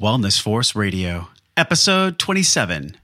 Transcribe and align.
Wellness 0.00 0.40
Force 0.40 0.76
Radio, 0.76 1.26
episode 1.56 2.20
27. 2.20 2.96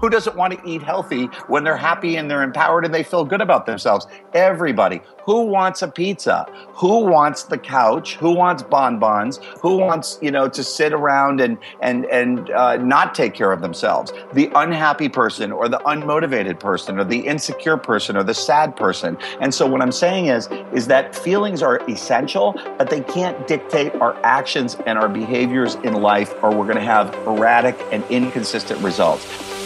Who 0.00 0.08
doesn't 0.08 0.34
want 0.34 0.54
to 0.58 0.68
eat 0.68 0.82
healthy 0.82 1.26
when 1.46 1.62
they're 1.62 1.76
happy 1.76 2.16
and 2.16 2.30
they're 2.30 2.42
empowered 2.42 2.86
and 2.86 2.94
they 2.94 3.02
feel 3.02 3.24
good 3.24 3.42
about 3.42 3.66
themselves? 3.66 4.06
Everybody. 4.32 5.02
Who 5.24 5.42
wants 5.42 5.82
a 5.82 5.88
pizza? 5.88 6.46
Who 6.74 7.04
wants 7.04 7.44
the 7.44 7.58
couch? 7.58 8.16
Who 8.16 8.32
wants 8.32 8.62
bonbons? 8.62 9.38
Who 9.60 9.76
wants, 9.76 10.18
you 10.22 10.30
know, 10.30 10.48
to 10.48 10.64
sit 10.64 10.94
around 10.94 11.40
and 11.40 11.58
and 11.82 12.06
and 12.06 12.50
uh, 12.50 12.78
not 12.78 13.14
take 13.14 13.34
care 13.34 13.52
of 13.52 13.60
themselves? 13.60 14.12
The 14.32 14.50
unhappy 14.54 15.10
person, 15.10 15.52
or 15.52 15.68
the 15.68 15.78
unmotivated 15.80 16.58
person, 16.58 16.98
or 16.98 17.04
the 17.04 17.20
insecure 17.20 17.76
person, 17.76 18.16
or 18.16 18.22
the 18.22 18.34
sad 18.34 18.76
person. 18.76 19.18
And 19.40 19.54
so, 19.54 19.66
what 19.66 19.82
I'm 19.82 19.92
saying 19.92 20.26
is, 20.26 20.48
is 20.72 20.86
that 20.86 21.14
feelings 21.14 21.62
are 21.62 21.78
essential, 21.88 22.58
but 22.78 22.88
they 22.88 23.02
can't 23.02 23.46
dictate 23.46 23.94
our 23.96 24.16
actions 24.24 24.76
and 24.86 24.98
our 24.98 25.08
behaviors 25.08 25.74
in 25.76 25.92
life, 26.00 26.32
or 26.42 26.50
we're 26.50 26.64
going 26.64 26.76
to 26.76 26.80
have 26.80 27.14
erratic 27.26 27.78
and 27.92 28.02
inconsistent 28.08 28.80
results. 28.80 29.59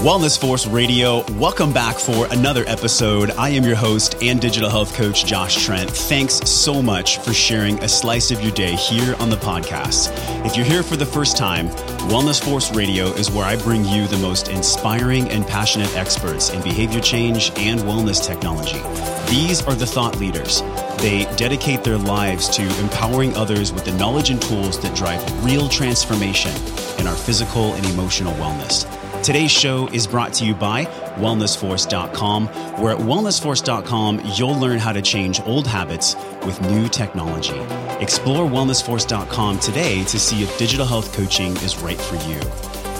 Wellness 0.00 0.36
Force 0.36 0.66
Radio, 0.66 1.22
welcome 1.34 1.72
back 1.72 1.96
for 1.96 2.26
another 2.32 2.64
episode. 2.66 3.30
I 3.38 3.50
am 3.50 3.62
your 3.62 3.76
host 3.76 4.20
and 4.20 4.40
digital 4.40 4.68
health 4.68 4.94
coach, 4.94 5.24
Josh 5.24 5.64
Trent. 5.64 5.88
Thanks 5.88 6.34
so 6.50 6.82
much 6.82 7.18
for 7.18 7.32
sharing 7.32 7.78
a 7.84 7.88
slice 7.88 8.32
of 8.32 8.42
your 8.42 8.50
day 8.50 8.74
here 8.74 9.14
on 9.20 9.30
the 9.30 9.36
podcast. 9.36 10.10
If 10.44 10.56
you're 10.56 10.66
here 10.66 10.82
for 10.82 10.96
the 10.96 11.06
first 11.06 11.36
time, 11.36 11.68
Wellness 12.08 12.42
Force 12.42 12.74
Radio 12.74 13.12
is 13.12 13.30
where 13.30 13.44
I 13.44 13.54
bring 13.54 13.84
you 13.84 14.08
the 14.08 14.18
most 14.18 14.48
inspiring 14.48 15.28
and 15.28 15.46
passionate 15.46 15.94
experts 15.96 16.50
in 16.50 16.60
behavior 16.62 17.00
change 17.00 17.52
and 17.56 17.78
wellness 17.82 18.26
technology. 18.26 18.82
These 19.30 19.62
are 19.62 19.74
the 19.74 19.86
thought 19.86 20.18
leaders. 20.18 20.62
They 20.98 21.32
dedicate 21.36 21.84
their 21.84 21.98
lives 21.98 22.48
to 22.56 22.62
empowering 22.80 23.36
others 23.36 23.72
with 23.72 23.84
the 23.84 23.92
knowledge 23.92 24.30
and 24.30 24.42
tools 24.42 24.80
that 24.80 24.96
drive 24.96 25.44
real 25.44 25.68
transformation 25.68 26.52
in 26.98 27.06
our 27.06 27.14
physical 27.14 27.74
and 27.74 27.86
emotional 27.86 28.32
wellness. 28.34 29.01
Today's 29.22 29.52
show 29.52 29.86
is 29.92 30.08
brought 30.08 30.32
to 30.34 30.44
you 30.44 30.52
by 30.52 30.84
wellnessforce.com, 31.14 32.48
where 32.82 32.92
at 32.92 32.98
wellnessforce.com, 32.98 34.20
you'll 34.34 34.58
learn 34.58 34.80
how 34.80 34.92
to 34.92 35.00
change 35.00 35.40
old 35.42 35.64
habits 35.64 36.16
with 36.44 36.60
new 36.62 36.88
technology. 36.88 37.56
Explore 38.02 38.50
wellnessforce.com 38.50 39.60
today 39.60 40.02
to 40.04 40.18
see 40.18 40.42
if 40.42 40.58
digital 40.58 40.84
health 40.84 41.14
coaching 41.14 41.52
is 41.58 41.78
right 41.78 42.00
for 42.00 42.16
you. 42.28 42.40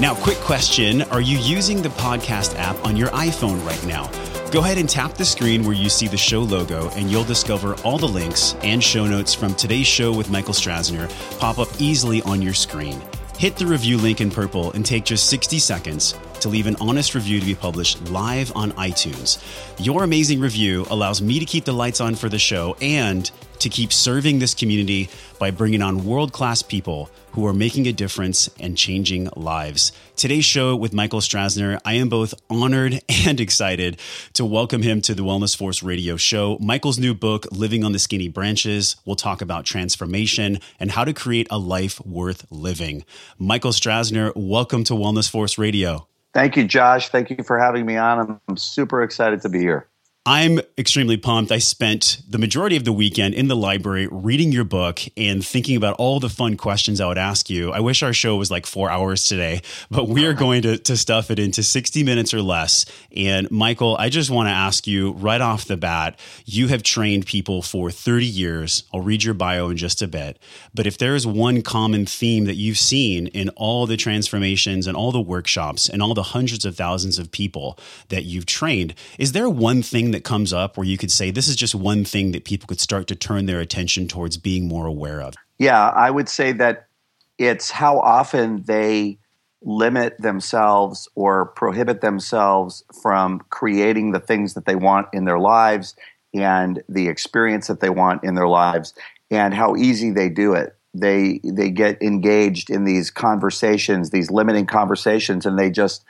Now, 0.00 0.14
quick 0.14 0.36
question 0.38 1.02
Are 1.10 1.20
you 1.20 1.38
using 1.38 1.82
the 1.82 1.88
podcast 1.88 2.56
app 2.56 2.76
on 2.84 2.96
your 2.96 3.08
iPhone 3.08 3.64
right 3.66 3.84
now? 3.84 4.08
Go 4.52 4.60
ahead 4.60 4.78
and 4.78 4.88
tap 4.88 5.14
the 5.14 5.24
screen 5.24 5.64
where 5.64 5.74
you 5.74 5.88
see 5.88 6.06
the 6.06 6.16
show 6.16 6.42
logo, 6.42 6.88
and 6.90 7.10
you'll 7.10 7.24
discover 7.24 7.74
all 7.82 7.98
the 7.98 8.06
links 8.06 8.54
and 8.62 8.80
show 8.84 9.08
notes 9.08 9.34
from 9.34 9.56
today's 9.56 9.88
show 9.88 10.12
with 10.12 10.30
Michael 10.30 10.54
Strasner 10.54 11.10
pop 11.40 11.58
up 11.58 11.68
easily 11.80 12.22
on 12.22 12.40
your 12.40 12.54
screen. 12.54 13.02
Hit 13.42 13.56
the 13.56 13.66
review 13.66 13.98
link 13.98 14.20
in 14.20 14.30
purple 14.30 14.70
and 14.70 14.86
take 14.86 15.04
just 15.04 15.26
60 15.28 15.58
seconds 15.58 16.14
to 16.42 16.48
leave 16.48 16.66
an 16.66 16.76
honest 16.80 17.14
review 17.14 17.38
to 17.38 17.46
be 17.46 17.54
published 17.54 18.10
live 18.10 18.50
on 18.56 18.72
iTunes. 18.72 19.40
Your 19.78 20.02
amazing 20.02 20.40
review 20.40 20.84
allows 20.90 21.22
me 21.22 21.38
to 21.38 21.44
keep 21.44 21.64
the 21.64 21.72
lights 21.72 22.00
on 22.00 22.16
for 22.16 22.28
the 22.28 22.38
show 22.38 22.76
and 22.82 23.30
to 23.60 23.68
keep 23.68 23.92
serving 23.92 24.40
this 24.40 24.54
community 24.54 25.08
by 25.38 25.52
bringing 25.52 25.82
on 25.82 26.04
world 26.04 26.32
class 26.32 26.60
people 26.60 27.08
who 27.30 27.46
are 27.46 27.52
making 27.52 27.86
a 27.86 27.92
difference 27.92 28.50
and 28.58 28.76
changing 28.76 29.28
lives. 29.36 29.92
Today's 30.16 30.44
show 30.44 30.74
with 30.74 30.92
Michael 30.92 31.20
Strasner, 31.20 31.80
I 31.84 31.94
am 31.94 32.08
both 32.08 32.34
honored 32.50 33.00
and 33.26 33.40
excited 33.40 34.00
to 34.32 34.44
welcome 34.44 34.82
him 34.82 35.00
to 35.02 35.14
the 35.14 35.22
Wellness 35.22 35.56
Force 35.56 35.80
radio 35.80 36.16
show. 36.16 36.58
Michael's 36.60 36.98
new 36.98 37.14
book, 37.14 37.46
Living 37.52 37.84
on 37.84 37.92
the 37.92 38.00
Skinny 38.00 38.28
Branches, 38.28 38.96
will 39.04 39.14
talk 39.14 39.42
about 39.42 39.64
transformation 39.64 40.58
and 40.80 40.90
how 40.90 41.04
to 41.04 41.12
create 41.12 41.46
a 41.50 41.58
life 41.58 42.04
worth 42.04 42.44
living. 42.50 43.04
Michael 43.38 43.70
Strasner, 43.70 44.32
welcome 44.34 44.82
to 44.84 44.94
Wellness 44.94 45.30
Force 45.30 45.56
radio. 45.56 46.08
Thank 46.34 46.56
you, 46.56 46.64
Josh. 46.64 47.10
Thank 47.10 47.30
you 47.30 47.42
for 47.44 47.58
having 47.58 47.86
me 47.86 47.96
on. 47.96 48.40
I'm 48.48 48.56
super 48.56 49.02
excited 49.02 49.42
to 49.42 49.50
be 49.50 49.60
here. 49.60 49.88
I'm 50.24 50.60
extremely 50.78 51.16
pumped. 51.16 51.50
I 51.50 51.58
spent 51.58 52.22
the 52.28 52.38
majority 52.38 52.76
of 52.76 52.84
the 52.84 52.92
weekend 52.92 53.34
in 53.34 53.48
the 53.48 53.56
library 53.56 54.06
reading 54.08 54.52
your 54.52 54.62
book 54.62 55.00
and 55.16 55.44
thinking 55.44 55.74
about 55.74 55.96
all 55.96 56.20
the 56.20 56.28
fun 56.28 56.56
questions 56.56 57.00
I 57.00 57.08
would 57.08 57.18
ask 57.18 57.50
you. 57.50 57.72
I 57.72 57.80
wish 57.80 58.04
our 58.04 58.12
show 58.12 58.36
was 58.36 58.48
like 58.48 58.64
four 58.64 58.88
hours 58.88 59.24
today, 59.24 59.62
but 59.90 60.08
we 60.08 60.24
are 60.26 60.32
going 60.32 60.62
to, 60.62 60.78
to 60.78 60.96
stuff 60.96 61.32
it 61.32 61.40
into 61.40 61.64
60 61.64 62.04
minutes 62.04 62.32
or 62.32 62.40
less. 62.40 62.86
And 63.16 63.50
Michael, 63.50 63.96
I 63.98 64.10
just 64.10 64.30
want 64.30 64.46
to 64.46 64.52
ask 64.52 64.86
you 64.86 65.10
right 65.14 65.40
off 65.40 65.64
the 65.64 65.76
bat 65.76 66.20
you 66.44 66.68
have 66.68 66.84
trained 66.84 67.26
people 67.26 67.60
for 67.60 67.90
30 67.90 68.24
years. 68.24 68.84
I'll 68.94 69.00
read 69.00 69.24
your 69.24 69.34
bio 69.34 69.70
in 69.70 69.76
just 69.76 70.02
a 70.02 70.06
bit. 70.06 70.38
But 70.72 70.86
if 70.86 70.98
there 70.98 71.16
is 71.16 71.26
one 71.26 71.62
common 71.62 72.06
theme 72.06 72.44
that 72.44 72.54
you've 72.54 72.78
seen 72.78 73.26
in 73.28 73.48
all 73.56 73.86
the 73.86 73.96
transformations 73.96 74.86
and 74.86 74.96
all 74.96 75.10
the 75.10 75.20
workshops 75.20 75.88
and 75.88 76.00
all 76.00 76.14
the 76.14 76.22
hundreds 76.22 76.64
of 76.64 76.76
thousands 76.76 77.18
of 77.18 77.32
people 77.32 77.76
that 78.10 78.22
you've 78.22 78.46
trained, 78.46 78.94
is 79.18 79.32
there 79.32 79.50
one 79.50 79.82
thing 79.82 80.11
that 80.12 80.24
comes 80.24 80.52
up 80.52 80.76
where 80.76 80.86
you 80.86 80.96
could 80.96 81.10
say 81.10 81.30
this 81.30 81.48
is 81.48 81.56
just 81.56 81.74
one 81.74 82.04
thing 82.04 82.32
that 82.32 82.44
people 82.44 82.66
could 82.66 82.80
start 82.80 83.06
to 83.08 83.14
turn 83.14 83.46
their 83.46 83.60
attention 83.60 84.08
towards 84.08 84.36
being 84.36 84.68
more 84.68 84.86
aware 84.86 85.20
of? 85.20 85.34
Yeah, 85.58 85.88
I 85.88 86.10
would 86.10 86.28
say 86.28 86.52
that 86.52 86.86
it's 87.38 87.70
how 87.70 87.98
often 87.98 88.62
they 88.62 89.18
limit 89.62 90.20
themselves 90.20 91.08
or 91.14 91.46
prohibit 91.46 92.00
themselves 92.00 92.82
from 93.02 93.40
creating 93.50 94.12
the 94.12 94.20
things 94.20 94.54
that 94.54 94.66
they 94.66 94.74
want 94.74 95.06
in 95.12 95.24
their 95.24 95.38
lives 95.38 95.94
and 96.34 96.82
the 96.88 97.08
experience 97.08 97.66
that 97.68 97.80
they 97.80 97.90
want 97.90 98.24
in 98.24 98.34
their 98.34 98.48
lives 98.48 98.94
and 99.30 99.54
how 99.54 99.76
easy 99.76 100.10
they 100.10 100.28
do 100.28 100.52
it 100.52 100.76
they 100.94 101.40
they 101.42 101.70
get 101.70 102.00
engaged 102.02 102.68
in 102.70 102.84
these 102.84 103.10
conversations 103.10 104.10
these 104.10 104.30
limiting 104.30 104.66
conversations 104.66 105.46
and 105.46 105.58
they 105.58 105.70
just 105.70 106.04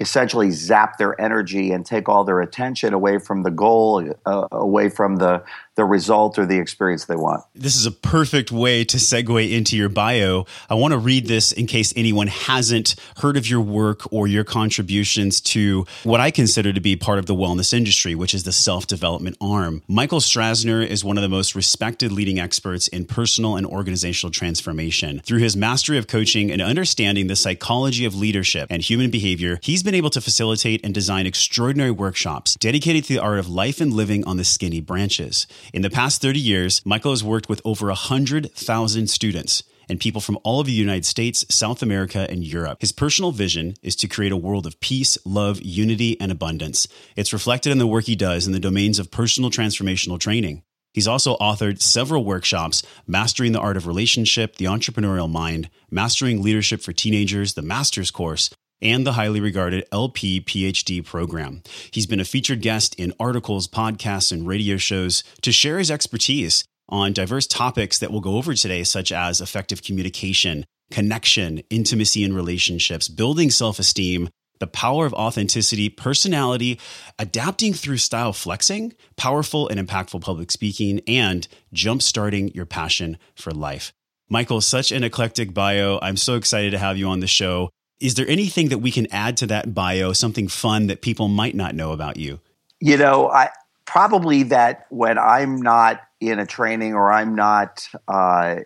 essentially 0.00 0.50
zap 0.50 0.98
their 0.98 1.20
energy 1.20 1.72
and 1.72 1.84
take 1.84 2.08
all 2.08 2.24
their 2.24 2.40
attention 2.40 2.94
away 2.94 3.18
from 3.18 3.42
the 3.42 3.50
goal, 3.50 4.14
uh, 4.26 4.48
away 4.52 4.88
from 4.88 5.16
the 5.16 5.42
the 5.78 5.84
result 5.84 6.40
or 6.40 6.44
the 6.44 6.58
experience 6.58 7.04
they 7.04 7.14
want. 7.14 7.44
This 7.54 7.76
is 7.76 7.86
a 7.86 7.92
perfect 7.92 8.50
way 8.50 8.82
to 8.82 8.96
segue 8.96 9.52
into 9.52 9.76
your 9.76 9.88
bio. 9.88 10.44
I 10.68 10.74
want 10.74 10.90
to 10.90 10.98
read 10.98 11.26
this 11.28 11.52
in 11.52 11.68
case 11.68 11.92
anyone 11.94 12.26
hasn't 12.26 12.96
heard 13.18 13.36
of 13.36 13.48
your 13.48 13.60
work 13.60 14.12
or 14.12 14.26
your 14.26 14.42
contributions 14.42 15.40
to 15.42 15.86
what 16.02 16.20
I 16.20 16.32
consider 16.32 16.72
to 16.72 16.80
be 16.80 16.96
part 16.96 17.20
of 17.20 17.26
the 17.26 17.34
wellness 17.34 17.72
industry, 17.72 18.16
which 18.16 18.34
is 18.34 18.42
the 18.42 18.50
self 18.50 18.88
development 18.88 19.36
arm. 19.40 19.82
Michael 19.86 20.18
Strasner 20.18 20.84
is 20.84 21.04
one 21.04 21.16
of 21.16 21.22
the 21.22 21.28
most 21.28 21.54
respected 21.54 22.10
leading 22.10 22.40
experts 22.40 22.88
in 22.88 23.04
personal 23.04 23.54
and 23.54 23.64
organizational 23.64 24.32
transformation. 24.32 25.20
Through 25.24 25.38
his 25.38 25.56
mastery 25.56 25.96
of 25.96 26.08
coaching 26.08 26.50
and 26.50 26.60
understanding 26.60 27.28
the 27.28 27.36
psychology 27.36 28.04
of 28.04 28.16
leadership 28.16 28.66
and 28.68 28.82
human 28.82 29.12
behavior, 29.12 29.60
he's 29.62 29.84
been 29.84 29.94
able 29.94 30.10
to 30.10 30.20
facilitate 30.20 30.84
and 30.84 30.92
design 30.92 31.24
extraordinary 31.24 31.92
workshops 31.92 32.56
dedicated 32.56 33.04
to 33.04 33.12
the 33.12 33.20
art 33.20 33.38
of 33.38 33.48
life 33.48 33.80
and 33.80 33.92
living 33.92 34.24
on 34.24 34.38
the 34.38 34.44
skinny 34.44 34.80
branches. 34.80 35.46
In 35.74 35.82
the 35.82 35.90
past 35.90 36.22
30 36.22 36.40
years, 36.40 36.80
Michael 36.86 37.12
has 37.12 37.22
worked 37.22 37.48
with 37.48 37.60
over 37.62 37.88
100,000 37.88 39.10
students 39.10 39.62
and 39.86 40.00
people 40.00 40.20
from 40.20 40.38
all 40.42 40.60
of 40.60 40.66
the 40.66 40.72
United 40.72 41.04
States, 41.04 41.44
South 41.50 41.82
America, 41.82 42.26
and 42.30 42.42
Europe. 42.44 42.78
His 42.80 42.92
personal 42.92 43.32
vision 43.32 43.74
is 43.82 43.94
to 43.96 44.08
create 44.08 44.32
a 44.32 44.36
world 44.36 44.66
of 44.66 44.80
peace, 44.80 45.18
love, 45.26 45.60
unity, 45.60 46.18
and 46.20 46.32
abundance. 46.32 46.88
It's 47.16 47.32
reflected 47.32 47.70
in 47.70 47.78
the 47.78 47.86
work 47.86 48.04
he 48.04 48.16
does 48.16 48.46
in 48.46 48.52
the 48.52 48.60
domains 48.60 48.98
of 48.98 49.10
personal 49.10 49.50
transformational 49.50 50.18
training. 50.18 50.62
He's 50.94 51.08
also 51.08 51.36
authored 51.36 51.82
several 51.82 52.24
workshops 52.24 52.82
Mastering 53.06 53.52
the 53.52 53.60
Art 53.60 53.76
of 53.76 53.86
Relationship, 53.86 54.56
The 54.56 54.64
Entrepreneurial 54.64 55.30
Mind, 55.30 55.68
Mastering 55.90 56.42
Leadership 56.42 56.80
for 56.80 56.92
Teenagers, 56.92 57.54
the 57.54 57.62
Master's 57.62 58.10
Course, 58.10 58.50
and 58.80 59.06
the 59.06 59.12
highly 59.12 59.40
regarded 59.40 59.86
LP 59.92 60.40
PhD 60.40 61.04
program. 61.04 61.62
He's 61.90 62.06
been 62.06 62.20
a 62.20 62.24
featured 62.24 62.62
guest 62.62 62.94
in 62.96 63.12
articles, 63.18 63.68
podcasts, 63.68 64.32
and 64.32 64.46
radio 64.46 64.76
shows 64.76 65.22
to 65.42 65.52
share 65.52 65.78
his 65.78 65.90
expertise 65.90 66.64
on 66.88 67.12
diverse 67.12 67.46
topics 67.46 67.98
that 67.98 68.10
we'll 68.10 68.20
go 68.20 68.36
over 68.36 68.54
today, 68.54 68.84
such 68.84 69.12
as 69.12 69.40
effective 69.40 69.82
communication, 69.82 70.64
connection, 70.90 71.58
intimacy 71.70 72.24
in 72.24 72.34
relationships, 72.34 73.08
building 73.08 73.50
self 73.50 73.78
esteem, 73.78 74.28
the 74.58 74.66
power 74.66 75.06
of 75.06 75.14
authenticity, 75.14 75.88
personality, 75.88 76.80
adapting 77.18 77.72
through 77.72 77.98
style 77.98 78.32
flexing, 78.32 78.92
powerful 79.16 79.68
and 79.68 79.78
impactful 79.78 80.20
public 80.20 80.50
speaking, 80.50 81.00
and 81.06 81.46
jumpstarting 81.74 82.54
your 82.54 82.66
passion 82.66 83.18
for 83.34 83.52
life. 83.52 83.92
Michael, 84.30 84.60
such 84.60 84.92
an 84.92 85.04
eclectic 85.04 85.54
bio. 85.54 85.98
I'm 86.02 86.16
so 86.16 86.34
excited 86.34 86.72
to 86.72 86.78
have 86.78 86.98
you 86.98 87.08
on 87.08 87.20
the 87.20 87.26
show. 87.26 87.70
Is 88.00 88.14
there 88.14 88.28
anything 88.28 88.68
that 88.68 88.78
we 88.78 88.90
can 88.90 89.06
add 89.12 89.36
to 89.38 89.46
that 89.48 89.74
bio, 89.74 90.12
something 90.12 90.48
fun 90.48 90.86
that 90.86 91.02
people 91.02 91.28
might 91.28 91.54
not 91.54 91.74
know 91.74 91.92
about 91.92 92.16
you? 92.16 92.40
You 92.80 92.96
know, 92.96 93.28
I 93.28 93.50
probably 93.86 94.44
that 94.44 94.86
when 94.90 95.18
I'm 95.18 95.60
not 95.60 96.02
in 96.20 96.38
a 96.38 96.46
training 96.46 96.94
or 96.94 97.10
I'm 97.10 97.34
not 97.34 97.88
uh, 98.06 98.56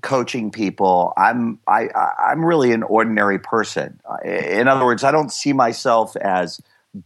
coaching 0.00 0.50
people, 0.50 1.12
I'm 1.16 1.58
I, 1.68 1.88
I'm 2.18 2.44
really 2.44 2.72
an 2.72 2.82
ordinary 2.84 3.38
person. 3.38 4.00
In 4.24 4.66
other 4.66 4.84
words, 4.84 5.04
I 5.04 5.10
don't 5.10 5.30
see 5.30 5.52
myself 5.52 6.16
as 6.16 6.60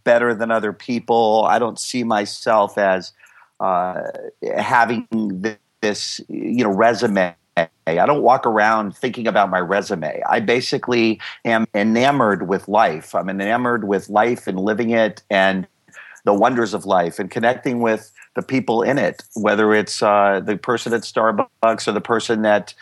better 0.04 0.34
than 0.34 0.50
other 0.50 0.72
people. 0.72 1.44
I 1.48 1.58
don't 1.58 1.78
see 1.78 2.04
myself 2.04 2.78
as 2.78 3.12
uh, 3.58 4.02
having 4.56 5.56
this 5.80 6.20
you 6.28 6.62
know 6.62 6.70
resume 6.70 7.34
I 7.86 8.06
don't 8.06 8.22
walk 8.22 8.46
around 8.46 8.96
thinking 8.96 9.26
about 9.26 9.50
my 9.50 9.60
resume. 9.60 10.22
I 10.28 10.40
basically 10.40 11.20
am 11.44 11.66
enamored 11.74 12.48
with 12.48 12.68
life. 12.68 13.14
I'm 13.14 13.28
enamored 13.28 13.84
with 13.84 14.08
life 14.08 14.46
and 14.46 14.58
living 14.58 14.90
it 14.90 15.22
and 15.30 15.66
the 16.24 16.34
wonders 16.34 16.74
of 16.74 16.84
life 16.84 17.18
and 17.18 17.30
connecting 17.30 17.80
with 17.80 18.12
the 18.34 18.42
people 18.42 18.82
in 18.82 18.98
it, 18.98 19.22
whether 19.34 19.74
it's 19.74 20.02
uh, 20.02 20.40
the 20.44 20.56
person 20.56 20.92
at 20.92 21.02
Starbucks 21.02 21.88
or 21.88 21.92
the 21.92 22.00
person 22.00 22.42
that 22.42 22.74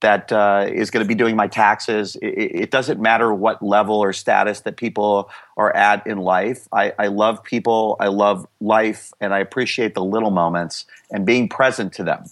that 0.00 0.32
uh, 0.32 0.66
is 0.66 0.90
going 0.90 1.04
to 1.04 1.08
be 1.08 1.14
doing 1.14 1.36
my 1.36 1.46
taxes. 1.46 2.16
It, 2.16 2.26
it, 2.28 2.70
doesn't 2.70 3.00
matter 3.00 3.34
what 3.34 3.62
level 3.62 3.96
or 3.96 4.12
status 4.12 4.60
that 4.60 4.78
people 4.78 5.30
are 5.56 5.74
at 5.76 6.06
in 6.06 6.18
life. 6.18 6.66
I, 6.72 6.94
I, 6.98 7.08
love 7.08 7.44
people, 7.44 7.96
I 8.00 8.08
love 8.08 8.46
life, 8.60 9.12
and 9.20 9.34
I 9.34 9.40
appreciate 9.40 9.94
the 9.94 10.04
little 10.04 10.30
moments 10.30 10.86
and 11.10 11.26
being 11.26 11.50
present 11.50 11.92
to 11.94 12.04
them. 12.04 12.24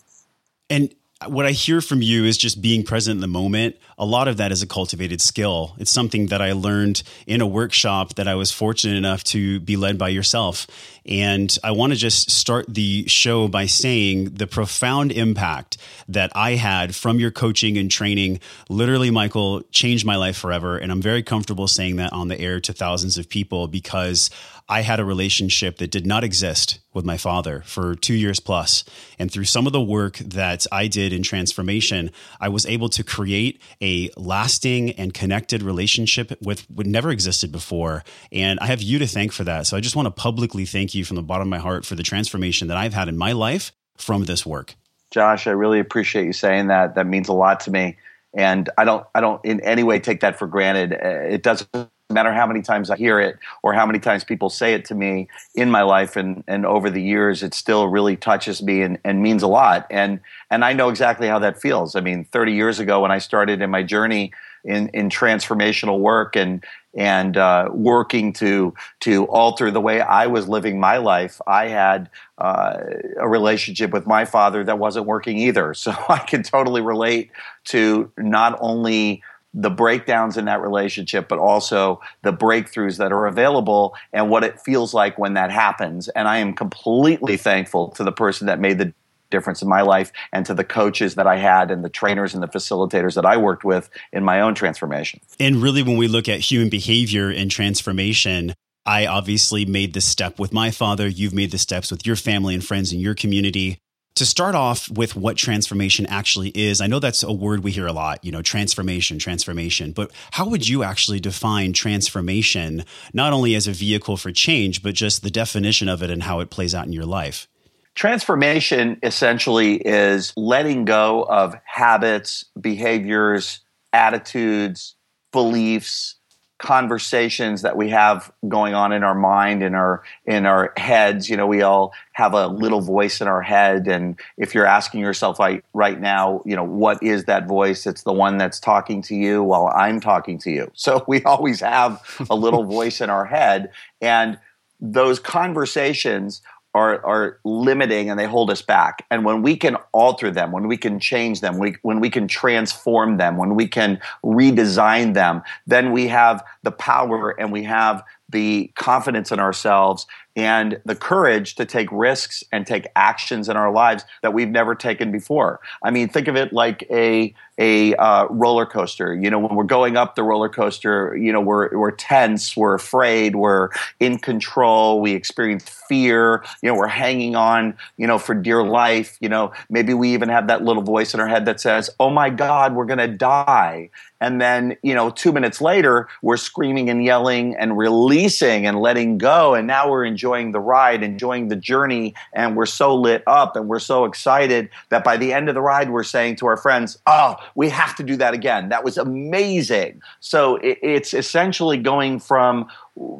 And 0.71 0.95
what 1.27 1.47
I 1.47 1.51
hear 1.51 1.81
from 1.81 2.01
you 2.01 2.25
is 2.25 2.39
just 2.39 2.63
being 2.63 2.85
present 2.85 3.17
in 3.17 3.21
the 3.21 3.27
moment. 3.27 3.77
A 3.99 4.05
lot 4.05 4.29
of 4.29 4.37
that 4.37 4.53
is 4.53 4.63
a 4.63 4.69
cultivated 4.69 5.21
skill. 5.21 5.75
It's 5.79 5.91
something 5.91 6.27
that 6.27 6.41
I 6.41 6.53
learned 6.53 7.03
in 7.27 7.41
a 7.41 7.47
workshop 7.47 8.15
that 8.15 8.29
I 8.29 8.37
was 8.37 8.53
fortunate 8.53 8.97
enough 8.97 9.25
to 9.25 9.59
be 9.59 9.77
led 9.77 9.99
by 9.99 10.11
yourself. 10.11 10.69
And 11.05 11.57
I 11.65 11.73
want 11.73 11.93
to 11.93 11.99
just 11.99 12.31
start 12.31 12.67
the 12.69 13.09
show 13.09 13.49
by 13.49 13.67
saying 13.67 14.35
the 14.35 14.47
profound 14.47 15.11
impact 15.11 15.79
that 16.07 16.31
I 16.37 16.53
had 16.53 16.95
from 16.95 17.19
your 17.19 17.33
coaching 17.33 17.79
and 17.79 17.91
training. 17.91 18.39
Literally, 18.69 19.11
Michael 19.11 19.63
changed 19.73 20.07
my 20.07 20.17
life 20.17 20.37
forever. 20.37 20.79
And 20.79 20.93
I'm 20.93 21.03
very 21.03 21.25
comfortable 21.25 21.67
saying 21.67 21.97
that 21.97 22.13
on 22.13 22.29
the 22.29 22.39
air 22.39 22.61
to 22.61 22.73
thousands 22.73 23.19
of 23.19 23.29
people 23.29 23.67
because 23.67 24.31
I 24.69 24.83
had 24.83 25.01
a 25.01 25.05
relationship 25.05 25.79
that 25.79 25.91
did 25.91 26.07
not 26.07 26.25
exist 26.25 26.81
with 26.93 27.05
my 27.05 27.17
father 27.17 27.63
for 27.65 27.95
two 27.95 28.15
years 28.15 28.39
plus. 28.39 28.85
And 29.19 29.33
through 29.33 29.45
some 29.45 29.67
of 29.67 29.73
the 29.73 29.81
work 29.81 30.19
that 30.19 30.67
I 30.71 30.89
did 30.89 31.13
in 31.13 31.23
transformation, 31.23 32.11
I 32.41 32.51
was 32.51 32.67
able 32.67 32.89
to 32.91 33.03
create 33.03 33.63
a 33.81 34.11
lasting 34.17 34.91
and 34.93 35.15
connected 35.15 35.63
relationship 35.63 36.33
with 36.43 36.69
what 36.71 36.87
never 36.87 37.11
existed 37.11 37.51
before. 37.51 38.05
And 38.31 38.59
I 38.61 38.67
have 38.67 38.83
you 38.83 38.99
to 38.99 39.07
thank 39.07 39.33
for 39.33 39.45
that. 39.45 39.67
So 39.67 39.77
I 39.77 39.81
just 39.81 39.97
want 39.97 40.07
to 40.07 40.11
publicly 40.11 40.67
thank 40.67 40.95
you 40.95 41.05
from 41.05 41.17
the 41.17 41.23
bottom 41.23 41.49
of 41.49 41.51
my 41.51 41.59
heart 41.59 41.87
for 41.87 41.95
the 41.95 42.03
transformation 42.03 42.69
that 42.69 42.77
I've 42.77 42.95
had 42.95 43.09
in 43.09 43.17
my 43.17 43.33
life 43.33 43.73
from 43.97 44.25
this 44.25 44.45
work. 44.45 44.75
Josh, 45.11 45.47
I 45.47 45.53
really 45.53 45.81
appreciate 45.81 46.27
you 46.27 46.35
saying 46.35 46.67
that. 46.67 46.95
That 46.95 47.07
means 47.07 47.29
a 47.29 47.33
lot 47.33 47.61
to 47.61 47.71
me. 47.71 47.97
And 48.35 48.69
I 48.77 48.85
don't, 48.85 49.07
I 49.15 49.23
don't 49.23 49.43
in 49.45 49.61
any 49.61 49.83
way 49.83 49.99
take 49.99 50.21
that 50.21 50.39
for 50.39 50.47
granted. 50.47 50.93
Uh, 50.93 51.09
it 51.31 51.43
doesn't 51.43 51.91
matter 52.11 52.33
how 52.33 52.47
many 52.47 52.63
times 52.63 52.89
I 52.91 52.97
hear 52.97 53.21
it 53.21 53.39
or 53.63 53.75
how 53.75 53.85
many 53.85 53.99
times 53.99 54.25
people 54.25 54.49
say 54.49 54.73
it 54.73 54.87
to 54.87 54.95
me 54.95 55.29
in 55.55 55.71
my 55.71 55.83
life 55.83 56.17
and, 56.17 56.43
and 56.49 56.65
over 56.65 56.89
the 56.89 57.03
years, 57.03 57.43
it 57.43 57.53
still 57.53 57.89
really 57.89 58.17
touches 58.17 58.63
me 58.63 58.81
and, 58.81 58.99
and 59.05 59.23
means 59.23 59.43
a 59.43 59.47
lot. 59.47 59.87
And, 59.91 60.21
and 60.51 60.65
I 60.65 60.73
know 60.73 60.89
exactly 60.89 61.29
how 61.29 61.39
that 61.41 61.61
feels. 61.61 61.95
I 61.95 62.01
mean, 62.01 62.25
30 62.25 62.53
years 62.53 62.79
ago 62.79 63.03
when 63.03 63.11
I 63.11 63.19
started 63.19 63.61
in 63.61 63.71
my 63.71 63.83
journey 63.83 64.33
in, 64.65 64.89
in 64.89 65.11
transformational 65.11 65.99
work 65.99 66.35
and, 66.35 66.65
and 66.95 67.37
uh, 67.37 67.69
working 67.73 68.33
to, 68.35 68.73
to 69.01 69.27
alter 69.27 69.71
the 69.71 69.81
way 69.81 70.01
I 70.01 70.29
was 70.29 70.49
living 70.49 70.81
my 70.81 70.97
life, 70.97 71.43
I 71.47 71.69
had 71.69 72.09
uh, 72.39 72.79
a 73.19 73.29
relationship 73.29 73.93
with 73.93 74.07
my 74.07 74.25
father 74.25 74.65
that 74.65 74.79
wasn't 74.79 75.05
working 75.05 75.37
either. 75.37 75.75
So 75.79 75.93
I 76.09 76.19
can 76.19 76.43
totally 76.43 76.81
relate 76.81 77.31
to 77.67 78.11
not 78.17 78.59
only 78.63 79.23
the 79.55 79.71
breakdowns 79.71 80.37
in 80.37 80.45
that 80.45 80.61
relationship, 80.61 81.29
but 81.29 81.39
also 81.39 82.01
the 82.23 82.33
breakthroughs 82.33 82.99
that 82.99 83.13
are 83.13 83.27
available 83.27 83.95
and 84.13 84.31
what 84.31 84.45
it 84.45 84.61
feels 84.61 84.93
like 84.93 85.19
when 85.19 85.35
that 85.35 85.51
happens. 85.51 86.09
And 86.09 86.29
I 86.29 86.39
am 86.39 86.55
completely 86.55 87.37
thankful 87.37 87.89
to 87.93 88.05
the 88.05 88.13
person 88.13 88.47
that 88.47 88.61
made 88.61 88.79
the 88.79 88.93
difference 89.31 89.61
in 89.63 89.69
my 89.69 89.83
life 89.83 90.11
and 90.33 90.47
to 90.47 90.55
the 90.55 90.65
coaches 90.65 91.15
that 91.17 91.27
I 91.27 91.37
had 91.37 91.71
and 91.71 91.85
the 91.85 91.89
trainers 91.89 92.35
and 92.35 92.43
the 92.43 92.49
facilitators 92.49 93.15
that 93.15 93.27
I 93.27 93.37
worked 93.37 93.65
with 93.65 93.91
in 94.13 94.25
my 94.25 94.41
own 94.41 94.55
transformation. 94.55 95.21
And 95.39 95.57
really, 95.57 95.83
when 95.83 95.97
we 95.97 96.09
look 96.09 96.29
at 96.29 96.41
human 96.41 96.69
behavior 96.69 97.31
and 97.31 97.51
transformation, 97.51 98.55
I 98.87 99.07
obviously 99.07 99.67
made 99.67 99.93
this 99.93 100.07
step 100.07 100.39
with 100.39 100.53
my 100.53 100.71
father. 100.71 101.07
You've 101.07 101.35
made 101.35 101.51
the 101.51 101.59
steps 101.59 101.91
with 101.91 102.07
your 102.07 102.17
family 102.17 102.55
and 102.55 102.65
friends 102.65 102.93
in 102.93 103.01
your 103.01 103.15
community 103.15 103.79
to 104.19 104.27
start 104.27 104.55
off 104.55 104.91
with 104.91 105.17
what 105.17 105.37
transformation 105.37 106.07
actually 106.07 106.51
is, 106.51 106.81
I 106.81 106.87
know 106.87 106.99
that's 106.99 107.23
a 107.23 107.33
word 107.33 107.65
we 107.65 107.73
hear 107.73 107.87
a 107.87 107.93
lot, 107.93 108.25
you 108.25 108.31
know, 108.31 108.43
transformation, 108.43 109.19
transformation, 109.19 109.93
but 109.93 110.11
how 110.33 110.49
would 110.49 110.69
you 110.69 110.83
actually 110.83 111.21
define 111.21 111.73
transformation, 111.73 112.85
not 113.13 113.33
only 113.33 113.55
as 113.55 113.67
a 113.67 113.73
vehicle 113.73 114.17
for 114.17 114.31
change, 114.31 114.83
but 114.83 114.95
just 114.95 115.23
the 115.23 115.31
definition 115.31 115.89
of 115.89 116.03
it 116.03 116.11
and 116.11 116.25
how 116.25 116.41
it 116.41 116.51
plays 116.51 116.75
out 116.75 116.87
in 116.87 116.93
your 116.93 117.07
life? 117.07 117.49
Transformation 117.95 118.99
essentially 119.03 119.77
is 119.77 120.33
letting 120.37 120.85
go 120.85 121.23
of 121.25 121.57
habits, 121.65 122.45
behaviors, 122.61 123.61
attitudes, 123.93 124.95
beliefs, 125.33 126.18
conversations 126.59 127.63
that 127.63 127.77
we 127.77 127.89
have 127.89 128.33
going 128.49 128.75
on 128.75 128.93
in 128.93 129.05
our 129.05 129.15
mind 129.15 129.63
in 129.63 129.75
our 129.75 130.03
in 130.27 130.45
our 130.45 130.73
heads. 130.77 131.31
You 131.31 131.37
know 131.37 131.47
we 131.47 131.63
all 131.63 131.93
have 132.13 132.35
a 132.35 132.49
little 132.49 132.81
voice 132.81 133.21
in 133.21 133.29
our 133.29 133.43
head. 133.43 133.87
And 133.87 134.19
if 134.37 134.55
you're 134.55 134.67
asking 134.67 135.01
yourself 135.01 135.39
like 135.39 135.65
right 135.73 136.01
now 136.01 136.43
you 136.45 136.57
know 136.57 136.65
what 136.65 137.03
is 137.03 137.25
that 137.25 137.47
voice? 137.47 137.87
It's 137.87 138.03
the 138.03 138.13
one 138.13 138.39
that's 138.39 138.59
talking 138.59 139.03
to 139.03 139.15
you 139.15 139.43
while 139.43 139.73
i'm 139.77 140.01
talking 140.01 140.39
to 140.39 140.51
you. 140.51 140.71
So 140.89 141.05
we 141.07 141.23
always 141.25 141.61
have 141.61 142.01
a 142.31 142.37
little 142.37 142.65
voice 142.79 143.01
in 143.01 143.11
our 143.11 143.27
head. 143.27 143.71
And 144.01 144.39
those 144.81 145.19
conversations 145.19 146.41
are, 146.79 147.05
are 147.05 147.39
limiting 147.45 148.09
and 148.09 148.19
they 148.19 148.27
hold 148.27 148.51
us 148.51 148.63
back. 148.63 149.05
And 149.11 149.25
when 149.25 149.43
we 149.43 149.57
can 149.57 149.77
alter 149.93 150.31
them, 150.31 150.53
when 150.53 150.69
we 150.69 150.77
can 150.77 151.01
change 151.01 151.41
them, 151.41 151.59
we, 151.59 151.77
when 151.83 152.01
we 152.01 152.11
can 152.11 152.29
transform 152.29 153.17
them, 153.17 153.37
when 153.37 153.55
we 153.57 153.67
can 153.67 154.01
redesign 154.25 155.15
them, 155.15 155.43
then 155.67 155.93
we 155.93 156.09
have 156.09 156.45
the 156.63 156.71
power 156.71 157.31
and 157.41 157.51
we 157.53 157.65
have 157.65 158.03
the 158.31 158.71
confidence 158.75 159.33
in 159.33 159.41
ourselves 159.41 160.07
and 160.39 160.81
the 160.85 160.95
courage 160.95 161.57
to 161.57 161.65
take 161.65 161.89
risks 161.91 162.45
and 162.53 162.65
take 162.65 162.87
actions 162.95 163.49
in 163.49 163.57
our 163.57 163.73
lives 163.73 164.05
that 164.23 164.33
we've 164.33 164.49
never 164.49 164.77
taken 164.77 165.11
before. 165.11 165.59
I 165.83 165.91
mean, 165.91 166.09
think 166.09 166.29
of 166.29 166.37
it 166.37 166.53
like 166.53 166.87
a 166.91 167.35
a 167.59 167.93
uh, 167.97 168.27
roller 168.27 168.67
coaster. 168.67 169.13
You 169.17 169.31
know, 169.31 169.41
when 169.41 169.57
we're 169.57 169.65
going 169.65 169.97
up 169.97 170.15
the 170.15 170.23
roller 170.23 170.49
coaster, 170.49 171.17
you 171.17 171.33
know, 171.33 171.41
we're 171.41 171.77
we're 171.77 171.91
tense, 171.91 172.57
we're 172.57 172.75
afraid, 172.75 173.35
we're 173.35 173.71
in 173.99 174.19
control, 174.19 175.01
we 175.01 175.13
experience 175.13 175.69
fear. 175.69 176.45
You 176.63 176.69
know, 176.71 176.77
we're 176.77 176.87
hanging 176.87 177.35
on, 177.35 177.77
you 177.97 178.07
know, 178.07 178.19
for 178.19 178.35
dear 178.35 178.63
life. 178.63 179.17
You 179.21 179.29
know, 179.29 179.53
maybe 179.69 179.93
we 179.93 180.15
even 180.15 180.29
have 180.29 180.47
that 180.47 180.63
little 180.63 180.85
voice 180.85 181.15
in 181.15 181.21
our 181.21 181.27
head 181.27 181.47
that 181.47 181.61
says, 181.61 181.91
"Oh 181.99 182.11
my 182.11 182.31
God, 182.31 182.75
we're 182.75 182.87
to 182.87 183.09
die." 183.09 183.91
And 184.21 184.41
then, 184.41 184.77
you 184.83 184.95
know, 184.95 185.11
two 185.11 185.33
minutes 185.33 185.61
later, 185.61 186.09
we're 186.23 186.37
screaming 186.37 186.91
and 186.91 187.05
yelling 187.05 187.55
and 187.57 187.79
releasing 187.79 188.67
and 188.67 188.81
letting 188.81 189.19
go. 189.19 189.55
And 189.55 189.67
now 189.67 189.91
we're 189.91 190.05
enjoying 190.05 190.28
the 190.53 190.61
ride, 190.61 191.03
enjoying 191.03 191.49
the 191.49 191.57
journey. 191.57 192.15
And 192.35 192.57
we're 192.57 192.67
so 192.67 192.95
lit 192.95 193.23
up 193.27 193.57
and 193.57 193.69
we're 193.69 193.79
so 193.79 194.05
excited 194.05 194.69
that 194.91 195.05
by 195.05 195.17
the 195.17 195.33
end 195.33 195.49
of 195.49 195.55
the 195.55 195.61
ride, 195.61 195.91
we're 195.91 196.05
saying 196.05 196.37
to 196.37 196.47
our 196.47 196.57
friends, 196.57 196.99
Oh, 197.07 197.37
we 197.55 197.69
have 197.69 197.95
to 197.97 198.03
do 198.03 198.17
that 198.17 198.35
again. 198.35 198.69
That 198.69 198.85
was 198.85 198.99
amazing. 198.99 200.03
So 200.21 200.57
it, 200.57 200.79
it's 200.83 201.15
essentially 201.15 201.79
going 201.79 202.21
from 202.21 202.69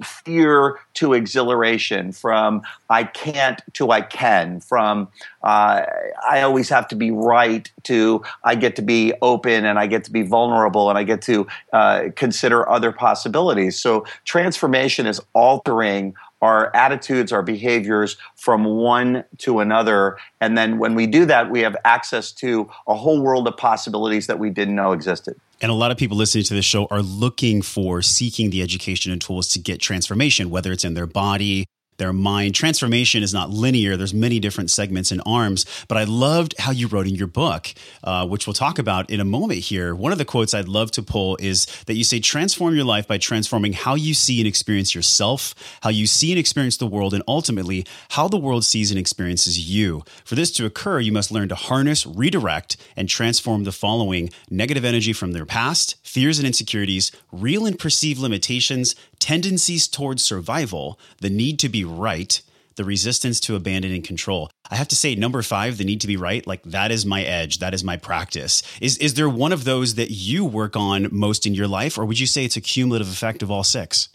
fear 0.03 0.79
to 0.95 1.13
exhilaration, 1.13 2.13
from 2.13 2.63
I 2.91 3.05
can't 3.05 3.61
to 3.75 3.91
I 3.91 4.01
can, 4.01 4.61
from 4.61 5.09
uh, 5.43 5.83
I 6.29 6.43
always 6.43 6.69
have 6.69 6.89
to 6.89 6.97
be 6.97 7.11
right 7.11 7.71
to 7.85 8.23
I 8.45 8.55
get 8.55 8.77
to 8.77 8.83
be 8.83 9.13
open 9.23 9.65
and 9.65 9.79
I 9.79 9.87
get 9.87 10.05
to 10.05 10.11
be 10.11 10.23
vulnerable 10.23 10.89
and 10.89 10.99
I 10.99 11.05
get 11.05 11.23
to 11.23 11.47
uh, 11.73 12.05
consider 12.17 12.69
other 12.69 12.93
possibilities. 12.93 13.79
So 13.79 14.05
transformation 14.25 15.07
is 15.07 15.21
altering 15.35 16.15
our 16.41 16.75
attitudes, 16.75 17.33
our 17.33 17.43
behaviors 17.43 18.17
from 18.37 18.65
one 18.65 19.25
to 19.39 19.61
another. 19.61 20.19
And 20.41 20.57
then 20.57 20.79
when 20.79 20.95
we 20.95 21.07
do 21.07 21.25
that, 21.27 21.51
we 21.51 21.61
have 21.61 21.77
access 21.85 22.33
to 22.33 22.69
a 22.87 22.95
whole 22.95 23.21
world 23.21 23.49
of 23.49 23.57
possibilities 23.57 24.27
that 24.27 24.39
we 24.39 24.51
didn't 24.51 24.75
know 24.75 24.93
existed. 24.93 25.39
And 25.61 25.73
a 25.73 25.75
lot 25.75 25.91
of 25.91 25.97
people 25.97 26.17
listening 26.17 26.45
to 26.45 26.55
this 26.55 26.65
show 26.65 26.87
are 26.87 27.03
looking 27.03 27.63
for 27.63 28.01
seeking 28.01 28.51
the 28.51 28.63
education 28.63 29.11
and 29.11 29.21
tools 29.21 29.49
to 29.49 29.59
get 29.59 29.81
transformation, 29.81 30.51
whether 30.51 30.71
it's 30.71 30.85
in 30.85 30.95
their 30.95 31.07
body, 31.07 31.67
their 31.99 32.13
mind. 32.13 32.55
Transformation 32.55 33.23
is 33.23 33.35
not 33.35 33.51
linear. 33.51 33.97
There's 33.97 34.15
many 34.15 34.41
different 34.41 34.71
segments 34.71 35.11
and 35.11 35.21
arms. 35.27 35.67
But 35.89 35.99
I 35.99 36.05
loved 36.05 36.55
how 36.59 36.73
you 36.73 36.89
wrote 36.89 37.07
in 37.07 37.15
your 37.15 37.27
book, 37.27 37.75
uh, 38.03 38.27
which 38.27 38.47
we'll 38.47 38.55
talk 38.55 38.79
about 38.79 39.11
in 39.11 39.21
a 39.21 39.25
moment 39.25 39.61
here. 39.61 39.95
One 39.95 40.13
of 40.13 40.19
the 40.19 40.25
quotes 40.25 40.55
I'd 40.55 40.69
love 40.69 40.91
to 40.93 41.03
pull 41.03 41.37
is 41.41 41.67
that 41.87 41.95
you 41.95 42.05
say, 42.05 42.21
transform 42.21 42.75
your 42.75 42.85
life 42.85 43.07
by 43.07 43.19
transforming 43.19 43.73
how 43.73 43.95
you 43.95 44.15
see 44.15 44.41
and 44.41 44.49
experience 44.49 44.95
yourself, 44.95 45.55
how 45.83 45.91
you 45.91 46.07
see 46.07 46.33
and 46.33 46.39
experience 46.39 46.77
the 46.77 46.87
world, 46.87 47.13
and 47.13 47.23
ultimately 47.29 47.85
how 48.11 48.29
the 48.29 48.39
world 48.39 48.65
sees 48.65 48.91
and 48.91 48.99
experiences 48.99 49.69
you. 49.69 50.05
For 50.25 50.35
this 50.35 50.51
to 50.53 50.67
occur, 50.67 51.01
you 51.01 51.13
must 51.13 51.31
learn 51.31 51.49
to 51.49 51.55
harness, 51.55 52.07
redirect, 52.07 52.77
and 52.97 53.09
transform 53.09 53.65
the 53.65 53.73
following 53.73 54.31
negative 54.51 54.85
energy 54.85 55.13
from 55.13 55.33
their 55.33 55.45
past, 55.45 55.97
fears 56.03 56.39
and 56.39 56.47
insecurities, 56.47 57.13
real 57.33 57.67
and 57.67 57.79
perceived 57.79 58.21
limitations, 58.21 58.95
tendencies 59.19 59.89
towards 59.89 60.23
survival, 60.23 60.99
the 61.21 61.31
need 61.31 61.59
to 61.61 61.69
be 61.69 61.85
right, 61.85 62.41
the 62.77 62.85
resistance 62.85 63.41
to 63.41 63.57
abandoning 63.57 64.03
control. 64.03 64.51
I 64.71 64.77
have 64.77 64.89
to 64.89 64.97
say, 64.97 65.15
number 65.15 65.43
five, 65.43 65.79
the 65.79 65.85
need 65.85 66.01
to 66.03 66.07
be 66.07 66.17
right, 66.17 66.47
like 66.47 66.63
that 66.63 66.91
is 66.91 67.05
my 67.05 67.23
edge. 67.23 67.59
That 67.59 67.75
is 67.75 67.83
my 67.83 67.97
practice. 67.97 68.63
Is, 68.81 68.97
is 68.99 69.15
there 69.15 69.29
one 69.29 69.53
of 69.53 69.65
those 69.65 69.97
that 69.97 70.11
you 70.11 70.45
work 70.45 70.77
on 70.77 71.09
most 71.11 71.47
in 71.47 71.55
your 71.55 71.69
life, 71.69 71.99
or 71.99 72.05
would 72.05 72.21
you 72.21 72.27
say 72.27 72.45
it's 72.45 72.57
a 72.57 72.61
cumulative 72.61 73.09
effect 73.09 73.43
of 73.43 73.51
all 73.51 73.65
six? 73.65 74.09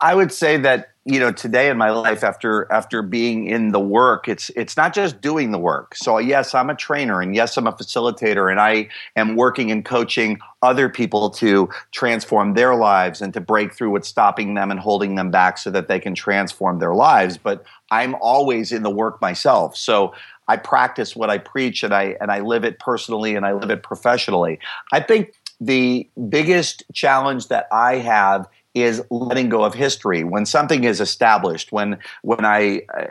I 0.00 0.14
would 0.14 0.32
say 0.32 0.58
that 0.58 0.90
you 1.06 1.20
know 1.20 1.30
today 1.30 1.70
in 1.70 1.78
my 1.78 1.90
life 1.90 2.24
after 2.24 2.70
after 2.70 3.00
being 3.00 3.46
in 3.46 3.70
the 3.70 3.78
work 3.78 4.26
it's 4.26 4.50
it's 4.56 4.76
not 4.76 4.92
just 4.92 5.20
doing 5.20 5.52
the 5.52 5.58
work. 5.58 5.94
So 5.94 6.18
yes 6.18 6.54
i'm 6.54 6.68
a 6.68 6.74
trainer 6.74 7.22
and 7.22 7.34
yes 7.34 7.56
i'm 7.56 7.66
a 7.66 7.72
facilitator 7.72 8.50
and 8.50 8.60
i 8.60 8.88
am 9.14 9.36
working 9.36 9.70
and 9.70 9.84
coaching 9.84 10.38
other 10.62 10.88
people 10.88 11.30
to 11.30 11.68
transform 11.92 12.54
their 12.54 12.74
lives 12.74 13.22
and 13.22 13.32
to 13.34 13.40
break 13.40 13.72
through 13.72 13.90
what's 13.90 14.08
stopping 14.08 14.54
them 14.54 14.70
and 14.70 14.80
holding 14.80 15.14
them 15.14 15.30
back 15.30 15.58
so 15.58 15.70
that 15.70 15.86
they 15.86 16.00
can 16.00 16.14
transform 16.14 16.80
their 16.80 16.94
lives. 16.94 17.38
But 17.38 17.64
i'm 17.90 18.16
always 18.16 18.72
in 18.72 18.82
the 18.82 18.90
work 18.90 19.20
myself. 19.20 19.76
So 19.76 20.12
i 20.48 20.56
practice 20.56 21.14
what 21.14 21.30
i 21.30 21.38
preach 21.38 21.84
and 21.84 21.94
i 21.94 22.16
and 22.20 22.32
i 22.32 22.40
live 22.40 22.64
it 22.64 22.80
personally 22.80 23.36
and 23.36 23.46
i 23.46 23.52
live 23.52 23.70
it 23.70 23.84
professionally. 23.84 24.58
I 24.92 25.00
think 25.00 25.34
the 25.60 26.08
biggest 26.28 26.82
challenge 26.92 27.46
that 27.48 27.68
i 27.70 27.96
have 27.96 28.48
is 28.76 29.02
letting 29.10 29.48
go 29.48 29.64
of 29.64 29.72
history. 29.72 30.22
When 30.22 30.44
something 30.44 30.84
is 30.84 31.00
established, 31.00 31.72
when 31.72 31.98
when 32.20 32.44
I 32.44 32.82
uh, 32.94 33.06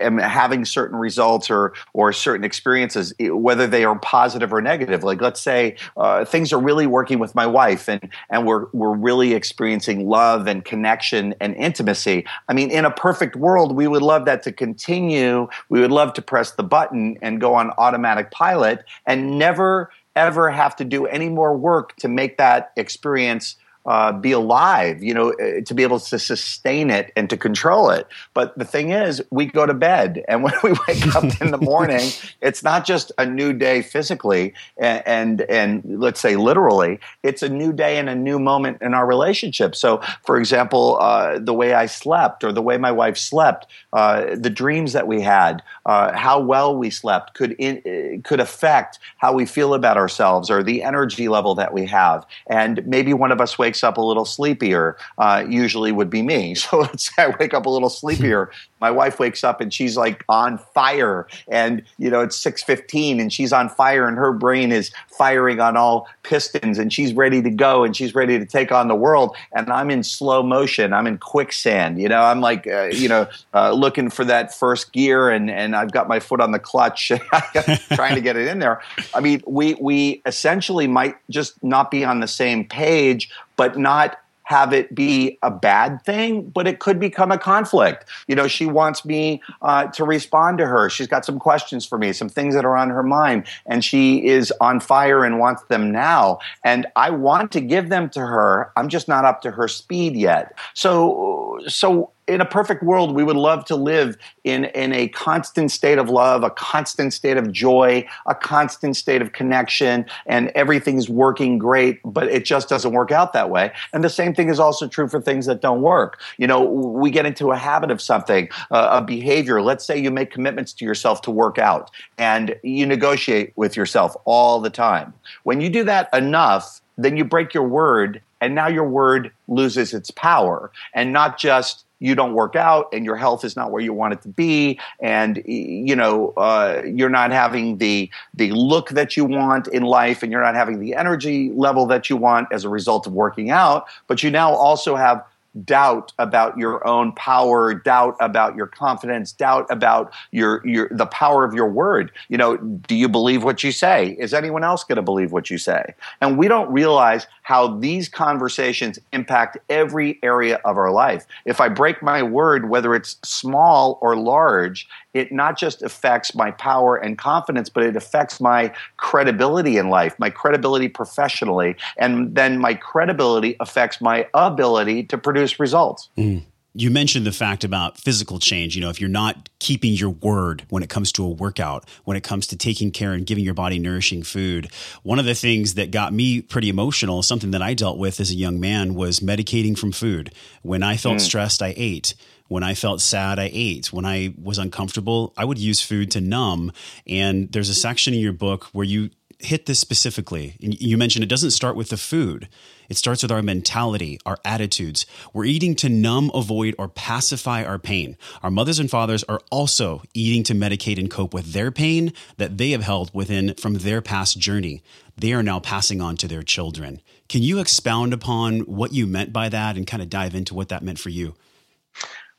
am 0.00 0.18
having 0.18 0.64
certain 0.64 0.96
results 0.96 1.50
or 1.50 1.74
or 1.92 2.12
certain 2.12 2.44
experiences, 2.44 3.12
whether 3.18 3.66
they 3.66 3.84
are 3.84 3.98
positive 3.98 4.52
or 4.52 4.62
negative. 4.62 5.02
Like 5.02 5.20
let's 5.20 5.40
say 5.40 5.76
uh, 5.96 6.24
things 6.24 6.52
are 6.52 6.60
really 6.60 6.86
working 6.86 7.18
with 7.18 7.34
my 7.34 7.48
wife, 7.48 7.88
and 7.88 8.08
and 8.30 8.46
we're 8.46 8.66
we're 8.72 8.94
really 8.94 9.34
experiencing 9.34 10.08
love 10.08 10.46
and 10.46 10.64
connection 10.64 11.34
and 11.40 11.56
intimacy. 11.56 12.24
I 12.48 12.52
mean, 12.52 12.70
in 12.70 12.84
a 12.84 12.90
perfect 12.92 13.34
world, 13.34 13.74
we 13.74 13.88
would 13.88 14.02
love 14.02 14.24
that 14.26 14.44
to 14.44 14.52
continue. 14.52 15.48
We 15.68 15.80
would 15.80 15.90
love 15.90 16.12
to 16.14 16.22
press 16.22 16.52
the 16.52 16.62
button 16.62 17.18
and 17.22 17.40
go 17.40 17.54
on 17.54 17.72
automatic 17.76 18.30
pilot 18.30 18.84
and 19.04 19.36
never 19.36 19.90
ever 20.14 20.50
have 20.50 20.74
to 20.76 20.84
do 20.84 21.06
any 21.06 21.28
more 21.28 21.56
work 21.56 21.94
to 21.96 22.08
make 22.08 22.38
that 22.38 22.72
experience 22.76 23.56
uh, 23.88 24.12
be 24.12 24.32
alive, 24.32 25.02
you 25.02 25.14
know, 25.14 25.32
uh, 25.32 25.62
to 25.64 25.72
be 25.72 25.82
able 25.82 25.98
to 25.98 26.18
sustain 26.18 26.90
it 26.90 27.10
and 27.16 27.30
to 27.30 27.38
control 27.38 27.88
it. 27.88 28.06
But 28.34 28.56
the 28.58 28.66
thing 28.66 28.90
is, 28.90 29.22
we 29.30 29.46
go 29.46 29.64
to 29.64 29.72
bed, 29.72 30.22
and 30.28 30.42
when 30.44 30.52
we 30.62 30.74
wake 30.86 31.16
up 31.16 31.24
in 31.40 31.50
the 31.50 31.58
morning, 31.58 32.10
it's 32.42 32.62
not 32.62 32.84
just 32.84 33.12
a 33.16 33.24
new 33.24 33.54
day 33.54 33.80
physically 33.80 34.52
and, 34.76 35.02
and, 35.06 35.40
and 35.42 35.82
let's 36.00 36.20
say 36.20 36.36
literally. 36.36 37.00
It's 37.22 37.42
a 37.42 37.48
new 37.48 37.72
day 37.72 37.96
and 37.96 38.10
a 38.10 38.14
new 38.14 38.38
moment 38.38 38.82
in 38.82 38.92
our 38.92 39.06
relationship. 39.06 39.74
So, 39.74 40.02
for 40.22 40.36
example, 40.36 40.98
uh, 41.00 41.38
the 41.38 41.54
way 41.54 41.72
I 41.72 41.86
slept, 41.86 42.44
or 42.44 42.52
the 42.52 42.62
way 42.62 42.76
my 42.76 42.92
wife 42.92 43.16
slept, 43.16 43.66
uh, 43.94 44.36
the 44.36 44.50
dreams 44.50 44.92
that 44.92 45.06
we 45.06 45.22
had, 45.22 45.62
uh, 45.86 46.14
how 46.14 46.40
well 46.40 46.76
we 46.76 46.90
slept 46.90 47.32
could 47.32 47.52
in, 47.52 47.78
uh, 47.86 48.20
could 48.28 48.40
affect 48.40 48.98
how 49.16 49.32
we 49.32 49.46
feel 49.46 49.72
about 49.72 49.96
ourselves 49.96 50.50
or 50.50 50.62
the 50.62 50.82
energy 50.82 51.28
level 51.28 51.54
that 51.54 51.72
we 51.72 51.86
have. 51.86 52.26
And 52.48 52.86
maybe 52.86 53.14
one 53.14 53.32
of 53.32 53.40
us 53.40 53.58
wakes 53.58 53.77
wakes 53.78 53.84
up 53.84 53.96
a 53.96 54.00
little 54.00 54.24
sleepier, 54.24 54.96
uh, 55.18 55.44
usually 55.48 55.92
would 55.92 56.10
be 56.10 56.22
me. 56.22 56.54
So 56.68 56.80
let's 56.80 57.04
say 57.04 57.22
I 57.22 57.34
wake 57.38 57.54
up 57.54 57.66
a 57.66 57.70
little 57.70 57.88
sleepier. 57.88 58.50
My 58.80 58.90
wife 58.90 59.18
wakes 59.18 59.42
up 59.42 59.60
and 59.60 59.72
she's 59.72 59.96
like 59.96 60.24
on 60.28 60.58
fire, 60.74 61.26
and 61.48 61.82
you 61.98 62.10
know 62.10 62.20
it's 62.20 62.36
six 62.36 62.62
fifteen, 62.62 63.20
and 63.20 63.32
she's 63.32 63.52
on 63.52 63.68
fire, 63.68 64.06
and 64.06 64.16
her 64.16 64.32
brain 64.32 64.70
is 64.70 64.92
firing 65.16 65.60
on 65.60 65.76
all 65.76 66.08
pistons, 66.22 66.78
and 66.78 66.92
she's 66.92 67.12
ready 67.12 67.42
to 67.42 67.50
go, 67.50 67.84
and 67.84 67.96
she's 67.96 68.14
ready 68.14 68.38
to 68.38 68.46
take 68.46 68.70
on 68.70 68.86
the 68.88 68.94
world. 68.94 69.34
And 69.52 69.70
I'm 69.70 69.90
in 69.90 70.04
slow 70.04 70.42
motion. 70.42 70.92
I'm 70.92 71.06
in 71.06 71.18
quicksand. 71.18 72.00
You 72.00 72.08
know, 72.08 72.22
I'm 72.22 72.40
like, 72.40 72.66
uh, 72.66 72.90
you 72.92 73.08
know, 73.08 73.26
uh, 73.52 73.72
looking 73.72 74.10
for 74.10 74.24
that 74.26 74.54
first 74.54 74.92
gear, 74.92 75.28
and 75.28 75.50
and 75.50 75.74
I've 75.74 75.92
got 75.92 76.06
my 76.06 76.20
foot 76.20 76.40
on 76.40 76.52
the 76.52 76.60
clutch, 76.60 77.10
trying 77.92 78.14
to 78.14 78.20
get 78.20 78.36
it 78.36 78.46
in 78.46 78.58
there. 78.60 78.80
I 79.14 79.20
mean, 79.20 79.42
we 79.46 79.74
we 79.74 80.22
essentially 80.24 80.86
might 80.86 81.16
just 81.30 81.62
not 81.64 81.90
be 81.90 82.04
on 82.04 82.20
the 82.20 82.28
same 82.28 82.64
page 82.64 83.30
but 83.58 83.76
not 83.76 84.16
have 84.48 84.72
it 84.72 84.94
be 84.94 85.38
a 85.42 85.50
bad 85.50 86.02
thing, 86.06 86.48
but 86.48 86.66
it 86.66 86.78
could 86.78 86.98
become 86.98 87.30
a 87.30 87.36
conflict. 87.36 88.06
You 88.28 88.34
know, 88.34 88.48
she 88.48 88.64
wants 88.64 89.04
me 89.04 89.42
uh, 89.60 89.88
to 89.88 90.04
respond 90.04 90.56
to 90.56 90.66
her. 90.66 90.88
She's 90.88 91.06
got 91.06 91.26
some 91.26 91.38
questions 91.38 91.84
for 91.84 91.98
me, 91.98 92.14
some 92.14 92.30
things 92.30 92.54
that 92.54 92.64
are 92.64 92.74
on 92.74 92.88
her 92.88 93.02
mind, 93.02 93.46
and 93.66 93.84
she 93.84 94.26
is 94.26 94.50
on 94.62 94.80
fire 94.80 95.22
and 95.22 95.38
wants 95.38 95.64
them 95.64 95.92
now. 95.92 96.38
And 96.64 96.86
I 96.96 97.10
want 97.10 97.52
to 97.52 97.60
give 97.60 97.90
them 97.90 98.08
to 98.10 98.20
her. 98.20 98.72
I'm 98.74 98.88
just 98.88 99.06
not 99.06 99.26
up 99.26 99.42
to 99.42 99.50
her 99.50 99.68
speed 99.68 100.16
yet. 100.16 100.56
So, 100.72 101.60
so 101.68 102.12
in 102.28 102.40
a 102.40 102.44
perfect 102.44 102.82
world, 102.82 103.14
we 103.14 103.24
would 103.24 103.36
love 103.36 103.64
to 103.64 103.76
live 103.76 104.16
in, 104.44 104.66
in 104.66 104.92
a 104.92 105.08
constant 105.08 105.70
state 105.70 105.98
of 105.98 106.10
love, 106.10 106.44
a 106.44 106.50
constant 106.50 107.12
state 107.12 107.36
of 107.36 107.50
joy, 107.50 108.06
a 108.26 108.34
constant 108.34 108.96
state 108.96 109.22
of 109.22 109.32
connection, 109.32 110.04
and 110.26 110.50
everything's 110.54 111.08
working 111.08 111.58
great, 111.58 112.00
but 112.04 112.28
it 112.28 112.44
just 112.44 112.68
doesn't 112.68 112.92
work 112.92 113.10
out 113.10 113.32
that 113.32 113.50
way. 113.50 113.72
And 113.92 114.04
the 114.04 114.10
same 114.10 114.34
thing 114.34 114.50
is 114.50 114.60
also 114.60 114.86
true 114.86 115.08
for 115.08 115.20
things 115.20 115.46
that 115.46 115.62
don't 115.62 115.80
work. 115.80 116.20
You 116.36 116.46
know, 116.46 116.62
we 116.62 117.10
get 117.10 117.24
into 117.24 117.50
a 117.50 117.56
habit 117.56 117.90
of 117.90 118.00
something, 118.00 118.48
uh, 118.70 118.88
a 118.92 119.02
behavior. 119.02 119.62
Let's 119.62 119.84
say 119.84 119.98
you 119.98 120.10
make 120.10 120.30
commitments 120.30 120.72
to 120.74 120.84
yourself 120.84 121.22
to 121.22 121.30
work 121.30 121.58
out 121.58 121.90
and 122.18 122.54
you 122.62 122.84
negotiate 122.84 123.52
with 123.56 123.76
yourself 123.76 124.14
all 124.26 124.60
the 124.60 124.70
time. 124.70 125.14
When 125.44 125.60
you 125.60 125.70
do 125.70 125.84
that 125.84 126.12
enough, 126.12 126.82
then 126.98 127.16
you 127.16 127.24
break 127.24 127.54
your 127.54 127.66
word 127.66 128.20
and 128.40 128.54
now 128.54 128.68
your 128.68 128.88
word 128.88 129.32
loses 129.46 129.94
its 129.94 130.10
power. 130.10 130.70
And 130.94 131.12
not 131.12 131.38
just 131.38 131.84
you 132.00 132.14
don't 132.14 132.34
work 132.34 132.54
out 132.54 132.88
and 132.92 133.04
your 133.04 133.16
health 133.16 133.44
is 133.44 133.56
not 133.56 133.70
where 133.70 133.82
you 133.82 133.92
want 133.92 134.12
it 134.12 134.22
to 134.22 134.28
be 134.28 134.78
and 135.00 135.42
you 135.46 135.96
know 135.96 136.32
uh, 136.36 136.82
you're 136.84 137.08
not 137.08 137.32
having 137.32 137.78
the 137.78 138.10
the 138.34 138.50
look 138.52 138.90
that 138.90 139.16
you 139.16 139.24
want 139.24 139.66
in 139.68 139.82
life 139.82 140.22
and 140.22 140.30
you're 140.30 140.42
not 140.42 140.54
having 140.54 140.78
the 140.78 140.94
energy 140.94 141.50
level 141.54 141.86
that 141.86 142.08
you 142.08 142.16
want 142.16 142.46
as 142.52 142.64
a 142.64 142.68
result 142.68 143.06
of 143.06 143.12
working 143.12 143.50
out 143.50 143.86
but 144.06 144.22
you 144.22 144.30
now 144.30 144.52
also 144.52 144.94
have 144.94 145.24
doubt 145.64 146.12
about 146.18 146.56
your 146.56 146.86
own 146.86 147.12
power, 147.12 147.74
doubt 147.74 148.16
about 148.20 148.56
your 148.56 148.66
confidence, 148.66 149.32
doubt 149.32 149.66
about 149.70 150.12
your 150.30 150.66
your 150.66 150.88
the 150.90 151.06
power 151.06 151.44
of 151.44 151.54
your 151.54 151.68
word. 151.68 152.12
You 152.28 152.38
know, 152.38 152.56
do 152.56 152.94
you 152.94 153.08
believe 153.08 153.44
what 153.44 153.62
you 153.62 153.72
say? 153.72 154.16
Is 154.18 154.34
anyone 154.34 154.64
else 154.64 154.84
going 154.84 154.96
to 154.96 155.02
believe 155.02 155.32
what 155.32 155.50
you 155.50 155.58
say? 155.58 155.94
And 156.20 156.38
we 156.38 156.48
don't 156.48 156.70
realize 156.70 157.26
how 157.42 157.78
these 157.78 158.08
conversations 158.08 158.98
impact 159.12 159.58
every 159.70 160.18
area 160.22 160.60
of 160.64 160.76
our 160.76 160.90
life. 160.90 161.26
If 161.44 161.60
I 161.60 161.68
break 161.68 162.02
my 162.02 162.22
word, 162.22 162.68
whether 162.68 162.94
it's 162.94 163.16
small 163.22 163.98
or 164.02 164.16
large, 164.16 164.86
it 165.14 165.32
not 165.32 165.58
just 165.58 165.82
affects 165.82 166.34
my 166.34 166.50
power 166.50 166.96
and 166.96 167.16
confidence, 167.16 167.68
but 167.68 167.82
it 167.82 167.96
affects 167.96 168.40
my 168.40 168.72
credibility 168.96 169.76
in 169.78 169.88
life, 169.88 170.14
my 170.18 170.30
credibility 170.30 170.88
professionally, 170.88 171.76
and 171.96 172.34
then 172.34 172.58
my 172.58 172.74
credibility 172.74 173.56
affects 173.60 174.00
my 174.00 174.26
ability 174.34 175.04
to 175.04 175.18
produce 175.18 175.58
results. 175.58 176.08
Mm. 176.16 176.44
You 176.74 176.90
mentioned 176.92 177.26
the 177.26 177.32
fact 177.32 177.64
about 177.64 177.98
physical 177.98 178.38
change. 178.38 178.76
You 178.76 178.82
know, 178.82 178.90
if 178.90 179.00
you're 179.00 179.08
not 179.08 179.48
keeping 179.58 179.94
your 179.94 180.10
word 180.10 180.64
when 180.68 180.82
it 180.82 180.88
comes 180.88 181.10
to 181.12 181.24
a 181.24 181.28
workout, 181.28 181.88
when 182.04 182.16
it 182.16 182.22
comes 182.22 182.46
to 182.48 182.56
taking 182.56 182.92
care 182.92 183.14
and 183.14 183.26
giving 183.26 183.42
your 183.42 183.54
body 183.54 183.80
nourishing 183.80 184.22
food, 184.22 184.70
one 185.02 185.18
of 185.18 185.24
the 185.24 185.34
things 185.34 185.74
that 185.74 185.90
got 185.90 186.12
me 186.12 186.40
pretty 186.40 186.68
emotional, 186.68 187.22
something 187.22 187.50
that 187.50 187.62
I 187.62 187.74
dealt 187.74 187.98
with 187.98 188.20
as 188.20 188.30
a 188.30 188.36
young 188.36 188.60
man, 188.60 188.94
was 188.94 189.18
medicating 189.18 189.76
from 189.76 189.90
food. 189.90 190.32
When 190.62 190.84
I 190.84 190.96
felt 190.96 191.16
mm. 191.16 191.20
stressed, 191.20 191.62
I 191.62 191.74
ate. 191.76 192.14
When 192.48 192.62
I 192.62 192.74
felt 192.74 193.00
sad, 193.00 193.38
I 193.38 193.50
ate. 193.52 193.92
When 193.92 194.04
I 194.04 194.34
was 194.42 194.58
uncomfortable, 194.58 195.32
I 195.36 195.44
would 195.44 195.58
use 195.58 195.80
food 195.80 196.10
to 196.12 196.20
numb. 196.20 196.72
And 197.06 197.52
there's 197.52 197.68
a 197.68 197.74
section 197.74 198.14
in 198.14 198.20
your 198.20 198.32
book 198.32 198.64
where 198.72 198.86
you 198.86 199.10
hit 199.38 199.66
this 199.66 199.78
specifically. 199.78 200.56
You 200.58 200.98
mentioned 200.98 201.22
it 201.22 201.28
doesn't 201.28 201.52
start 201.52 201.76
with 201.76 201.90
the 201.90 201.96
food. 201.96 202.48
It 202.88 202.96
starts 202.96 203.22
with 203.22 203.30
our 203.30 203.42
mentality, 203.42 204.18
our 204.26 204.38
attitudes. 204.44 205.06
We're 205.32 205.44
eating 205.44 205.76
to 205.76 205.88
numb, 205.88 206.30
avoid, 206.34 206.74
or 206.78 206.88
pacify 206.88 207.62
our 207.62 207.78
pain. 207.78 208.16
Our 208.42 208.50
mothers 208.50 208.78
and 208.78 208.90
fathers 208.90 209.22
are 209.24 209.40
also 209.50 210.02
eating 210.14 210.42
to 210.44 210.54
medicate 210.54 210.98
and 210.98 211.10
cope 211.10 211.34
with 211.34 211.52
their 211.52 211.70
pain 211.70 212.12
that 212.38 212.58
they 212.58 212.70
have 212.70 212.82
held 212.82 213.14
within 213.14 213.54
from 213.54 213.74
their 213.74 214.00
past 214.00 214.38
journey. 214.38 214.82
They 215.16 215.32
are 215.34 215.42
now 215.42 215.60
passing 215.60 216.00
on 216.00 216.16
to 216.16 216.28
their 216.28 216.42
children. 216.42 217.00
Can 217.28 217.42
you 217.42 217.60
expound 217.60 218.12
upon 218.12 218.60
what 218.60 218.92
you 218.92 219.06
meant 219.06 219.32
by 219.32 219.50
that 219.50 219.76
and 219.76 219.86
kind 219.86 220.02
of 220.02 220.08
dive 220.08 220.34
into 220.34 220.54
what 220.54 220.70
that 220.70 220.82
meant 220.82 220.98
for 220.98 221.10
you? 221.10 221.34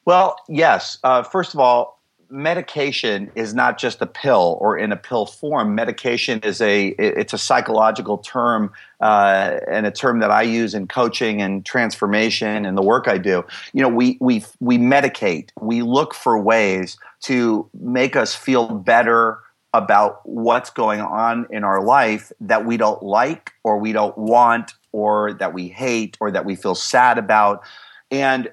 Well, 0.10 0.38
yes. 0.48 0.98
Uh, 1.04 1.22
first 1.22 1.54
of 1.54 1.60
all, 1.60 2.02
medication 2.32 3.32
is 3.36 3.54
not 3.54 3.78
just 3.78 4.02
a 4.02 4.08
pill 4.08 4.58
or 4.60 4.76
in 4.76 4.92
a 4.92 4.98
pill 4.98 5.28
form. 5.28 5.76
Medication 5.76 6.40
is 6.40 6.62
a 6.62 6.88
it's 6.98 7.32
a 7.32 7.38
psychological 7.38 8.18
term 8.18 8.72
uh, 9.02 9.60
and 9.68 9.86
a 9.86 9.92
term 9.92 10.18
that 10.22 10.32
I 10.32 10.42
use 10.42 10.74
in 10.74 10.88
coaching 10.88 11.44
and 11.44 11.64
transformation 11.64 12.66
and 12.66 12.76
the 12.76 12.82
work 12.82 13.08
I 13.08 13.20
do. 13.20 13.46
You 13.72 13.84
know, 13.84 13.88
we 13.88 14.18
we 14.20 14.44
we 14.60 14.80
medicate. 14.80 15.52
We 15.62 15.84
look 15.84 16.16
for 16.16 16.42
ways 16.42 16.98
to 17.26 17.70
make 17.80 18.16
us 18.16 18.34
feel 18.34 18.68
better 18.68 19.38
about 19.76 20.22
what's 20.28 20.72
going 20.72 21.02
on 21.02 21.46
in 21.52 21.64
our 21.64 21.84
life 21.84 22.32
that 22.42 22.66
we 22.66 22.78
don't 22.78 23.04
like 23.04 23.52
or 23.64 23.78
we 23.78 23.92
don't 23.92 24.18
want 24.18 24.72
or 24.92 25.34
that 25.34 25.54
we 25.54 25.68
hate 25.68 26.18
or 26.20 26.32
that 26.32 26.46
we 26.46 26.56
feel 26.56 26.74
sad 26.74 27.20
about. 27.20 27.62
And 28.10 28.52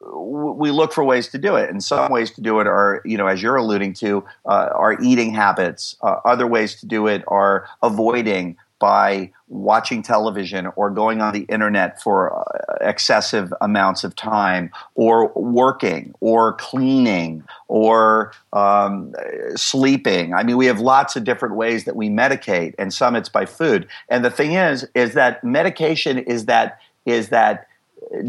we 0.00 0.70
look 0.70 0.92
for 0.92 1.02
ways 1.02 1.28
to 1.28 1.38
do 1.38 1.56
it. 1.56 1.70
And 1.70 1.82
some 1.82 2.10
ways 2.10 2.30
to 2.32 2.40
do 2.40 2.60
it 2.60 2.66
are, 2.66 3.02
you 3.04 3.16
know, 3.16 3.26
as 3.26 3.42
you're 3.42 3.56
alluding 3.56 3.94
to, 3.94 4.24
uh, 4.46 4.70
are 4.72 5.00
eating 5.02 5.34
habits. 5.34 5.96
Uh, 6.00 6.16
other 6.24 6.46
ways 6.46 6.78
to 6.80 6.86
do 6.86 7.06
it 7.06 7.24
are 7.26 7.68
avoiding 7.82 8.56
by 8.78 9.32
watching 9.48 10.02
television 10.02 10.68
or 10.76 10.90
going 10.90 11.20
on 11.20 11.32
the 11.32 11.42
internet 11.44 12.00
for 12.00 12.32
uh, 12.38 12.76
excessive 12.80 13.52
amounts 13.60 14.04
of 14.04 14.14
time 14.14 14.70
or 14.94 15.32
working 15.34 16.14
or 16.20 16.52
cleaning 16.54 17.42
or 17.66 18.32
um, 18.52 19.14
sleeping 19.56 20.34
i 20.34 20.42
mean 20.42 20.56
we 20.56 20.66
have 20.66 20.80
lots 20.80 21.16
of 21.16 21.24
different 21.24 21.56
ways 21.56 21.84
that 21.86 21.96
we 21.96 22.08
medicate 22.08 22.74
and 22.78 22.92
some 22.92 23.16
it's 23.16 23.28
by 23.28 23.44
food 23.44 23.88
and 24.08 24.24
the 24.24 24.30
thing 24.30 24.52
is 24.52 24.86
is 24.94 25.14
that 25.14 25.42
medication 25.42 26.18
is 26.18 26.44
that 26.44 26.78
is 27.06 27.30
that 27.30 27.67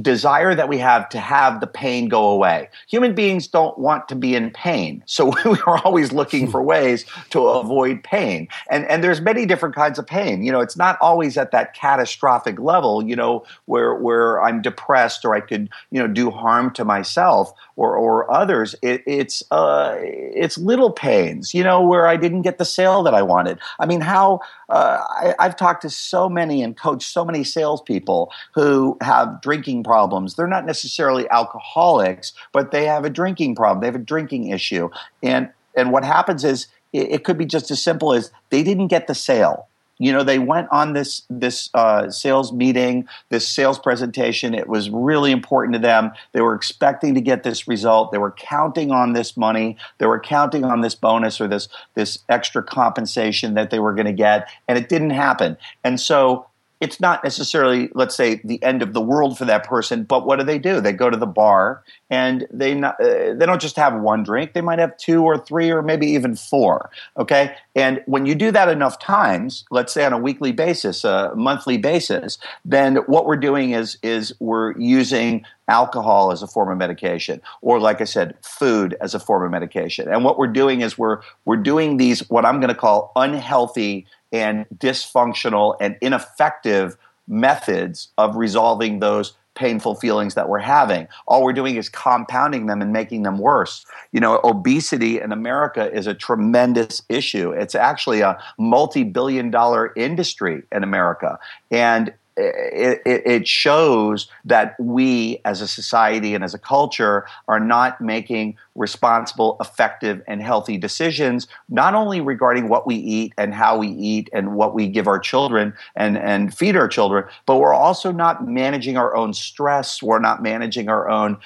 desire 0.02 0.56
that 0.56 0.68
we 0.68 0.78
have 0.78 1.08
to 1.10 1.20
have 1.20 1.62
the 1.62 1.68
pain 1.68 2.10
go 2.10 2.30
away. 2.30 2.70
Human 2.88 3.14
beings 3.14 3.48
don't 3.48 3.78
want 3.78 4.08
to 4.10 4.16
be 4.16 4.36
in 4.36 4.52
pain. 4.52 5.04
So 5.06 5.26
we 5.46 5.60
are 5.66 5.80
always 5.86 6.12
looking 6.12 6.50
for 6.50 6.62
ways 6.62 7.06
to 7.32 7.48
avoid 7.48 8.04
pain. 8.04 8.48
And 8.70 8.86
and 8.86 9.04
there's 9.04 9.22
many 9.22 9.46
different 9.46 9.76
kinds 9.76 10.00
of 10.00 10.06
pain. 10.06 10.44
You 10.44 10.52
know, 10.52 10.60
it's 10.60 10.78
not 10.78 10.98
always 11.02 11.38
at 11.38 11.52
that 11.52 11.74
catastrophic 11.74 12.60
level, 12.60 13.04
you 13.04 13.16
know, 13.16 13.46
where 13.66 13.96
where 13.96 14.42
I'm 14.42 14.62
depressed 14.62 15.24
or 15.24 15.36
I 15.36 15.42
could, 15.42 15.70
you 15.92 16.00
know, 16.00 16.08
do 16.08 16.30
harm 16.30 16.72
to 16.72 16.84
myself 16.86 17.52
or 17.76 17.96
or 17.96 18.32
others. 18.32 18.76
It, 18.82 19.04
it's 19.06 19.44
uh 19.52 19.96
it's 20.00 20.58
little 20.58 20.92
pains, 20.92 21.54
you 21.54 21.64
know, 21.64 21.82
where 21.82 22.08
I 22.08 22.18
didn't 22.18 22.42
get 22.42 22.58
the 22.58 22.66
sale 22.66 23.04
that 23.04 23.14
I 23.14 23.22
wanted. 23.22 23.60
I 23.80 23.86
mean, 23.86 24.02
how 24.02 24.42
uh, 24.70 25.00
I, 25.10 25.36
I've 25.40 25.56
talked 25.56 25.82
to 25.82 25.90
so 25.90 26.30
many 26.30 26.62
and 26.62 26.78
coached 26.78 27.10
so 27.10 27.26
many 27.26 27.44
salespeople 27.44 28.32
who 28.54 28.98
have 29.02 29.42
drinking 29.42 29.59
drinking 29.60 29.84
problems. 29.84 30.36
They're 30.36 30.48
not 30.48 30.66
necessarily 30.66 31.30
alcoholics, 31.30 32.34
but 32.54 32.72
they 32.72 32.86
have 32.86 33.06
a 33.06 33.10
drinking 33.10 33.56
problem. 33.56 33.82
They 33.82 33.88
have 33.88 33.96
a 33.96 34.00
drinking 34.00 34.48
issue. 34.48 34.90
And 35.22 35.50
and 35.76 35.92
what 35.92 36.04
happens 36.04 36.44
is 36.44 36.68
it, 36.94 37.12
it 37.12 37.24
could 37.24 37.38
be 37.38 37.46
just 37.46 37.72
as 37.72 37.82
simple 37.84 38.14
as 38.14 38.32
they 38.50 38.64
didn't 38.64 38.88
get 38.88 39.08
the 39.08 39.16
sale. 39.16 39.68
You 40.02 40.14
know, 40.14 40.24
they 40.24 40.40
went 40.40 40.70
on 40.72 40.94
this 40.94 41.24
this 41.30 41.70
uh, 41.74 42.10
sales 42.10 42.54
meeting, 42.54 43.06
this 43.30 43.50
sales 43.50 43.78
presentation. 43.78 44.54
It 44.54 44.70
was 44.70 44.90
really 44.90 45.32
important 45.32 45.74
to 45.74 45.80
them. 45.80 46.12
They 46.32 46.40
were 46.40 46.56
expecting 46.56 47.16
to 47.16 47.22
get 47.22 47.44
this 47.44 47.68
result. 47.68 48.14
They 48.14 48.18
were 48.18 48.32
counting 48.32 48.92
on 48.92 49.12
this 49.12 49.36
money. 49.36 49.76
They 49.98 50.06
were 50.06 50.22
counting 50.22 50.64
on 50.64 50.80
this 50.80 50.96
bonus 50.96 51.42
or 51.42 51.50
this 51.50 51.68
this 51.96 52.20
extra 52.30 52.64
compensation 52.64 53.56
that 53.56 53.72
they 53.72 53.80
were 53.80 53.94
going 53.94 54.08
to 54.08 54.14
get, 54.14 54.48
and 54.70 54.78
it 54.78 54.88
didn't 54.88 55.10
happen. 55.10 55.58
And 55.84 56.00
so 56.00 56.46
it's 56.80 57.00
not 57.00 57.24
necessarily, 57.24 57.90
let's 57.94 58.16
say, 58.16 58.42
the 58.44 58.62
end 58.64 58.82
of 58.82 58.94
the 58.94 59.02
world 59.02 59.38
for 59.38 59.46
that 59.46 59.66
person. 59.66 60.04
But 60.04 60.26
what 60.26 60.40
do 60.40 60.46
they 60.46 60.60
do? 60.60 60.80
They 60.80 60.94
go 60.94 61.10
to 61.10 61.18
the 61.18 61.28
bar 61.28 61.84
and 62.10 62.48
they 62.52 62.74
not, 62.74 62.96
uh, 63.02 63.34
they 63.34 63.46
don't 63.46 63.62
just 63.62 63.76
have 63.76 64.00
one 64.00 64.24
drink. 64.24 64.54
They 64.54 64.62
might 64.62 64.80
have 64.80 64.96
two 64.98 65.24
or 65.24 65.38
three 65.38 65.70
or 65.72 65.82
maybe 65.82 66.08
even 66.08 66.36
four. 66.36 66.90
Okay, 67.18 67.56
and 67.76 68.02
when 68.06 68.26
you 68.26 68.34
do 68.34 68.52
that 68.52 68.70
enough 68.70 68.98
times, 69.00 69.66
let's 69.72 69.94
say 69.94 70.06
on 70.06 70.14
a 70.14 70.18
weekly 70.18 70.54
basis, 70.54 71.04
a 71.04 71.34
monthly 71.36 71.78
basis, 71.78 72.38
then 72.64 72.98
what 73.08 73.26
we're 73.26 73.38
doing 73.38 73.72
is 73.72 73.98
is 74.02 74.34
we're 74.40 74.78
using 74.78 75.46
alcohol 75.68 76.32
as 76.32 76.42
a 76.42 76.48
form 76.48 76.72
of 76.72 76.78
medication 76.80 77.40
or 77.62 77.80
like 77.80 78.02
i 78.02 78.04
said 78.04 78.36
food 78.42 78.98
as 79.02 79.14
a 79.14 79.20
form 79.20 79.44
of 79.44 79.52
medication 79.52 80.12
and 80.12 80.26
what 80.26 80.40
we're 80.40 80.48
doing 80.48 80.82
is 80.82 80.98
we're 80.98 81.22
we're 81.46 81.56
doing 81.56 81.98
these 81.98 82.28
what 82.30 82.44
i'm 82.44 82.60
going 82.60 82.74
to 82.74 82.76
call 82.76 83.12
unhealthy 83.16 84.06
and 84.32 84.66
dysfunctional 84.78 85.76
and 85.80 85.98
ineffective 86.02 86.98
methods 87.28 88.10
of 88.18 88.36
resolving 88.36 89.00
those 89.00 89.34
painful 89.56 89.94
feelings 89.96 90.36
that 90.36 90.48
we're 90.48 90.58
having. 90.58 91.08
All 91.28 91.44
we're 91.44 91.54
doing 91.54 91.76
is 91.76 91.90
compounding 91.90 92.68
them 92.68 92.82
and 92.82 92.94
making 92.94 93.24
them 93.24 93.38
worse. 93.38 93.86
You 94.14 94.22
know, 94.22 94.40
obesity 94.44 95.20
in 95.20 95.34
America 95.34 95.92
is 95.92 96.08
a 96.08 96.14
tremendous 96.14 97.02
issue. 97.10 97.52
It's 97.52 97.76
actually 97.76 98.22
a 98.22 98.42
multi 98.58 99.04
billion 99.04 99.52
dollar 99.52 99.94
industry 99.96 100.64
in 100.72 100.84
America. 100.84 101.38
And 101.72 102.14
it, 102.40 103.24
it, 103.26 103.48
shows 103.48 104.28
that 104.46 104.76
we 104.80 105.42
as 105.46 105.62
a 105.62 105.68
society 105.68 106.34
and 106.36 106.44
as 106.44 106.54
a 106.54 106.60
culture 106.60 107.26
are 107.48 107.60
not 107.60 108.00
making 108.00 108.58
responsible, 108.76 109.58
effective, 109.60 110.22
and 110.28 110.42
healthy 110.42 110.78
decisions, 110.78 111.48
not 111.68 111.94
only 111.94 112.22
regarding 112.22 112.70
what 112.70 112.88
we 112.88 112.96
eat 112.96 113.34
and 113.38 113.54
how 113.54 113.78
we 113.78 113.90
eat 113.90 114.30
and 114.32 114.56
what 114.56 114.74
we 114.74 114.88
give 114.88 115.08
our 115.08 115.20
children 115.20 115.74
and, 115.96 116.18
and 116.18 116.56
feed 116.56 116.76
our 116.76 116.88
children, 116.88 117.26
but 117.46 117.58
we're 117.58 117.74
also 117.74 118.12
not 118.12 118.48
managing 118.48 118.96
our 118.96 119.16
own 119.16 119.34
stress. 119.34 120.02
We're 120.02 120.20
not 120.20 120.42
managing 120.42 120.88
our 120.88 121.10
own 121.10 121.38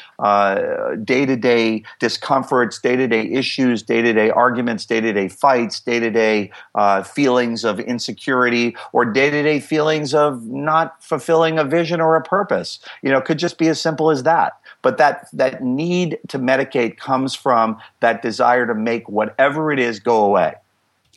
day 1.03 1.25
to 1.25 1.35
day 1.35 1.83
discomforts, 1.99 2.79
day 2.79 2.95
to 2.95 3.07
day 3.07 3.25
issues, 3.25 3.81
day 3.81 4.01
to 4.01 4.13
day 4.13 4.29
arguments, 4.29 4.85
day 4.85 5.01
to 5.01 5.11
day 5.11 5.27
fights, 5.27 5.79
day 5.79 5.99
to 5.99 6.11
day 6.11 6.51
feelings 7.03 7.63
of 7.63 7.79
insecurity, 7.79 8.75
or 8.91 9.05
day 9.05 9.29
to 9.29 9.43
day 9.43 9.59
feelings 9.59 10.13
of 10.13 10.45
not 10.45 10.82
fulfilling 10.99 11.59
a 11.59 11.63
vision 11.63 12.01
or 12.01 12.15
a 12.15 12.21
purpose. 12.21 12.79
You 13.01 13.11
know, 13.11 13.21
could 13.21 13.39
just 13.39 13.57
be 13.57 13.67
as 13.67 13.79
simple 13.79 14.09
as 14.09 14.23
that. 14.23 14.53
But 14.81 14.97
that 14.97 15.27
that 15.33 15.63
need 15.63 16.19
to 16.29 16.39
medicate 16.39 16.97
comes 16.97 17.35
from 17.35 17.77
that 17.99 18.21
desire 18.21 18.67
to 18.67 18.75
make 18.75 19.07
whatever 19.09 19.71
it 19.71 19.79
is 19.79 19.99
go 19.99 20.23
away. 20.25 20.55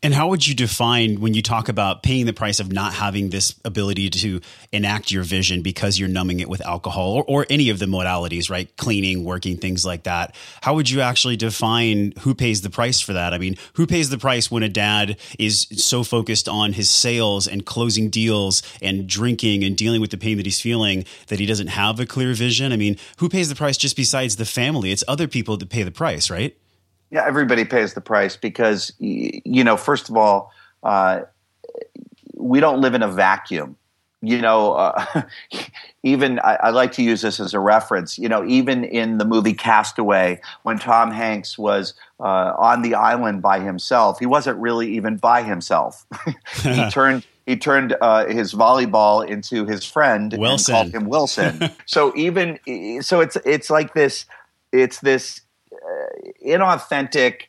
And 0.02 0.12
how 0.12 0.28
would 0.28 0.46
you 0.46 0.54
define 0.54 1.20
when 1.20 1.32
you 1.32 1.40
talk 1.40 1.70
about 1.70 2.02
paying 2.02 2.26
the 2.26 2.34
price 2.34 2.60
of 2.60 2.70
not 2.70 2.92
having 2.92 3.30
this 3.30 3.54
ability 3.64 4.10
to 4.10 4.42
enact 4.70 5.10
your 5.10 5.22
vision 5.22 5.62
because 5.62 5.98
you're 5.98 6.08
numbing 6.08 6.40
it 6.40 6.50
with 6.50 6.60
alcohol 6.66 7.14
or, 7.14 7.24
or, 7.24 7.46
any 7.48 7.70
of 7.70 7.78
the 7.78 7.86
modalities, 7.86 8.50
right? 8.50 8.76
Cleaning, 8.76 9.24
working, 9.24 9.56
things 9.56 9.86
like 9.86 10.02
that. 10.02 10.34
How 10.60 10.74
would 10.74 10.90
you 10.90 11.00
actually 11.00 11.36
define 11.36 12.12
who 12.20 12.34
pays 12.34 12.60
the 12.60 12.68
price 12.68 13.00
for 13.00 13.14
that? 13.14 13.32
I 13.32 13.38
mean, 13.38 13.56
who 13.74 13.86
pays 13.86 14.10
the 14.10 14.18
price 14.18 14.50
when 14.50 14.62
a 14.62 14.68
dad 14.68 15.16
is 15.38 15.66
so 15.76 16.04
focused 16.04 16.46
on 16.46 16.74
his 16.74 16.90
sales 16.90 17.46
and 17.46 17.64
closing 17.64 18.10
deals 18.10 18.62
and 18.82 19.06
drinking 19.06 19.64
and 19.64 19.76
dealing 19.76 20.02
with 20.02 20.10
the 20.10 20.18
pain 20.18 20.36
that 20.36 20.46
he's 20.46 20.60
feeling 20.60 21.06
that 21.28 21.40
he 21.40 21.46
doesn't 21.46 21.68
have 21.68 21.98
a 22.00 22.06
clear 22.06 22.34
vision? 22.34 22.70
I 22.70 22.76
mean, 22.76 22.98
who 23.16 23.30
pays 23.30 23.48
the 23.48 23.54
price 23.54 23.78
just 23.78 23.96
besides 23.96 24.36
the 24.36 24.44
family? 24.44 24.92
It's 24.92 25.04
other 25.08 25.26
people 25.26 25.56
that 25.56 25.70
pay 25.70 25.84
the 25.84 25.90
price, 25.90 26.28
right? 26.28 26.54
Yeah, 27.10 27.24
everybody 27.26 27.64
pays 27.64 27.94
the 27.94 28.00
price 28.00 28.36
because 28.36 28.92
you 28.98 29.64
know, 29.64 29.76
first 29.76 30.08
of 30.08 30.16
all, 30.16 30.52
uh, 30.82 31.22
we 32.34 32.60
don't 32.60 32.80
live 32.80 32.94
in 32.94 33.02
a 33.02 33.08
vacuum. 33.08 33.76
You 34.22 34.40
know, 34.40 34.72
uh, 34.72 35.22
even 36.02 36.40
I, 36.40 36.54
I, 36.54 36.70
like 36.70 36.92
to 36.92 37.02
use 37.02 37.20
this 37.20 37.38
as 37.38 37.54
a 37.54 37.60
reference. 37.60 38.18
You 38.18 38.28
know, 38.28 38.44
even 38.46 38.82
in 38.82 39.18
the 39.18 39.24
movie 39.24 39.52
Castaway, 39.52 40.40
when 40.62 40.78
Tom 40.78 41.10
Hanks 41.10 41.58
was 41.58 41.94
uh, 42.18 42.54
on 42.58 42.82
the 42.82 42.94
island 42.94 43.42
by 43.42 43.60
himself, 43.60 44.18
he 44.18 44.26
wasn't 44.26 44.58
really 44.58 44.96
even 44.96 45.16
by 45.16 45.42
himself. 45.42 46.06
he 46.62 46.90
turned 46.90 47.24
he 47.44 47.56
turned 47.56 47.96
uh, 48.00 48.26
his 48.26 48.52
volleyball 48.54 49.26
into 49.26 49.64
his 49.66 49.84
friend 49.84 50.34
Wilson. 50.36 50.74
and 50.74 50.92
called 50.92 51.02
him 51.02 51.08
Wilson. 51.08 51.70
so 51.84 52.12
even 52.16 52.58
so, 53.02 53.20
it's 53.20 53.36
it's 53.44 53.70
like 53.70 53.94
this. 53.94 54.24
It's 54.72 54.98
this 55.00 55.42
inauthentic 56.44 57.42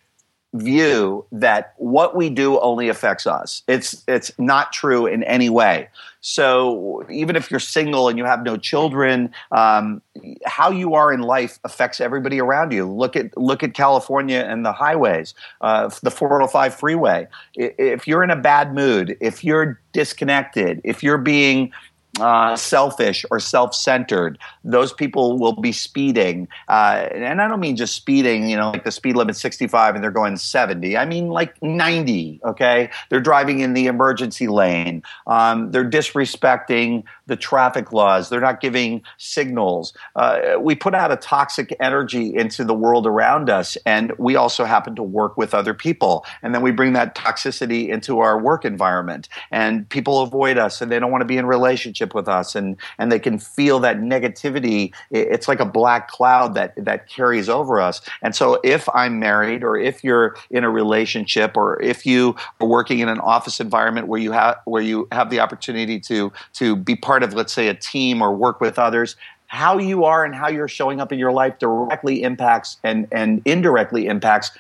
view 0.54 1.26
that 1.32 1.74
what 1.78 2.16
we 2.16 2.30
do 2.30 2.60
only 2.60 2.90
affects 2.90 3.28
us. 3.28 3.64
It's 3.68 4.04
it's 4.08 4.32
not 4.38 4.72
true 4.72 5.06
in 5.06 5.24
any 5.24 5.50
way. 5.50 5.90
So 6.22 7.06
even 7.10 7.36
if 7.36 7.52
you're 7.52 7.60
single 7.60 8.10
and 8.10 8.18
you 8.18 8.26
have 8.26 8.44
no 8.44 8.58
children, 8.58 9.34
um, 9.52 10.02
how 10.46 10.72
you 10.72 10.94
are 10.94 11.14
in 11.14 11.22
life 11.22 11.60
affects 11.64 12.02
everybody 12.02 12.40
around 12.40 12.72
you. 12.72 12.86
Look 12.86 13.16
at 13.16 13.38
look 13.38 13.62
at 13.62 13.74
California 13.74 14.40
and 14.40 14.66
the 14.66 14.74
highways, 14.74 15.34
uh, 15.62 15.90
the 16.02 16.12
405 16.12 16.76
freeway. 16.76 17.28
If 17.56 18.08
you're 18.08 18.24
in 18.24 18.32
a 18.32 18.36
bad 18.36 18.74
mood, 18.74 19.18
if 19.20 19.44
you're 19.44 19.80
disconnected, 19.94 20.82
if 20.84 21.04
you're 21.04 21.18
being 21.18 21.72
uh, 22.20 22.56
selfish 22.56 23.26
or 23.32 23.40
self-centered. 23.40 24.38
Those 24.64 24.94
people 24.94 25.38
will 25.38 25.54
be 25.54 25.72
speeding, 25.72 26.48
uh, 26.68 27.08
and 27.12 27.42
I 27.42 27.48
don't 27.48 27.60
mean 27.60 27.76
just 27.76 27.96
speeding. 27.96 28.50
You 28.50 28.58
know, 28.58 28.72
like 28.72 28.84
the 28.84 28.92
speed 28.92 29.16
limit 29.16 29.36
65 29.36 29.96
and 29.96 30.04
they're 30.04 30.12
going 30.12 30.38
70. 30.38 30.98
I 30.98 31.06
mean 31.06 31.30
like 31.30 31.62
90. 31.62 32.42
Okay, 32.44 32.90
they're 33.10 33.20
driving 33.20 33.60
in 33.60 33.74
the 33.74 33.88
emergency 33.88 34.48
lane. 34.48 35.04
Um, 35.26 35.72
they're 35.72 35.90
disrespecting 35.90 37.04
the 37.28 37.36
traffic 37.36 37.92
laws. 37.92 38.30
They're 38.30 38.42
not 38.42 38.62
giving 38.62 39.04
signals. 39.18 39.94
Uh, 40.16 40.58
we 40.60 40.76
put 40.76 40.96
out 40.96 41.12
a 41.12 41.18
toxic 41.18 41.76
energy 41.80 42.34
into 42.36 42.64
the 42.64 42.74
world 42.74 43.06
around 43.06 43.50
us, 43.50 43.78
and 43.86 44.12
we 44.18 44.36
also 44.36 44.66
happen 44.66 44.96
to 44.96 45.04
work 45.04 45.38
with 45.38 45.54
other 45.54 45.74
people, 45.74 46.26
and 46.42 46.54
then 46.56 46.62
we 46.62 46.72
bring 46.72 46.94
that 46.94 47.16
toxicity 47.16 47.90
into 47.90 48.20
our 48.20 48.40
work 48.40 48.66
environment, 48.66 49.30
and 49.52 49.88
people 49.90 50.22
avoid 50.22 50.58
us, 50.58 50.82
and 50.82 50.92
they 50.92 51.00
don't 51.00 51.12
want 51.12 51.22
to 51.22 51.26
be 51.26 51.38
in 51.38 51.46
relationship 51.46 52.07
relationship 52.08 52.16
with 52.16 52.28
us 52.28 52.56
and 52.56 52.78
and 52.98 53.12
they 53.12 53.20
can 53.20 53.40
feel 53.40 53.80
that 53.80 53.98
negativity. 53.98 54.94
It's 55.12 55.48
like 55.48 55.60
a 55.60 55.66
black 55.66 56.08
cloud 56.10 56.56
that 56.56 56.74
that 56.78 57.08
carries 57.08 57.50
over 57.50 57.80
us. 57.82 58.02
And 58.22 58.36
so 58.36 58.60
if 58.64 58.88
i'm 58.94 59.20
married 59.20 59.64
or 59.64 59.78
if 59.78 60.04
you're 60.04 60.36
in 60.50 60.64
a 60.64 60.70
relationship 60.70 61.58
or 61.58 61.82
if 61.82 62.06
you 62.06 62.36
are 62.60 62.68
working 62.68 63.00
in 63.00 63.10
an 63.10 63.20
office 63.20 63.60
environment 63.60 64.08
where 64.08 64.22
you 64.22 64.32
have 64.34 64.56
where 64.66 64.84
you 64.84 65.08
have 65.12 65.30
the 65.30 65.40
opportunity 65.40 66.00
to 66.00 66.32
to 66.54 66.76
be 66.76 66.96
part 66.96 67.24
of 67.24 67.34
let's 67.34 67.54
say 67.54 67.68
a 67.70 67.74
team 67.74 68.22
or 68.22 68.36
work 68.36 68.62
with 68.62 68.80
others 68.80 69.16
how 69.48 69.80
you 69.80 70.04
are 70.04 70.26
and 70.26 70.36
how 70.36 70.50
you're 70.50 70.68
showing 70.68 71.00
up 71.00 71.12
in 71.12 71.20
your 71.20 71.32
life 71.32 71.58
directly 71.60 72.22
impacts 72.24 72.78
and 72.84 73.08
and 73.12 73.42
indirectly 73.46 74.08
impacts 74.08 74.52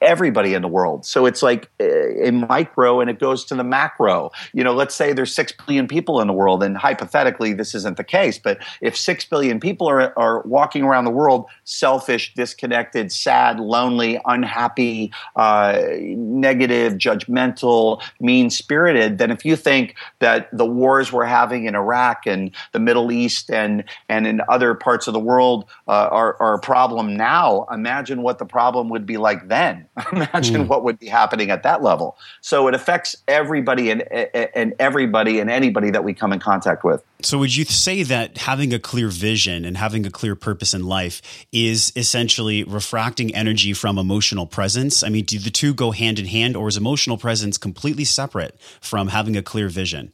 everybody 0.00 0.54
in 0.54 0.62
the 0.62 0.68
world. 0.68 1.06
So 1.06 1.24
it's 1.24 1.42
like 1.42 1.70
a 1.80 2.30
micro 2.32 3.00
and 3.00 3.08
it 3.08 3.20
goes 3.20 3.44
to 3.46 3.54
the 3.54 3.62
macro. 3.62 4.30
You 4.52 4.64
know, 4.64 4.74
let's 4.74 4.94
say 4.94 5.12
there's 5.12 5.32
6 5.34 5.52
billion 5.64 5.86
people 5.86 6.20
in 6.20 6.26
the 6.26 6.32
world, 6.32 6.62
and 6.62 6.76
hypothetically, 6.76 7.52
this 7.52 7.74
isn't 7.74 7.96
the 7.96 8.04
case, 8.04 8.38
but 8.38 8.58
if 8.80 8.96
6 8.96 9.24
billion 9.26 9.60
people 9.60 9.86
are, 9.88 10.12
are 10.18 10.42
walking 10.42 10.82
around 10.82 11.04
the 11.04 11.10
world 11.10 11.46
selfish, 11.64 12.34
disconnected, 12.34 13.12
sad, 13.12 13.60
lonely, 13.60 14.20
unhappy, 14.24 15.12
uh, 15.36 15.78
negative, 16.00 16.94
judgmental, 16.94 18.02
mean 18.20 18.50
spirited, 18.50 19.18
then 19.18 19.30
if 19.30 19.44
you 19.44 19.54
think 19.54 19.94
that 20.18 20.48
the 20.52 20.66
wars 20.66 21.12
we're 21.12 21.24
having 21.24 21.66
in 21.66 21.76
Iraq 21.76 22.26
and 22.26 22.50
the 22.72 22.80
Middle 22.80 23.12
East 23.12 23.50
and, 23.50 23.84
and 24.08 24.26
in 24.26 24.40
other 24.48 24.74
parts 24.74 25.06
of 25.06 25.12
the 25.12 25.20
world 25.20 25.66
uh, 25.86 26.08
are, 26.10 26.36
are 26.40 26.54
a 26.54 26.60
problem 26.60 27.16
now, 27.16 27.66
imagine 27.70 28.22
what 28.22 28.38
the 28.38 28.44
problem 28.44 28.88
would 28.88 29.06
be 29.06 29.18
like 29.18 29.48
then. 29.52 29.86
Imagine 30.12 30.64
mm. 30.64 30.66
what 30.66 30.82
would 30.82 30.98
be 30.98 31.06
happening 31.06 31.50
at 31.50 31.62
that 31.62 31.82
level. 31.82 32.16
So 32.40 32.66
it 32.68 32.74
affects 32.74 33.14
everybody 33.28 33.90
and, 33.90 34.02
and 34.10 34.74
everybody 34.78 35.38
and 35.40 35.50
anybody 35.50 35.90
that 35.90 36.02
we 36.02 36.14
come 36.14 36.32
in 36.32 36.40
contact 36.40 36.84
with. 36.84 37.04
So 37.20 37.38
would 37.38 37.54
you 37.54 37.64
say 37.66 38.02
that 38.02 38.38
having 38.38 38.72
a 38.72 38.78
clear 38.78 39.08
vision 39.08 39.64
and 39.64 39.76
having 39.76 40.06
a 40.06 40.10
clear 40.10 40.34
purpose 40.34 40.72
in 40.72 40.84
life 40.84 41.20
is 41.52 41.92
essentially 41.94 42.64
refracting 42.64 43.34
energy 43.34 43.74
from 43.74 43.98
emotional 43.98 44.46
presence? 44.46 45.02
I 45.02 45.10
mean, 45.10 45.24
do 45.24 45.38
the 45.38 45.50
two 45.50 45.74
go 45.74 45.90
hand 45.90 46.18
in 46.18 46.26
hand 46.26 46.56
or 46.56 46.66
is 46.68 46.76
emotional 46.76 47.18
presence 47.18 47.58
completely 47.58 48.04
separate 48.04 48.58
from 48.80 49.08
having 49.08 49.36
a 49.36 49.42
clear 49.42 49.68
vision? 49.68 50.12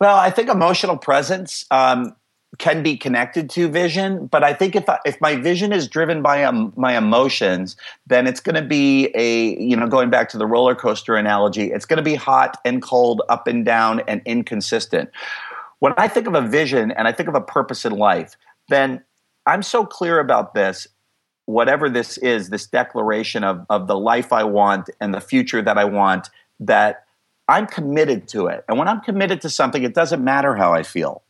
Well, 0.00 0.16
I 0.16 0.30
think 0.30 0.48
emotional 0.48 0.96
presence 0.96 1.64
um, 1.70 2.14
can 2.56 2.82
be 2.82 2.96
connected 2.96 3.50
to 3.50 3.68
vision 3.68 4.26
but 4.26 4.42
i 4.42 4.54
think 4.54 4.74
if 4.74 4.88
I, 4.88 4.98
if 5.04 5.20
my 5.20 5.36
vision 5.36 5.70
is 5.70 5.86
driven 5.86 6.22
by 6.22 6.44
um, 6.44 6.72
my 6.76 6.96
emotions 6.96 7.76
then 8.06 8.26
it's 8.26 8.40
going 8.40 8.54
to 8.54 8.62
be 8.62 9.10
a 9.14 9.60
you 9.60 9.76
know 9.76 9.86
going 9.86 10.08
back 10.08 10.30
to 10.30 10.38
the 10.38 10.46
roller 10.46 10.74
coaster 10.74 11.14
analogy 11.14 11.70
it's 11.70 11.84
going 11.84 11.98
to 11.98 12.02
be 12.02 12.14
hot 12.14 12.56
and 12.64 12.80
cold 12.80 13.20
up 13.28 13.46
and 13.46 13.64
down 13.64 14.00
and 14.08 14.22
inconsistent. 14.24 15.10
When 15.80 15.92
i 15.98 16.08
think 16.08 16.26
of 16.26 16.34
a 16.34 16.40
vision 16.40 16.90
and 16.92 17.06
i 17.06 17.12
think 17.12 17.28
of 17.28 17.34
a 17.34 17.40
purpose 17.40 17.84
in 17.84 17.92
life 17.92 18.34
then 18.68 19.04
i'm 19.44 19.62
so 19.62 19.84
clear 19.84 20.18
about 20.18 20.54
this 20.54 20.88
whatever 21.44 21.90
this 21.90 22.16
is 22.18 22.48
this 22.48 22.66
declaration 22.66 23.44
of 23.44 23.64
of 23.68 23.86
the 23.88 23.98
life 23.98 24.32
i 24.32 24.42
want 24.42 24.88
and 25.00 25.12
the 25.12 25.20
future 25.20 25.60
that 25.60 25.76
i 25.76 25.84
want 25.84 26.30
that 26.60 27.04
i'm 27.46 27.66
committed 27.66 28.26
to 28.28 28.46
it. 28.46 28.64
And 28.68 28.78
when 28.78 28.88
i'm 28.88 29.02
committed 29.02 29.42
to 29.42 29.50
something 29.50 29.82
it 29.82 29.94
doesn't 29.94 30.24
matter 30.24 30.56
how 30.56 30.72
i 30.72 30.82
feel 30.82 31.22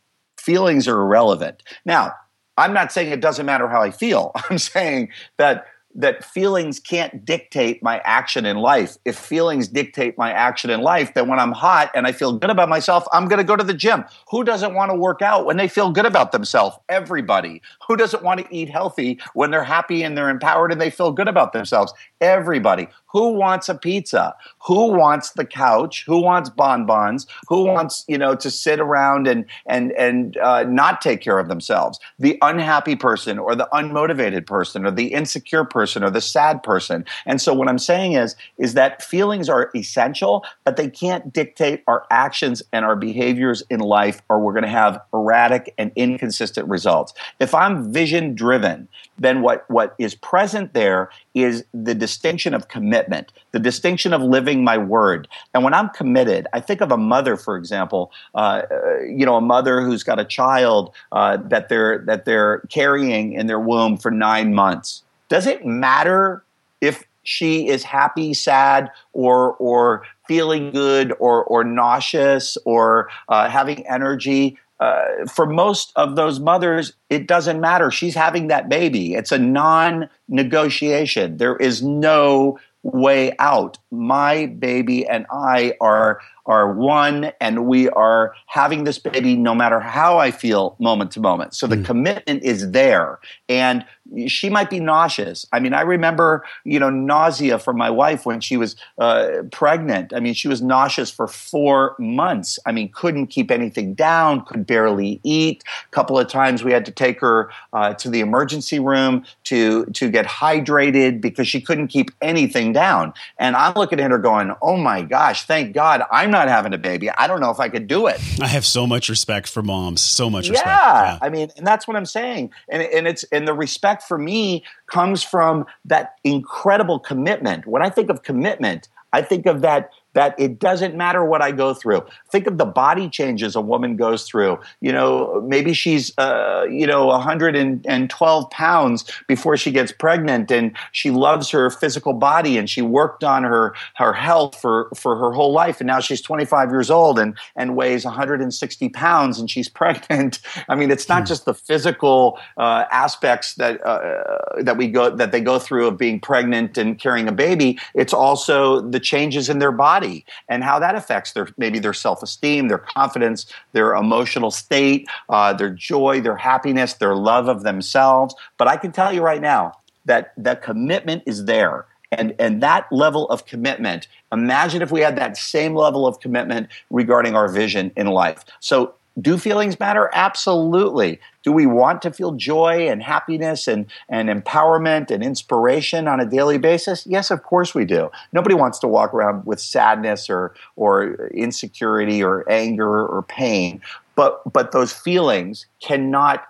feelings 0.48 0.88
are 0.88 0.98
irrelevant. 0.98 1.62
Now, 1.84 2.14
I'm 2.56 2.72
not 2.72 2.90
saying 2.90 3.12
it 3.12 3.20
doesn't 3.20 3.44
matter 3.44 3.68
how 3.68 3.82
I 3.82 3.90
feel. 3.90 4.32
I'm 4.48 4.56
saying 4.56 5.10
that 5.36 5.66
that 5.94 6.24
feelings 6.24 6.80
can't 6.80 7.24
dictate 7.24 7.82
my 7.82 7.98
action 7.98 8.46
in 8.46 8.56
life. 8.56 8.96
If 9.04 9.18
feelings 9.18 9.68
dictate 9.68 10.16
my 10.16 10.32
action 10.32 10.70
in 10.70 10.80
life, 10.80 11.12
then 11.12 11.28
when 11.28 11.38
I'm 11.38 11.52
hot 11.52 11.90
and 11.94 12.06
I 12.06 12.12
feel 12.12 12.32
good 12.32 12.48
about 12.48 12.70
myself, 12.70 13.04
I'm 13.12 13.26
going 13.26 13.38
to 13.38 13.44
go 13.44 13.56
to 13.56 13.64
the 13.64 13.74
gym. 13.74 14.04
Who 14.30 14.42
doesn't 14.42 14.74
want 14.74 14.90
to 14.90 14.96
work 14.96 15.20
out 15.20 15.44
when 15.44 15.58
they 15.58 15.68
feel 15.68 15.90
good 15.90 16.06
about 16.06 16.32
themselves? 16.32 16.76
Everybody. 16.88 17.60
Who 17.86 17.96
doesn't 17.96 18.22
want 18.22 18.40
to 18.40 18.46
eat 18.54 18.70
healthy 18.70 19.18
when 19.34 19.50
they're 19.50 19.64
happy 19.64 20.02
and 20.02 20.16
they're 20.16 20.30
empowered 20.30 20.72
and 20.72 20.80
they 20.80 20.90
feel 20.90 21.12
good 21.12 21.28
about 21.28 21.52
themselves? 21.52 21.92
Everybody. 22.20 22.88
Who 23.10 23.32
wants 23.32 23.68
a 23.68 23.74
pizza? 23.74 24.34
Who 24.66 24.92
wants 24.92 25.30
the 25.30 25.44
couch? 25.44 26.04
Who 26.06 26.20
wants 26.20 26.50
bonbons? 26.50 27.26
Who 27.46 27.64
wants 27.64 28.04
you 28.06 28.18
know 28.18 28.34
to 28.34 28.50
sit 28.50 28.80
around 28.80 29.26
and 29.26 29.46
and 29.66 29.92
and 29.92 30.36
uh, 30.38 30.64
not 30.64 31.00
take 31.00 31.20
care 31.20 31.38
of 31.38 31.48
themselves? 31.48 31.98
The 32.18 32.36
unhappy 32.42 32.96
person, 32.96 33.38
or 33.38 33.54
the 33.54 33.68
unmotivated 33.72 34.46
person, 34.46 34.84
or 34.84 34.90
the 34.90 35.14
insecure 35.14 35.64
person, 35.64 36.02
or 36.02 36.10
the 36.10 36.20
sad 36.20 36.62
person. 36.62 37.04
And 37.24 37.40
so 37.40 37.54
what 37.54 37.68
I'm 37.68 37.78
saying 37.78 38.12
is 38.12 38.36
is 38.58 38.74
that 38.74 39.02
feelings 39.02 39.48
are 39.48 39.70
essential, 39.74 40.44
but 40.64 40.76
they 40.76 40.90
can't 40.90 41.32
dictate 41.32 41.82
our 41.86 42.04
actions 42.10 42.62
and 42.72 42.84
our 42.84 42.96
behaviors 42.96 43.62
in 43.70 43.80
life, 43.80 44.20
or 44.28 44.40
we're 44.40 44.52
going 44.52 44.64
to 44.64 44.68
have 44.68 45.00
erratic 45.14 45.72
and 45.78 45.92
inconsistent 45.96 46.68
results. 46.68 47.14
If 47.40 47.54
I'm 47.54 47.92
vision 47.92 48.34
driven, 48.34 48.88
then 49.18 49.42
what 49.42 49.68
what 49.68 49.94
is 49.98 50.14
present 50.14 50.74
there 50.74 51.10
is 51.34 51.64
the 51.74 51.94
distinction 51.94 52.54
of 52.54 52.68
commitment, 52.68 53.32
the 53.52 53.58
distinction 53.58 54.12
of 54.12 54.22
living 54.22 54.64
my 54.64 54.78
word. 54.78 55.28
And 55.54 55.64
when 55.64 55.74
I'm 55.74 55.88
committed, 55.90 56.46
I 56.52 56.60
think 56.60 56.80
of 56.80 56.92
a 56.92 56.96
mother, 56.96 57.36
for 57.36 57.56
example, 57.56 58.12
uh, 58.34 58.62
you 59.02 59.26
know, 59.26 59.36
a 59.36 59.40
mother 59.40 59.82
who's 59.82 60.02
got 60.02 60.18
a 60.18 60.24
child 60.24 60.94
uh, 61.12 61.38
that 61.48 61.68
they're 61.68 61.98
that 62.06 62.24
they're 62.24 62.60
carrying 62.68 63.32
in 63.32 63.46
their 63.46 63.60
womb 63.60 63.96
for 63.96 64.10
nine 64.10 64.54
months. 64.54 65.02
Does 65.28 65.46
it 65.46 65.66
matter 65.66 66.44
if 66.80 67.04
she 67.22 67.68
is 67.68 67.82
happy, 67.82 68.32
sad, 68.32 68.90
or 69.12 69.54
or 69.54 70.02
feeling 70.26 70.70
good, 70.70 71.12
or 71.18 71.44
or 71.44 71.64
nauseous, 71.64 72.56
or 72.64 73.10
uh, 73.28 73.50
having 73.50 73.86
energy? 73.86 74.58
Uh, 74.80 75.26
for 75.26 75.46
most 75.46 75.92
of 75.96 76.16
those 76.16 76.38
mothers, 76.38 76.92
it 77.10 77.26
doesn't 77.26 77.60
matter. 77.60 77.90
She's 77.90 78.14
having 78.14 78.48
that 78.48 78.68
baby. 78.68 79.14
It's 79.14 79.32
a 79.32 79.38
non 79.38 80.08
negotiation. 80.28 81.36
There 81.36 81.56
is 81.56 81.82
no 81.82 82.58
way 82.82 83.34
out. 83.38 83.78
My 83.90 84.46
baby 84.46 85.06
and 85.06 85.26
I 85.30 85.74
are 85.80 86.20
are 86.48 86.72
one 86.72 87.30
and 87.40 87.66
we 87.66 87.90
are 87.90 88.34
having 88.46 88.84
this 88.84 88.98
baby 88.98 89.36
no 89.36 89.54
matter 89.54 89.78
how 89.78 90.18
I 90.18 90.30
feel 90.30 90.74
moment 90.80 91.12
to 91.12 91.20
moment. 91.20 91.54
So 91.54 91.66
the 91.66 91.76
mm. 91.76 91.84
commitment 91.84 92.42
is 92.42 92.70
there. 92.70 93.20
And 93.48 93.84
she 94.26 94.48
might 94.48 94.70
be 94.70 94.80
nauseous. 94.80 95.46
I 95.52 95.60
mean, 95.60 95.74
I 95.74 95.82
remember, 95.82 96.42
you 96.64 96.80
know, 96.80 96.88
nausea 96.88 97.58
from 97.58 97.76
my 97.76 97.90
wife 97.90 98.24
when 98.24 98.40
she 98.40 98.56
was 98.56 98.74
uh, 98.96 99.42
pregnant. 99.52 100.14
I 100.14 100.20
mean, 100.20 100.32
she 100.32 100.48
was 100.48 100.62
nauseous 100.62 101.10
for 101.10 101.28
four 101.28 101.94
months. 101.98 102.58
I 102.64 102.72
mean, 102.72 102.90
couldn't 102.90 103.26
keep 103.26 103.50
anything 103.50 103.92
down, 103.92 104.46
could 104.46 104.66
barely 104.66 105.20
eat. 105.24 105.62
A 105.86 105.90
couple 105.90 106.18
of 106.18 106.26
times 106.28 106.64
we 106.64 106.72
had 106.72 106.86
to 106.86 106.92
take 106.92 107.20
her 107.20 107.50
uh, 107.74 107.92
to 107.94 108.08
the 108.08 108.20
emergency 108.20 108.78
room 108.78 109.26
to 109.44 109.84
to 109.86 110.10
get 110.10 110.24
hydrated 110.24 111.20
because 111.20 111.46
she 111.46 111.60
couldn't 111.60 111.88
keep 111.88 112.10
anything 112.22 112.72
down. 112.72 113.12
And 113.38 113.56
I'm 113.56 113.74
looking 113.74 114.00
at 114.00 114.10
her 114.10 114.18
going, 114.18 114.54
"Oh 114.62 114.78
my 114.78 115.02
gosh, 115.02 115.44
thank 115.44 115.74
God 115.74 116.02
I'm 116.10 116.30
not." 116.30 116.37
Not 116.38 116.48
having 116.48 116.72
a 116.72 116.78
baby. 116.78 117.10
I 117.10 117.26
don't 117.26 117.40
know 117.40 117.50
if 117.50 117.60
I 117.60 117.68
could 117.68 117.86
do 117.86 118.06
it. 118.06 118.20
I 118.40 118.46
have 118.46 118.64
so 118.64 118.86
much 118.86 119.08
respect 119.08 119.48
for 119.48 119.62
moms. 119.62 120.00
So 120.00 120.30
much 120.30 120.48
respect. 120.48 120.68
Yeah. 120.68 121.02
yeah. 121.02 121.18
I 121.20 121.28
mean, 121.28 121.50
and 121.56 121.66
that's 121.66 121.88
what 121.88 121.96
I'm 121.96 122.06
saying. 122.06 122.50
And 122.68 122.82
and 122.82 123.06
it's 123.06 123.24
and 123.24 123.46
the 123.48 123.54
respect 123.54 124.02
for 124.02 124.18
me 124.18 124.64
comes 124.86 125.22
from 125.22 125.66
that 125.84 126.14
incredible 126.24 126.98
commitment. 127.00 127.66
When 127.66 127.82
I 127.82 127.90
think 127.90 128.10
of 128.10 128.22
commitment, 128.22 128.88
I 129.12 129.22
think 129.22 129.46
of 129.46 129.62
that 129.62 129.90
that 130.14 130.34
it 130.38 130.58
doesn't 130.58 130.96
matter 130.96 131.24
what 131.24 131.42
I 131.42 131.52
go 131.52 131.74
through. 131.74 132.02
Think 132.30 132.46
of 132.46 132.58
the 132.58 132.64
body 132.64 133.08
changes 133.08 133.54
a 133.54 133.60
woman 133.60 133.96
goes 133.96 134.24
through. 134.24 134.58
You 134.80 134.92
know, 134.92 135.44
maybe 135.46 135.72
she's, 135.74 136.16
uh, 136.18 136.66
you 136.68 136.86
know, 136.86 137.06
112 137.06 138.50
pounds 138.50 139.04
before 139.26 139.56
she 139.56 139.70
gets 139.70 139.92
pregnant 139.92 140.50
and 140.50 140.76
she 140.92 141.10
loves 141.10 141.50
her 141.50 141.70
physical 141.70 142.14
body 142.14 142.58
and 142.58 142.68
she 142.68 142.82
worked 142.82 143.22
on 143.22 143.44
her, 143.44 143.74
her 143.96 144.12
health 144.12 144.60
for, 144.60 144.90
for 144.96 145.16
her 145.16 145.32
whole 145.32 145.52
life. 145.52 145.80
And 145.80 145.86
now 145.86 146.00
she's 146.00 146.20
25 146.20 146.70
years 146.70 146.90
old 146.90 147.18
and, 147.18 147.36
and 147.54 147.76
weighs 147.76 148.04
160 148.04 148.88
pounds 148.88 149.38
and 149.38 149.50
she's 149.50 149.68
pregnant. 149.78 150.40
I 150.68 150.74
mean, 150.74 150.90
it's 150.90 151.08
not 151.08 151.22
hmm. 151.22 151.26
just 151.26 151.44
the 151.44 151.54
physical 151.54 152.40
uh, 152.56 152.86
aspects 152.90 153.54
that, 153.54 153.84
uh, 153.86 154.62
that 154.62 154.76
we 154.76 154.88
go, 154.88 155.14
that 155.14 155.32
they 155.32 155.40
go 155.40 155.58
through 155.58 155.86
of 155.86 155.96
being 155.96 156.18
pregnant 156.18 156.76
and 156.78 156.98
carrying 156.98 157.28
a 157.28 157.32
baby. 157.32 157.78
It's 157.94 158.12
also 158.12 158.80
the 158.80 158.98
changes 158.98 159.48
in 159.48 159.60
their 159.60 159.70
body 159.70 160.07
body 160.08 160.24
and 160.48 160.64
how 160.64 160.78
that 160.78 160.94
affects 160.94 161.32
their 161.32 161.48
maybe 161.56 161.78
their 161.78 161.92
self-esteem 161.92 162.68
their 162.68 162.78
confidence 162.78 163.46
their 163.72 163.94
emotional 163.94 164.50
state 164.50 165.08
uh, 165.28 165.52
their 165.52 165.70
joy 165.70 166.20
their 166.20 166.36
happiness 166.36 166.94
their 166.94 167.14
love 167.14 167.48
of 167.48 167.62
themselves. 167.62 168.34
But 168.56 168.68
i 168.68 168.76
can 168.76 168.92
tell 168.92 169.12
you 169.12 169.22
right 169.22 169.40
now 169.40 169.72
that 170.06 170.32
that 170.36 170.62
commitment 170.62 171.22
is 171.26 171.44
there. 171.44 171.86
And 172.10 172.34
and 172.38 172.62
that 172.62 172.90
level 172.90 173.28
of 173.28 173.44
commitment 173.44 174.08
imagine 174.32 174.80
if 174.80 174.90
we 174.90 175.00
had 175.00 175.16
that 175.16 175.36
same 175.36 175.74
level 175.74 176.06
of 176.06 176.20
commitment 176.20 176.68
regarding 176.90 177.34
our 177.34 177.48
vision 177.48 177.92
in 177.96 178.06
life. 178.06 178.44
So 178.60 178.94
do 179.20 179.38
feelings 179.38 179.78
matter? 179.80 180.10
Absolutely. 180.12 181.20
Do 181.42 181.52
we 181.52 181.66
want 181.66 182.02
to 182.02 182.12
feel 182.12 182.32
joy 182.32 182.88
and 182.88 183.02
happiness 183.02 183.66
and, 183.66 183.86
and 184.08 184.28
empowerment 184.28 185.10
and 185.10 185.22
inspiration 185.22 186.06
on 186.06 186.20
a 186.20 186.26
daily 186.26 186.58
basis? 186.58 187.06
Yes, 187.06 187.30
of 187.30 187.42
course 187.42 187.74
we 187.74 187.84
do. 187.84 188.10
Nobody 188.32 188.54
wants 188.54 188.78
to 188.80 188.88
walk 188.88 189.14
around 189.14 189.46
with 189.46 189.60
sadness 189.60 190.28
or, 190.28 190.54
or 190.76 191.28
insecurity 191.28 192.22
or 192.22 192.48
anger 192.50 193.06
or 193.06 193.22
pain. 193.22 193.80
But, 194.14 194.40
but 194.52 194.72
those 194.72 194.92
feelings 194.92 195.66
cannot 195.80 196.46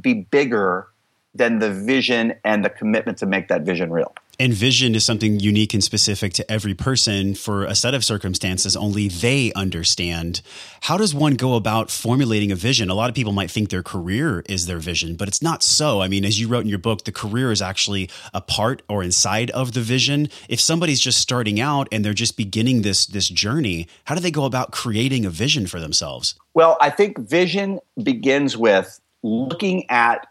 be 0.00 0.14
bigger 0.14 0.88
than 1.34 1.60
the 1.60 1.72
vision 1.72 2.34
and 2.44 2.64
the 2.64 2.70
commitment 2.70 3.18
to 3.18 3.26
make 3.26 3.48
that 3.48 3.62
vision 3.62 3.90
real. 3.90 4.14
And 4.38 4.54
vision 4.54 4.94
is 4.94 5.04
something 5.04 5.40
unique 5.40 5.74
and 5.74 5.84
specific 5.84 6.32
to 6.34 6.50
every 6.50 6.74
person 6.74 7.34
for 7.34 7.64
a 7.64 7.74
set 7.74 7.92
of 7.92 8.04
circumstances 8.04 8.74
only 8.74 9.08
they 9.08 9.52
understand. 9.54 10.40
How 10.82 10.96
does 10.96 11.14
one 11.14 11.34
go 11.34 11.54
about 11.54 11.90
formulating 11.90 12.50
a 12.50 12.56
vision? 12.56 12.88
A 12.88 12.94
lot 12.94 13.10
of 13.10 13.14
people 13.14 13.32
might 13.32 13.50
think 13.50 13.68
their 13.68 13.82
career 13.82 14.42
is 14.48 14.66
their 14.66 14.78
vision, 14.78 15.16
but 15.16 15.28
it's 15.28 15.42
not 15.42 15.62
so. 15.62 16.00
I 16.00 16.08
mean, 16.08 16.24
as 16.24 16.40
you 16.40 16.48
wrote 16.48 16.62
in 16.62 16.68
your 16.68 16.78
book, 16.78 17.04
the 17.04 17.12
career 17.12 17.52
is 17.52 17.60
actually 17.60 18.08
a 18.32 18.40
part 18.40 18.82
or 18.88 19.02
inside 19.02 19.50
of 19.50 19.72
the 19.74 19.80
vision. 19.80 20.28
If 20.48 20.60
somebody's 20.60 21.00
just 21.00 21.20
starting 21.20 21.60
out 21.60 21.86
and 21.92 22.04
they're 22.04 22.14
just 22.14 22.36
beginning 22.36 22.82
this 22.82 23.04
this 23.04 23.28
journey, 23.28 23.86
how 24.04 24.14
do 24.14 24.20
they 24.22 24.30
go 24.30 24.44
about 24.44 24.72
creating 24.72 25.26
a 25.26 25.30
vision 25.30 25.66
for 25.66 25.78
themselves? 25.78 26.34
Well, 26.54 26.78
I 26.80 26.88
think 26.90 27.18
vision 27.18 27.80
begins 28.02 28.56
with 28.56 28.98
looking 29.22 29.88
at 29.90 30.26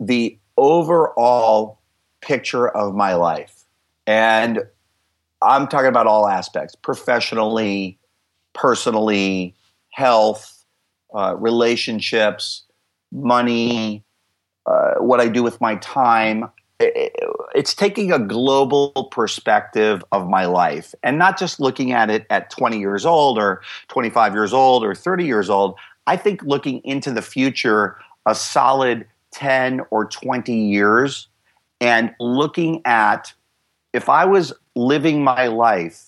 the 0.00 0.38
overall 0.56 1.77
picture 2.20 2.68
of 2.68 2.94
my 2.94 3.14
life. 3.14 3.64
And 4.06 4.60
I'm 5.42 5.68
talking 5.68 5.88
about 5.88 6.06
all 6.06 6.26
aspects 6.26 6.74
professionally, 6.74 7.98
personally, 8.54 9.54
health, 9.90 10.64
uh, 11.14 11.36
relationships, 11.38 12.64
money, 13.12 14.04
uh, 14.66 14.94
what 14.94 15.20
I 15.20 15.28
do 15.28 15.42
with 15.42 15.60
my 15.60 15.76
time. 15.76 16.50
It's 16.80 17.74
taking 17.74 18.12
a 18.12 18.18
global 18.18 19.08
perspective 19.10 20.04
of 20.12 20.28
my 20.28 20.46
life 20.46 20.94
and 21.02 21.18
not 21.18 21.38
just 21.38 21.58
looking 21.58 21.92
at 21.92 22.08
it 22.08 22.24
at 22.30 22.50
20 22.50 22.78
years 22.78 23.04
old 23.04 23.38
or 23.38 23.62
25 23.88 24.34
years 24.34 24.52
old 24.52 24.84
or 24.84 24.94
30 24.94 25.24
years 25.24 25.50
old. 25.50 25.74
I 26.06 26.16
think 26.16 26.42
looking 26.42 26.80
into 26.84 27.10
the 27.10 27.22
future 27.22 27.96
a 28.26 28.34
solid 28.34 29.06
10 29.32 29.80
or 29.90 30.04
20 30.04 30.54
years 30.54 31.28
and 31.80 32.14
looking 32.20 32.82
at 32.84 33.32
if 33.92 34.08
I 34.08 34.24
was 34.24 34.52
living 34.74 35.24
my 35.24 35.46
life 35.46 36.04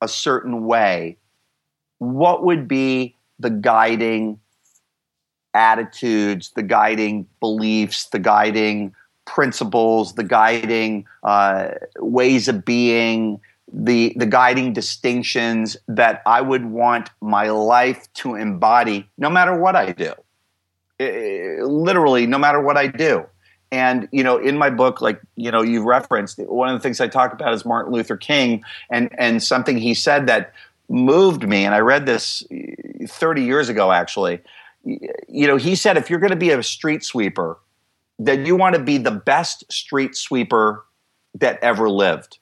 a 0.00 0.08
certain 0.08 0.66
way, 0.66 1.16
what 1.98 2.44
would 2.44 2.68
be 2.68 3.16
the 3.38 3.50
guiding 3.50 4.38
attitudes, 5.54 6.50
the 6.50 6.62
guiding 6.62 7.26
beliefs, 7.40 8.06
the 8.06 8.18
guiding 8.18 8.94
principles, 9.24 10.14
the 10.14 10.24
guiding 10.24 11.06
uh, 11.22 11.68
ways 11.98 12.48
of 12.48 12.64
being, 12.64 13.40
the 13.72 14.12
the 14.16 14.26
guiding 14.26 14.72
distinctions 14.72 15.76
that 15.88 16.22
I 16.26 16.40
would 16.40 16.66
want 16.66 17.10
my 17.20 17.48
life 17.48 18.12
to 18.14 18.34
embody, 18.34 19.08
no 19.16 19.30
matter 19.30 19.58
what 19.58 19.74
I 19.74 19.92
do. 19.92 20.12
It, 20.98 21.64
literally, 21.64 22.26
no 22.26 22.38
matter 22.38 22.60
what 22.60 22.76
I 22.76 22.86
do. 22.86 23.26
And 23.74 24.08
you 24.12 24.22
know, 24.22 24.38
in 24.38 24.56
my 24.56 24.70
book, 24.70 25.00
like 25.00 25.20
you 25.34 25.50
know, 25.50 25.60
you've 25.60 25.84
referenced 25.84 26.38
one 26.38 26.68
of 26.68 26.74
the 26.74 26.80
things 26.80 27.00
I 27.00 27.08
talk 27.08 27.32
about 27.32 27.52
is 27.52 27.64
Martin 27.64 27.92
Luther 27.92 28.16
King, 28.16 28.62
and 28.88 29.12
and 29.18 29.42
something 29.42 29.76
he 29.76 29.94
said 29.94 30.28
that 30.28 30.52
moved 30.88 31.48
me. 31.48 31.64
And 31.64 31.74
I 31.74 31.80
read 31.80 32.06
this 32.06 32.44
uh, 32.52 33.06
30 33.08 33.42
years 33.42 33.68
ago, 33.68 33.90
actually. 33.90 34.38
You 34.84 35.48
know, 35.48 35.56
he 35.56 35.74
said 35.74 35.96
if 35.96 36.08
you're 36.08 36.20
going 36.20 36.30
to 36.30 36.36
be 36.36 36.50
a 36.50 36.62
street 36.62 37.02
sweeper, 37.02 37.58
then 38.16 38.46
you 38.46 38.54
want 38.54 38.76
to 38.76 38.80
be 38.80 38.96
the 38.96 39.10
best 39.10 39.64
street 39.72 40.14
sweeper 40.14 40.84
that 41.34 41.58
ever 41.60 41.90
lived. 41.90 42.38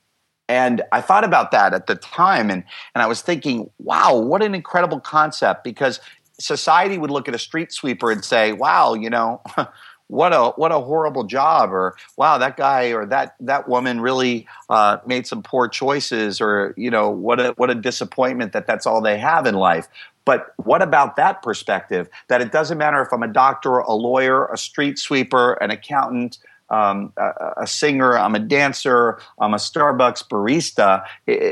And 0.50 0.82
I 0.92 1.00
thought 1.00 1.24
about 1.24 1.50
that 1.52 1.72
at 1.72 1.86
the 1.86 1.94
time, 1.94 2.50
and 2.50 2.62
and 2.94 3.00
I 3.00 3.06
was 3.06 3.22
thinking, 3.22 3.70
wow, 3.78 4.14
what 4.18 4.42
an 4.42 4.54
incredible 4.54 5.00
concept! 5.00 5.64
Because 5.64 5.98
society 6.38 6.98
would 6.98 7.10
look 7.10 7.26
at 7.26 7.34
a 7.34 7.38
street 7.38 7.72
sweeper 7.72 8.10
and 8.10 8.22
say, 8.22 8.52
wow, 8.52 8.92
you 8.92 9.08
know. 9.08 9.40
what 10.12 10.34
a 10.34 10.50
what 10.56 10.70
a 10.70 10.78
horrible 10.78 11.24
job 11.24 11.72
or 11.72 11.96
wow 12.18 12.36
that 12.36 12.58
guy 12.58 12.92
or 12.92 13.06
that 13.06 13.34
that 13.40 13.66
woman 13.66 13.98
really 13.98 14.46
uh, 14.68 14.98
made 15.06 15.26
some 15.26 15.42
poor 15.42 15.66
choices 15.68 16.38
or 16.38 16.74
you 16.76 16.90
know 16.90 17.08
what 17.08 17.40
a 17.40 17.52
what 17.56 17.70
a 17.70 17.74
disappointment 17.74 18.52
that 18.52 18.66
that's 18.66 18.86
all 18.86 19.00
they 19.00 19.18
have 19.18 19.46
in 19.46 19.54
life 19.54 19.88
but 20.26 20.52
what 20.58 20.82
about 20.82 21.16
that 21.16 21.42
perspective 21.42 22.08
that 22.28 22.42
it 22.42 22.52
doesn't 22.52 22.76
matter 22.76 23.00
if 23.00 23.10
i'm 23.10 23.22
a 23.22 23.32
doctor 23.32 23.78
a 23.78 23.94
lawyer 23.94 24.46
a 24.48 24.58
street 24.58 24.98
sweeper 24.98 25.54
an 25.54 25.70
accountant 25.70 26.38
um, 26.68 27.12
a, 27.18 27.52
a, 27.58 27.66
singer, 27.66 28.16
I'm 28.16 28.34
a 28.34 28.38
dancer, 28.38 29.20
I'm 29.38 29.52
a 29.52 29.58
Starbucks 29.58 30.26
barista. 30.28 31.04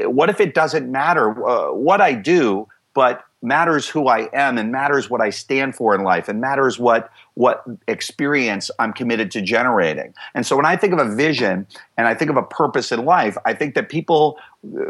What 0.08 0.30
if 0.30 0.40
it 0.40 0.54
doesn't 0.54 0.90
matter 0.90 1.46
uh, 1.46 1.74
what 1.74 2.00
I 2.00 2.14
do, 2.14 2.68
but 2.94 3.22
matters 3.42 3.88
who 3.88 4.08
I 4.08 4.28
am 4.32 4.58
and 4.58 4.70
matters 4.70 5.08
what 5.08 5.20
I 5.20 5.30
stand 5.30 5.74
for 5.74 5.94
in 5.94 6.02
life 6.02 6.28
and 6.28 6.40
matters 6.40 6.78
what 6.78 7.10
what 7.34 7.64
experience 7.88 8.70
I'm 8.78 8.92
committed 8.92 9.30
to 9.32 9.40
generating. 9.40 10.14
And 10.34 10.46
so 10.46 10.56
when 10.56 10.66
I 10.66 10.76
think 10.76 10.92
of 10.92 10.98
a 10.98 11.14
vision 11.14 11.66
and 11.96 12.06
I 12.06 12.14
think 12.14 12.30
of 12.30 12.36
a 12.36 12.42
purpose 12.42 12.92
in 12.92 13.04
life, 13.04 13.36
I 13.44 13.54
think 13.54 13.74
that 13.74 13.88
people 13.88 14.38
uh, 14.78 14.82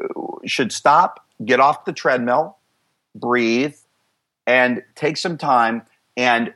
should 0.45 0.73
stop, 0.73 1.25
get 1.45 1.61
off 1.61 1.85
the 1.85 1.93
treadmill, 1.93 2.57
breathe 3.15 3.77
and 4.47 4.83
take 4.97 5.17
some 5.17 5.39
time 5.39 5.83
and 6.17 6.53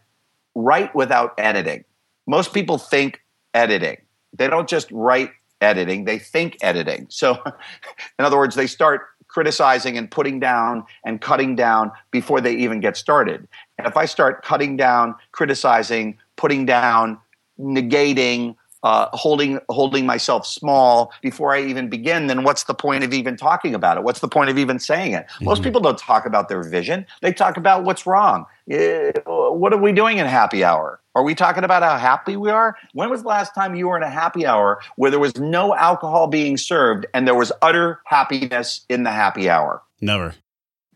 write 0.55 0.95
without 0.95 1.35
editing. 1.39 1.85
Most 2.27 2.53
people 2.53 2.79
think 2.79 3.21
editing. 3.53 3.99
They 4.33 4.49
don't 4.49 4.69
just 4.69 4.91
write 4.91 5.31
editing, 5.61 6.05
they 6.05 6.19
think 6.19 6.59
editing. 6.63 7.07
So 7.09 7.41
in 8.19 8.25
other 8.25 8.37
words, 8.37 8.55
they 8.55 8.67
start 8.67 9.03
criticizing 9.35 9.99
and 9.99 10.09
putting 10.09 10.39
down 10.39 10.85
and 11.05 11.21
cutting 11.21 11.57
down 11.57 11.91
before 12.13 12.41
they 12.41 12.55
even 12.55 12.79
get 12.79 12.97
started. 12.97 13.49
And 13.77 13.85
if 13.85 13.97
I 13.97 14.05
start 14.05 14.45
cutting 14.45 14.77
down, 14.77 15.17
criticizing, 15.33 16.17
putting 16.37 16.65
down, 16.65 17.19
negating, 17.59 18.55
uh, 18.85 19.09
holding 19.13 19.59
holding 19.71 20.05
myself 20.07 20.47
small 20.47 21.11
before 21.23 21.55
I 21.55 21.63
even 21.63 21.89
begin, 21.89 22.27
then 22.27 22.45
what's 22.45 22.65
the 22.65 22.75
point 22.75 23.03
of 23.03 23.13
even 23.13 23.37
talking 23.37 23.75
about 23.75 23.97
it? 23.97 24.05
What's 24.05 24.21
the 24.21 24.29
point 24.29 24.51
of 24.51 24.59
even 24.59 24.79
saying 24.79 25.15
it? 25.15 25.27
Mm-hmm. 25.27 25.47
Most 25.47 25.63
people 25.63 25.81
don't 25.81 25.99
talk 25.99 26.27
about 26.27 26.49
their 26.49 26.63
vision; 26.63 27.07
they 27.23 27.33
talk 27.33 27.57
about 27.57 27.85
what's 27.85 28.07
wrong. 28.07 28.45
Uh, 28.71 29.13
what 29.27 29.73
are 29.73 29.81
we 29.81 29.91
doing 29.91 30.19
in 30.19 30.27
happy 30.27 30.63
hour? 30.63 31.01
Are 31.15 31.23
we 31.23 31.35
talking 31.35 31.65
about 31.65 31.83
how 31.83 31.97
happy 31.97 32.37
we 32.37 32.51
are? 32.51 32.77
When 32.93 33.09
was 33.09 33.23
the 33.23 33.29
last 33.29 33.55
time 33.55 33.75
you 33.75 33.89
were 33.89 33.97
in 33.97 34.03
a 34.03 34.11
happy 34.11 34.45
hour 34.45 34.81
where 34.97 35.11
there 35.11 35.21
was 35.21 35.37
no 35.37 35.75
alcohol 35.75 36.27
being 36.27 36.57
served 36.57 37.07
and 37.15 37.27
there 37.27 37.37
was 37.37 37.53
utter 37.63 38.01
happiness 38.05 38.85
in 38.89 39.05
the 39.05 39.13
happy 39.13 39.49
hour? 39.49 39.83
Never. 40.01 40.35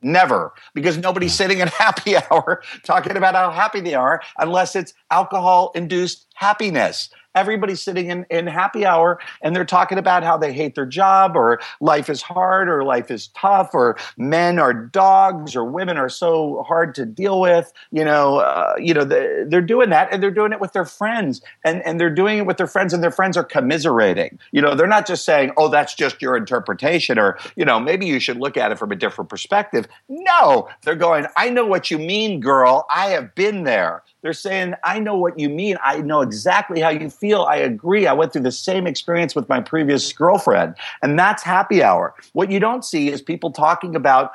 Never, 0.01 0.53
because 0.75 0.97
nobody's 0.97 1.35
sitting 1.35 1.59
in 1.59 1.69
happy 1.69 2.17
hour 2.31 2.63
talking 2.85 3.17
about 3.17 3.35
how 3.35 3.51
happy 3.51 3.81
they 3.81 3.95
are 3.95 4.23
unless 4.39 4.77
it's 4.77 4.95
alcohol 5.11 5.73
induced 5.75 6.27
happiness 6.35 7.11
everybody's 7.35 7.81
sitting 7.81 8.11
in, 8.11 8.27
in 8.31 8.47
happy 8.47 8.85
hour 8.85 9.21
and 9.43 9.55
they're 9.55 9.65
talking 9.65 9.99
about 9.99 10.23
how 10.23 10.37
they 10.37 10.53
hate 10.53 10.75
their 10.75 10.87
job 10.87 11.37
or 11.37 11.61
life 11.81 12.09
is 12.09 12.23
hard 12.23 12.69
or 12.69 12.85
life 12.85 13.11
is 13.11 13.29
tough 13.29 13.71
or 13.75 13.97
men 14.17 14.59
are 14.59 14.73
dogs 14.73 15.55
or 15.55 15.65
women 15.65 15.97
are 15.97 16.09
so 16.09 16.65
hard 16.67 16.95
to 16.95 17.07
deal 17.07 17.41
with. 17.41 17.73
You 17.91 18.05
know, 18.05 18.39
uh, 18.39 18.75
you 18.79 18.95
know, 18.95 19.05
the, 19.05 19.47
they're 19.49 19.61
doing 19.61 19.91
that 19.91 20.13
and 20.13 20.23
they're 20.23 20.31
doing 20.31 20.53
it 20.53 20.61
with 20.61 20.73
their 20.73 20.85
friends 20.85 21.41
and, 21.65 21.85
and 21.85 22.01
they're 22.01 22.15
doing 22.15 22.39
it 22.39 22.47
with 22.47 22.57
their 22.57 22.67
friends 22.67 22.93
and 22.93 23.03
their 23.03 23.11
friends 23.11 23.37
are 23.37 23.45
commiserating. 23.45 24.39
You 24.53 24.63
know, 24.63 24.75
they're 24.75 24.87
not 24.87 25.07
just 25.07 25.25
saying, 25.25 25.53
oh, 25.57 25.69
that's 25.69 25.95
just 25.95 26.21
your 26.23 26.37
interpretation 26.37 27.19
or, 27.19 27.39
you 27.57 27.65
know, 27.65 27.79
maybe 27.79 28.07
you 28.07 28.21
should 28.21 28.39
look 28.39 28.57
at 28.57 28.73
it 28.73 28.79
from 28.79 28.91
a 28.91 28.97
different 28.97 29.31
perspective. 29.31 29.87
No, 30.09 30.69
they're 30.83 30.97
going, 30.97 31.27
I 31.37 31.51
know 31.51 31.67
what 31.67 31.91
you 31.91 31.99
mean, 31.99 32.41
girl. 32.41 32.87
I 32.91 33.11
have 33.11 33.35
been 33.35 33.65
there. 33.65 34.03
They're 34.29 34.35
saying, 34.35 34.75
I 34.85 34.99
know 34.99 35.17
what 35.17 35.39
you 35.39 35.49
mean. 35.49 35.79
I 35.83 36.03
know 36.03 36.21
exactly 36.21 36.83
how 36.83 36.91
you 36.91 37.09
feel. 37.09 37.45
I 37.45 37.57
agree. 37.57 38.07
I 38.07 38.13
went 38.13 38.35
through 38.35 38.43
the 38.43 38.53
same 38.53 38.87
experience 38.87 39.35
with 39.35 39.49
my 39.49 39.59
previous 39.59 40.13
girlfriend. 40.13 40.75
And 41.01 41.19
that's 41.19 41.43
happy 41.43 41.83
hour. 41.83 42.13
What 42.35 42.51
you 42.51 42.61
don't 42.61 42.85
see 42.85 43.09
is 43.09 43.23
people 43.23 43.51
talking 43.51 43.97
about 43.97 44.33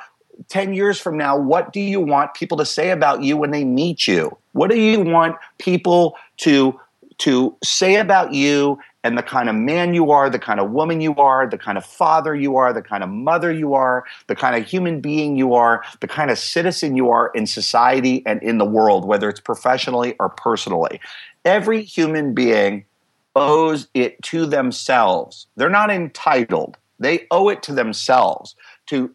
10 0.48 0.74
years 0.74 1.00
from 1.00 1.16
now, 1.16 1.38
what 1.38 1.72
do 1.72 1.78
you 1.78 2.00
want 2.00 2.34
people 2.34 2.58
to 2.58 2.66
say 2.66 2.90
about 2.90 3.22
you 3.22 3.36
when 3.36 3.52
they 3.52 3.62
meet 3.62 4.08
you? 4.08 4.36
What 4.50 4.68
do 4.68 4.80
you 4.80 4.98
want 4.98 5.36
people 5.58 6.16
to 6.38 6.80
to 7.18 7.56
say 7.62 7.96
about 7.96 8.32
you 8.32 8.78
and 9.02 9.18
the 9.18 9.22
kind 9.22 9.48
of 9.48 9.54
man 9.54 9.94
you 9.94 10.10
are, 10.10 10.30
the 10.30 10.38
kind 10.38 10.58
of 10.58 10.70
woman 10.70 11.00
you 11.00 11.14
are, 11.16 11.46
the 11.46 11.58
kind 11.58 11.76
of 11.76 11.84
father 11.84 12.34
you 12.34 12.56
are, 12.56 12.72
the 12.72 12.82
kind 12.82 13.04
of 13.04 13.10
mother 13.10 13.52
you 13.52 13.74
are, 13.74 14.04
the 14.26 14.34
kind 14.34 14.56
of 14.56 14.68
human 14.68 15.00
being 15.00 15.36
you 15.36 15.54
are, 15.54 15.84
the 16.00 16.08
kind 16.08 16.30
of 16.30 16.38
citizen 16.38 16.96
you 16.96 17.10
are 17.10 17.30
in 17.34 17.46
society 17.46 18.22
and 18.26 18.42
in 18.42 18.58
the 18.58 18.64
world, 18.64 19.04
whether 19.04 19.28
it's 19.28 19.40
professionally 19.40 20.16
or 20.18 20.30
personally. 20.30 21.00
Every 21.44 21.82
human 21.82 22.34
being 22.34 22.86
owes 23.36 23.88
it 23.94 24.20
to 24.22 24.46
themselves. 24.46 25.46
They're 25.56 25.68
not 25.68 25.90
entitled, 25.90 26.76
they 26.98 27.26
owe 27.30 27.48
it 27.48 27.62
to 27.64 27.72
themselves 27.72 28.56
to 28.86 29.14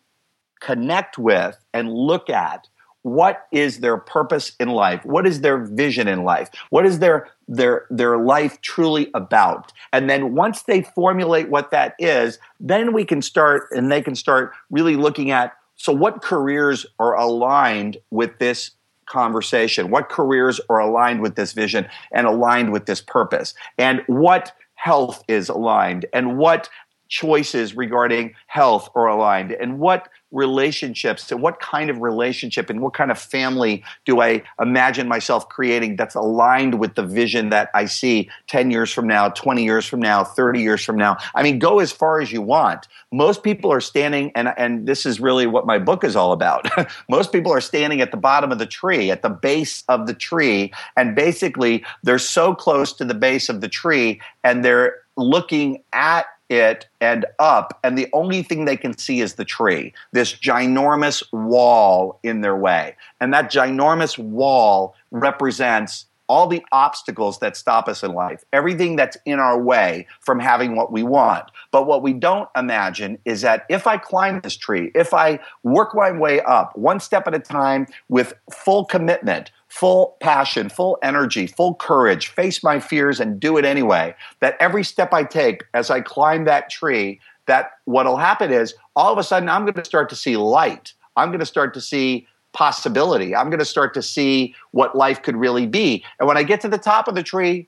connect 0.59 1.17
with 1.17 1.57
and 1.73 1.91
look 1.91 2.29
at 2.29 2.67
what 3.13 3.47
is 3.51 3.79
their 3.79 3.97
purpose 3.97 4.53
in 4.59 4.69
life? 4.69 5.03
What 5.05 5.25
is 5.25 5.41
their 5.41 5.57
vision 5.57 6.07
in 6.07 6.23
life? 6.23 6.49
What 6.69 6.85
is 6.85 6.99
their 6.99 7.29
their 7.47 7.85
their 7.89 8.17
life 8.17 8.61
truly 8.61 9.09
about? 9.13 9.73
And 9.91 10.09
then 10.09 10.35
once 10.35 10.63
they 10.63 10.83
formulate 10.83 11.49
what 11.49 11.71
that 11.71 11.95
is 11.99 12.39
then 12.59 12.93
we 12.93 13.05
can 13.05 13.21
start 13.21 13.67
and 13.71 13.91
they 13.91 14.01
can 14.01 14.15
start 14.15 14.53
really 14.69 14.95
looking 14.95 15.31
at 15.31 15.53
so 15.75 15.93
what 15.93 16.21
careers 16.21 16.85
are 16.99 17.15
aligned 17.15 17.97
with 18.11 18.37
this 18.39 18.71
conversation? 19.05 19.89
What 19.89 20.09
careers 20.09 20.59
are 20.69 20.79
aligned 20.79 21.21
with 21.21 21.35
this 21.35 21.53
vision 21.53 21.87
and 22.11 22.27
aligned 22.27 22.71
with 22.71 22.85
this 22.85 23.01
purpose? 23.01 23.53
And 23.77 24.03
what 24.07 24.53
health 24.75 25.23
is 25.27 25.49
aligned? 25.49 26.05
And 26.13 26.37
what 26.37 26.69
choices 27.09 27.75
regarding 27.75 28.33
health 28.47 28.89
are 28.95 29.07
aligned 29.07 29.51
and 29.51 29.79
what 29.79 30.09
relationships 30.31 31.31
and 31.31 31.41
what 31.41 31.59
kind 31.59 31.89
of 31.89 32.01
relationship 32.01 32.69
and 32.69 32.81
what 32.81 32.93
kind 32.93 33.09
of 33.09 33.17
family 33.17 33.83
do 34.05 34.21
I 34.21 34.43
imagine 34.61 35.07
myself 35.07 35.49
creating 35.49 35.95
that's 35.95 36.13
aligned 36.13 36.79
with 36.79 36.93
the 36.93 37.03
vision 37.03 37.49
that 37.49 37.69
I 37.73 37.85
see 37.85 38.29
10 38.47 38.69
years 38.69 38.91
from 38.91 39.07
now, 39.07 39.29
20 39.29 39.63
years 39.63 39.87
from 39.87 39.99
now, 39.99 40.23
30 40.23 40.61
years 40.61 40.85
from 40.85 40.97
now. 40.97 41.17
I 41.33 41.41
mean, 41.41 41.57
go 41.57 41.79
as 41.79 41.91
far 41.91 42.21
as 42.21 42.31
you 42.31 42.43
want. 42.43 42.87
Most 43.11 43.41
people 43.41 43.71
are 43.71 43.81
standing, 43.81 44.31
and, 44.35 44.53
and 44.55 44.87
this 44.87 45.05
is 45.05 45.19
really 45.19 45.47
what 45.47 45.65
my 45.65 45.79
book 45.79 46.03
is 46.03 46.15
all 46.15 46.31
about. 46.31 46.69
Most 47.09 47.31
people 47.31 47.51
are 47.51 47.61
standing 47.61 48.01
at 48.01 48.11
the 48.11 48.17
bottom 48.17 48.51
of 48.51 48.59
the 48.59 48.67
tree, 48.67 49.09
at 49.09 49.23
the 49.23 49.29
base 49.29 49.83
of 49.89 50.05
the 50.05 50.13
tree, 50.13 50.71
and 50.95 51.15
basically 51.15 51.83
they're 52.03 52.19
so 52.19 52.53
close 52.53 52.93
to 52.93 53.05
the 53.05 53.15
base 53.15 53.49
of 53.49 53.61
the 53.61 53.67
tree 53.67 54.21
and 54.43 54.63
they're 54.63 54.97
looking 55.17 55.83
at 55.91 56.25
it 56.49 56.87
and 56.99 57.25
up, 57.37 57.79
and 57.83 57.97
the 57.97 58.07
only 58.13 58.43
thing 58.43 58.65
they 58.65 58.77
can 58.77 58.97
see 58.97 59.21
is 59.21 59.35
the 59.35 59.45
tree, 59.45 59.93
this 60.11 60.33
ginormous 60.33 61.23
wall 61.31 62.19
in 62.23 62.41
their 62.41 62.55
way. 62.55 62.95
And 63.21 63.33
that 63.33 63.51
ginormous 63.51 64.17
wall 64.17 64.95
represents 65.11 66.05
all 66.29 66.47
the 66.47 66.63
obstacles 66.71 67.39
that 67.39 67.57
stop 67.57 67.87
us 67.87 68.03
in 68.03 68.13
life, 68.13 68.45
everything 68.53 68.95
that's 68.95 69.17
in 69.25 69.39
our 69.39 69.59
way 69.59 70.05
from 70.21 70.39
having 70.39 70.75
what 70.75 70.91
we 70.91 71.01
want. 71.01 71.45
But 71.71 71.87
what 71.87 72.03
we 72.03 72.13
don't 72.13 72.47
imagine 72.55 73.17
is 73.25 73.41
that 73.41 73.65
if 73.67 73.87
I 73.87 73.97
climb 73.97 74.39
this 74.41 74.55
tree, 74.55 74.91
if 74.93 75.13
I 75.13 75.39
work 75.63 75.95
my 75.95 76.11
way 76.11 76.39
up 76.41 76.77
one 76.77 76.99
step 76.99 77.27
at 77.27 77.33
a 77.33 77.39
time 77.39 77.87
with 78.09 78.33
full 78.51 78.85
commitment, 78.85 79.51
full 79.69 80.17
passion, 80.19 80.67
full 80.67 80.97
energy, 81.01 81.47
full 81.47 81.75
courage, 81.75 82.27
face 82.27 82.63
my 82.63 82.79
fears 82.79 83.19
and 83.19 83.39
do 83.39 83.57
it 83.57 83.65
anyway, 83.65 84.13
that 84.41 84.57
every 84.59 84.83
step 84.83 85.13
I 85.13 85.23
take 85.23 85.63
as 85.73 85.89
I 85.89 86.01
climb 86.01 86.45
that 86.45 86.69
tree, 86.69 87.19
that 87.45 87.71
what'll 87.85 88.17
happen 88.17 88.51
is 88.51 88.73
all 88.95 89.13
of 89.13 89.17
a 89.17 89.23
sudden 89.23 89.47
I'm 89.47 89.63
going 89.63 89.75
to 89.75 89.85
start 89.85 90.09
to 90.09 90.15
see 90.15 90.37
light. 90.37 90.93
I'm 91.15 91.29
going 91.29 91.39
to 91.39 91.45
start 91.45 91.73
to 91.75 91.81
see 91.81 92.27
possibility. 92.51 93.35
I'm 93.35 93.49
going 93.49 93.59
to 93.59 93.65
start 93.65 93.93
to 93.93 94.01
see 94.01 94.55
what 94.71 94.97
life 94.97 95.21
could 95.21 95.35
really 95.35 95.67
be. 95.67 96.03
And 96.19 96.27
when 96.27 96.37
I 96.37 96.43
get 96.43 96.61
to 96.61 96.67
the 96.67 96.77
top 96.77 97.07
of 97.07 97.15
the 97.15 97.23
tree, 97.23 97.67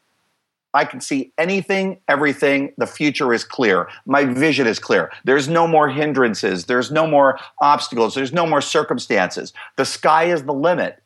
I 0.73 0.85
can 0.85 1.01
see 1.01 1.33
anything, 1.37 1.99
everything. 2.07 2.73
The 2.77 2.87
future 2.87 3.33
is 3.33 3.43
clear. 3.43 3.89
My 4.05 4.25
vision 4.25 4.67
is 4.67 4.79
clear. 4.79 5.11
There's 5.25 5.49
no 5.49 5.67
more 5.67 5.89
hindrances. 5.89 6.65
There's 6.65 6.91
no 6.91 7.05
more 7.05 7.37
obstacles. 7.59 8.15
There's 8.15 8.31
no 8.31 8.47
more 8.47 8.61
circumstances. 8.61 9.53
The 9.75 9.85
sky 9.85 10.25
is 10.25 10.43
the 10.43 10.53
limit. 10.53 11.00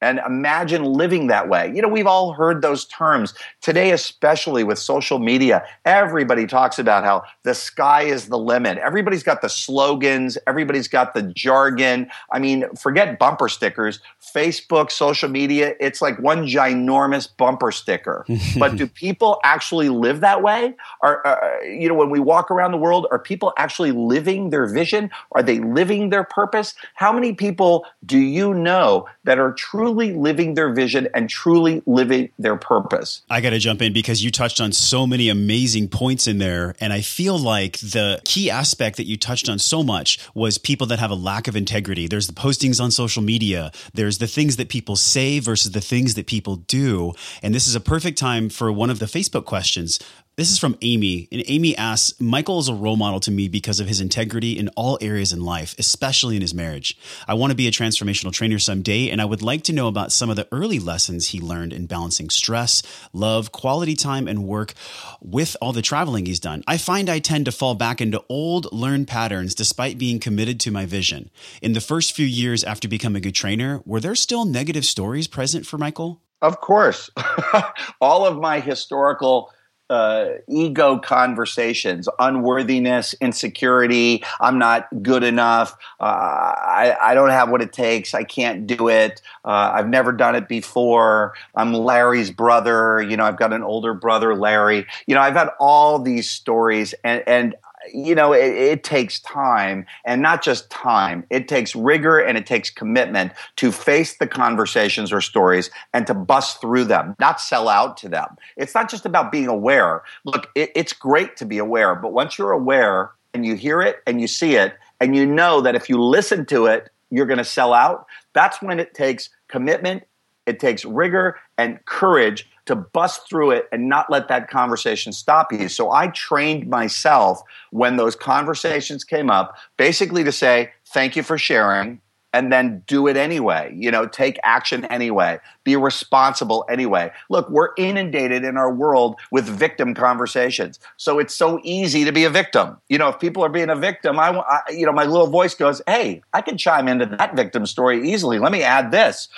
And 0.00 0.20
imagine 0.26 0.84
living 0.84 1.26
that 1.26 1.48
way. 1.48 1.70
You 1.74 1.82
know, 1.82 1.88
we've 1.88 2.06
all 2.06 2.32
heard 2.32 2.62
those 2.62 2.86
terms. 2.86 3.34
Today, 3.60 3.92
especially 3.92 4.64
with 4.64 4.78
social 4.78 5.18
media, 5.18 5.64
everybody 5.84 6.46
talks 6.46 6.78
about 6.78 7.04
how 7.04 7.24
the 7.42 7.54
sky 7.54 8.02
is 8.02 8.28
the 8.28 8.38
limit. 8.38 8.78
Everybody's 8.78 9.22
got 9.22 9.42
the 9.42 9.48
slogans, 9.48 10.38
everybody's 10.46 10.88
got 10.88 11.12
the 11.12 11.22
jargon. 11.22 12.10
I 12.32 12.38
mean, 12.38 12.64
forget 12.76 13.18
bumper 13.18 13.48
stickers. 13.48 14.00
Facebook, 14.34 14.90
social 14.90 15.28
media, 15.28 15.74
it's 15.80 16.00
like 16.00 16.18
one 16.18 16.46
ginormous 16.46 17.28
bumper 17.36 17.70
sticker. 17.70 18.24
but 18.58 18.76
do 18.76 18.86
people 18.86 19.38
actually 19.44 19.90
live 19.90 20.20
that 20.20 20.42
way? 20.42 20.74
Are, 21.02 21.26
uh, 21.26 21.62
you 21.64 21.88
know, 21.88 21.94
when 21.94 22.10
we 22.10 22.20
walk 22.20 22.50
around 22.50 22.72
the 22.72 22.78
world, 22.78 23.06
are 23.10 23.18
people 23.18 23.52
actually 23.58 23.92
living 23.92 24.50
their 24.50 24.66
vision? 24.66 25.10
Are 25.32 25.42
they 25.42 25.58
living 25.58 26.08
their 26.08 26.24
purpose? 26.24 26.74
How 26.94 27.12
many 27.12 27.34
people 27.34 27.84
do 28.06 28.18
you 28.18 28.54
know 28.54 29.06
that 29.24 29.38
are 29.38 29.52
truly 29.52 29.89
truly 29.90 30.12
living 30.12 30.54
their 30.54 30.72
vision 30.72 31.08
and 31.14 31.28
truly 31.28 31.82
living 31.86 32.30
their 32.38 32.56
purpose. 32.56 33.22
I 33.28 33.40
got 33.40 33.50
to 33.50 33.58
jump 33.58 33.82
in 33.82 33.92
because 33.92 34.22
you 34.22 34.30
touched 34.30 34.60
on 34.60 34.72
so 34.72 35.06
many 35.06 35.28
amazing 35.28 35.88
points 35.88 36.26
in 36.26 36.38
there. 36.38 36.74
And 36.80 36.92
I 36.92 37.00
feel 37.00 37.38
like 37.38 37.78
the 37.78 38.20
key 38.24 38.50
aspect 38.50 38.96
that 38.98 39.06
you 39.06 39.16
touched 39.16 39.48
on 39.48 39.58
so 39.58 39.82
much 39.82 40.18
was 40.34 40.58
people 40.58 40.86
that 40.88 40.98
have 41.00 41.10
a 41.10 41.14
lack 41.14 41.48
of 41.48 41.56
integrity. 41.56 42.06
There's 42.06 42.28
the 42.28 42.32
postings 42.32 42.80
on 42.80 42.90
social 42.90 43.22
media, 43.22 43.72
there's 43.92 44.18
the 44.18 44.26
things 44.26 44.56
that 44.56 44.68
people 44.68 44.96
say 44.96 45.40
versus 45.40 45.72
the 45.72 45.80
things 45.80 46.14
that 46.14 46.26
people 46.26 46.56
do. 46.56 47.12
And 47.42 47.54
this 47.54 47.66
is 47.66 47.74
a 47.74 47.80
perfect 47.80 48.18
time 48.18 48.48
for 48.48 48.70
one 48.70 48.90
of 48.90 48.98
the 48.98 49.06
Facebook 49.06 49.44
questions. 49.44 49.98
This 50.40 50.50
is 50.50 50.58
from 50.58 50.78
Amy, 50.80 51.28
and 51.30 51.42
Amy 51.48 51.76
asks 51.76 52.18
Michael 52.18 52.60
is 52.60 52.68
a 52.70 52.74
role 52.74 52.96
model 52.96 53.20
to 53.20 53.30
me 53.30 53.46
because 53.46 53.78
of 53.78 53.88
his 53.88 54.00
integrity 54.00 54.58
in 54.58 54.68
all 54.68 54.96
areas 55.02 55.34
in 55.34 55.42
life, 55.42 55.74
especially 55.78 56.34
in 56.34 56.40
his 56.40 56.54
marriage. 56.54 56.96
I 57.28 57.34
want 57.34 57.50
to 57.50 57.54
be 57.54 57.68
a 57.68 57.70
transformational 57.70 58.32
trainer 58.32 58.58
someday, 58.58 59.10
and 59.10 59.20
I 59.20 59.26
would 59.26 59.42
like 59.42 59.64
to 59.64 59.74
know 59.74 59.86
about 59.86 60.12
some 60.12 60.30
of 60.30 60.36
the 60.36 60.48
early 60.50 60.78
lessons 60.78 61.26
he 61.26 61.42
learned 61.42 61.74
in 61.74 61.84
balancing 61.84 62.30
stress, 62.30 62.82
love, 63.12 63.52
quality 63.52 63.94
time, 63.94 64.26
and 64.26 64.46
work 64.46 64.72
with 65.20 65.58
all 65.60 65.74
the 65.74 65.82
traveling 65.82 66.24
he's 66.24 66.40
done. 66.40 66.64
I 66.66 66.78
find 66.78 67.10
I 67.10 67.18
tend 67.18 67.44
to 67.44 67.52
fall 67.52 67.74
back 67.74 68.00
into 68.00 68.24
old 68.30 68.72
learned 68.72 69.08
patterns 69.08 69.54
despite 69.54 69.98
being 69.98 70.18
committed 70.18 70.58
to 70.60 70.70
my 70.70 70.86
vision. 70.86 71.28
In 71.60 71.74
the 71.74 71.82
first 71.82 72.16
few 72.16 72.24
years 72.24 72.64
after 72.64 72.88
becoming 72.88 73.26
a 73.26 73.30
trainer, 73.30 73.82
were 73.84 74.00
there 74.00 74.14
still 74.14 74.46
negative 74.46 74.86
stories 74.86 75.28
present 75.28 75.66
for 75.66 75.76
Michael? 75.76 76.22
Of 76.40 76.62
course. 76.62 77.10
all 78.00 78.24
of 78.24 78.38
my 78.38 78.60
historical 78.60 79.52
uh, 79.90 80.34
ego 80.48 80.98
conversations, 80.98 82.08
unworthiness, 82.20 83.12
insecurity. 83.20 84.22
I'm 84.40 84.56
not 84.56 84.86
good 85.02 85.24
enough. 85.24 85.76
Uh, 85.98 86.04
I, 86.04 86.96
I, 87.02 87.14
don't 87.14 87.30
have 87.30 87.50
what 87.50 87.60
it 87.60 87.72
takes. 87.72 88.14
I 88.14 88.22
can't 88.22 88.68
do 88.68 88.88
it. 88.88 89.20
Uh, 89.44 89.72
I've 89.74 89.88
never 89.88 90.12
done 90.12 90.36
it 90.36 90.46
before. 90.46 91.34
I'm 91.56 91.74
Larry's 91.74 92.30
brother. 92.30 93.02
You 93.02 93.16
know, 93.16 93.24
I've 93.24 93.36
got 93.36 93.52
an 93.52 93.64
older 93.64 93.92
brother, 93.92 94.36
Larry. 94.36 94.86
You 95.06 95.16
know, 95.16 95.20
I've 95.20 95.34
had 95.34 95.48
all 95.58 95.98
these 95.98 96.30
stories, 96.30 96.94
and, 97.02 97.24
and 97.26 97.56
you 97.94 98.14
know, 98.14 98.32
it, 98.32 98.54
it, 98.54 98.84
takes 98.84 99.20
time 99.20 99.86
and 100.04 100.22
not 100.22 100.42
just 100.42 100.70
time. 100.70 101.24
It 101.30 101.48
takes 101.48 101.74
rigor 101.74 102.18
and 102.18 102.36
it 102.36 102.46
takes 102.46 102.70
commitment 102.70 103.32
to 103.56 103.72
face 103.72 104.16
the 104.16 104.26
conversations 104.26 105.12
or 105.12 105.20
stories 105.20 105.70
and 105.92 106.06
to 106.06 106.14
bust 106.14 106.60
through 106.60 106.84
them, 106.84 107.14
not 107.20 107.40
sell 107.40 107.68
out 107.68 107.96
to 107.98 108.08
them. 108.08 108.36
It's 108.56 108.74
not 108.74 108.90
just 108.90 109.06
about 109.06 109.30
being 109.30 109.48
aware. 109.48 110.02
Look, 110.24 110.48
it, 110.54 110.70
it's 110.74 110.92
great 110.92 111.36
to 111.36 111.44
be 111.44 111.58
aware, 111.58 111.94
but 111.94 112.12
once 112.12 112.38
you're 112.38 112.52
aware 112.52 113.10
and 113.34 113.44
you 113.44 113.54
hear 113.54 113.80
it 113.80 113.96
and 114.06 114.20
you 114.20 114.26
see 114.26 114.56
it 114.56 114.74
and 115.00 115.14
you 115.14 115.26
know 115.26 115.60
that 115.60 115.74
if 115.74 115.88
you 115.88 116.02
listen 116.02 116.46
to 116.46 116.66
it, 116.66 116.90
you're 117.10 117.26
going 117.26 117.38
to 117.38 117.44
sell 117.44 117.72
out, 117.72 118.06
that's 118.32 118.62
when 118.62 118.78
it 118.78 118.94
takes 118.94 119.30
commitment, 119.48 120.04
it 120.46 120.60
takes 120.60 120.84
rigor 120.84 121.38
and 121.58 121.84
courage 121.84 122.48
to 122.70 122.76
bust 122.76 123.28
through 123.28 123.50
it 123.50 123.68
and 123.72 123.88
not 123.88 124.08
let 124.10 124.28
that 124.28 124.48
conversation 124.48 125.12
stop 125.12 125.52
you. 125.52 125.68
So 125.68 125.90
I 125.90 126.06
trained 126.06 126.68
myself 126.68 127.42
when 127.72 127.96
those 127.96 128.14
conversations 128.14 129.02
came 129.02 129.28
up, 129.28 129.56
basically 129.76 130.22
to 130.22 130.30
say, 130.30 130.70
thank 130.86 131.16
you 131.16 131.24
for 131.24 131.36
sharing. 131.36 132.00
And 132.32 132.52
then 132.52 132.84
do 132.86 133.08
it 133.08 133.16
anyway. 133.16 133.74
You 133.76 133.90
know, 133.90 134.06
take 134.06 134.38
action 134.44 134.84
anyway. 134.84 135.40
Be 135.64 135.74
responsible 135.74 136.64
anyway. 136.70 137.10
Look, 137.28 137.50
we're 137.50 137.70
inundated 137.76 138.44
in 138.44 138.56
our 138.56 138.72
world 138.72 139.16
with 139.32 139.46
victim 139.46 139.94
conversations. 139.94 140.78
So 140.96 141.18
it's 141.18 141.34
so 141.34 141.58
easy 141.64 142.04
to 142.04 142.12
be 142.12 142.22
a 142.22 142.30
victim. 142.30 142.76
You 142.88 142.98
know, 142.98 143.08
if 143.08 143.18
people 143.18 143.44
are 143.44 143.48
being 143.48 143.68
a 143.68 143.74
victim, 143.74 144.20
I, 144.20 144.28
I 144.28 144.60
you 144.70 144.86
know, 144.86 144.92
my 144.92 145.06
little 145.06 145.26
voice 145.26 145.56
goes, 145.56 145.82
"Hey, 145.88 146.22
I 146.32 146.40
can 146.40 146.56
chime 146.56 146.86
into 146.86 147.04
that 147.06 147.34
victim 147.34 147.66
story 147.66 148.08
easily. 148.08 148.38
Let 148.38 148.52
me 148.52 148.62
add 148.62 148.92
this." 148.92 149.28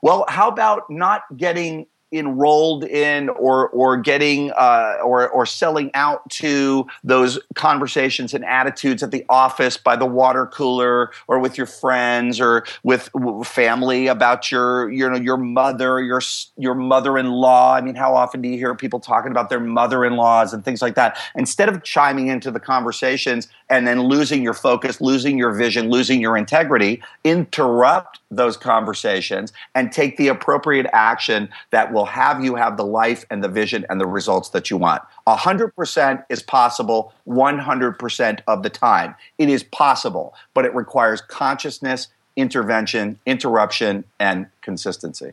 Well, 0.00 0.24
how 0.28 0.46
about 0.46 0.88
not 0.88 1.22
getting 1.36 1.86
enrolled 2.10 2.84
in 2.84 3.28
or 3.30 3.68
or 3.68 3.96
getting 3.96 4.50
uh, 4.52 4.96
or 5.04 5.28
or 5.28 5.44
selling 5.44 5.90
out 5.94 6.28
to 6.30 6.86
those 7.04 7.38
conversations 7.54 8.32
and 8.32 8.44
attitudes 8.44 9.02
at 9.02 9.10
the 9.10 9.24
office 9.28 9.76
by 9.76 9.94
the 9.96 10.06
water 10.06 10.46
cooler 10.46 11.10
or 11.26 11.38
with 11.38 11.58
your 11.58 11.66
friends 11.66 12.40
or 12.40 12.64
with 12.82 13.10
family 13.44 14.06
about 14.06 14.50
your 14.50 14.90
you 14.90 15.08
know 15.08 15.16
your 15.16 15.36
mother 15.36 16.00
your 16.00 16.20
your 16.56 16.74
mother-in-law. 16.74 17.74
I 17.74 17.80
mean 17.80 17.94
how 17.94 18.14
often 18.14 18.40
do 18.40 18.48
you 18.48 18.56
hear 18.56 18.74
people 18.74 19.00
talking 19.00 19.30
about 19.30 19.50
their 19.50 19.60
mother-in-laws 19.60 20.52
and 20.52 20.64
things 20.64 20.80
like 20.80 20.94
that? 20.94 21.18
Instead 21.34 21.68
of 21.68 21.82
chiming 21.82 22.28
into 22.28 22.50
the 22.50 22.60
conversations 22.60 23.48
and 23.70 23.86
then 23.86 24.02
losing 24.02 24.42
your 24.42 24.54
focus 24.54 25.00
losing 25.00 25.38
your 25.38 25.52
vision 25.52 25.90
losing 25.90 26.20
your 26.20 26.36
integrity 26.36 27.02
interrupt 27.24 28.20
those 28.30 28.56
conversations 28.56 29.52
and 29.74 29.90
take 29.90 30.16
the 30.16 30.28
appropriate 30.28 30.86
action 30.92 31.48
that 31.70 31.92
will 31.92 32.04
have 32.04 32.44
you 32.44 32.54
have 32.54 32.76
the 32.76 32.84
life 32.84 33.24
and 33.30 33.42
the 33.42 33.48
vision 33.48 33.86
and 33.88 34.00
the 34.00 34.06
results 34.06 34.50
that 34.50 34.70
you 34.70 34.76
want. 34.76 35.02
100% 35.26 36.24
is 36.28 36.42
possible 36.42 37.12
100% 37.26 38.40
of 38.46 38.62
the 38.62 38.70
time. 38.70 39.14
It 39.38 39.48
is 39.48 39.62
possible, 39.62 40.34
but 40.54 40.64
it 40.64 40.74
requires 40.74 41.20
consciousness, 41.20 42.08
intervention, 42.36 43.18
interruption, 43.26 44.04
and 44.18 44.46
consistency. 44.62 45.32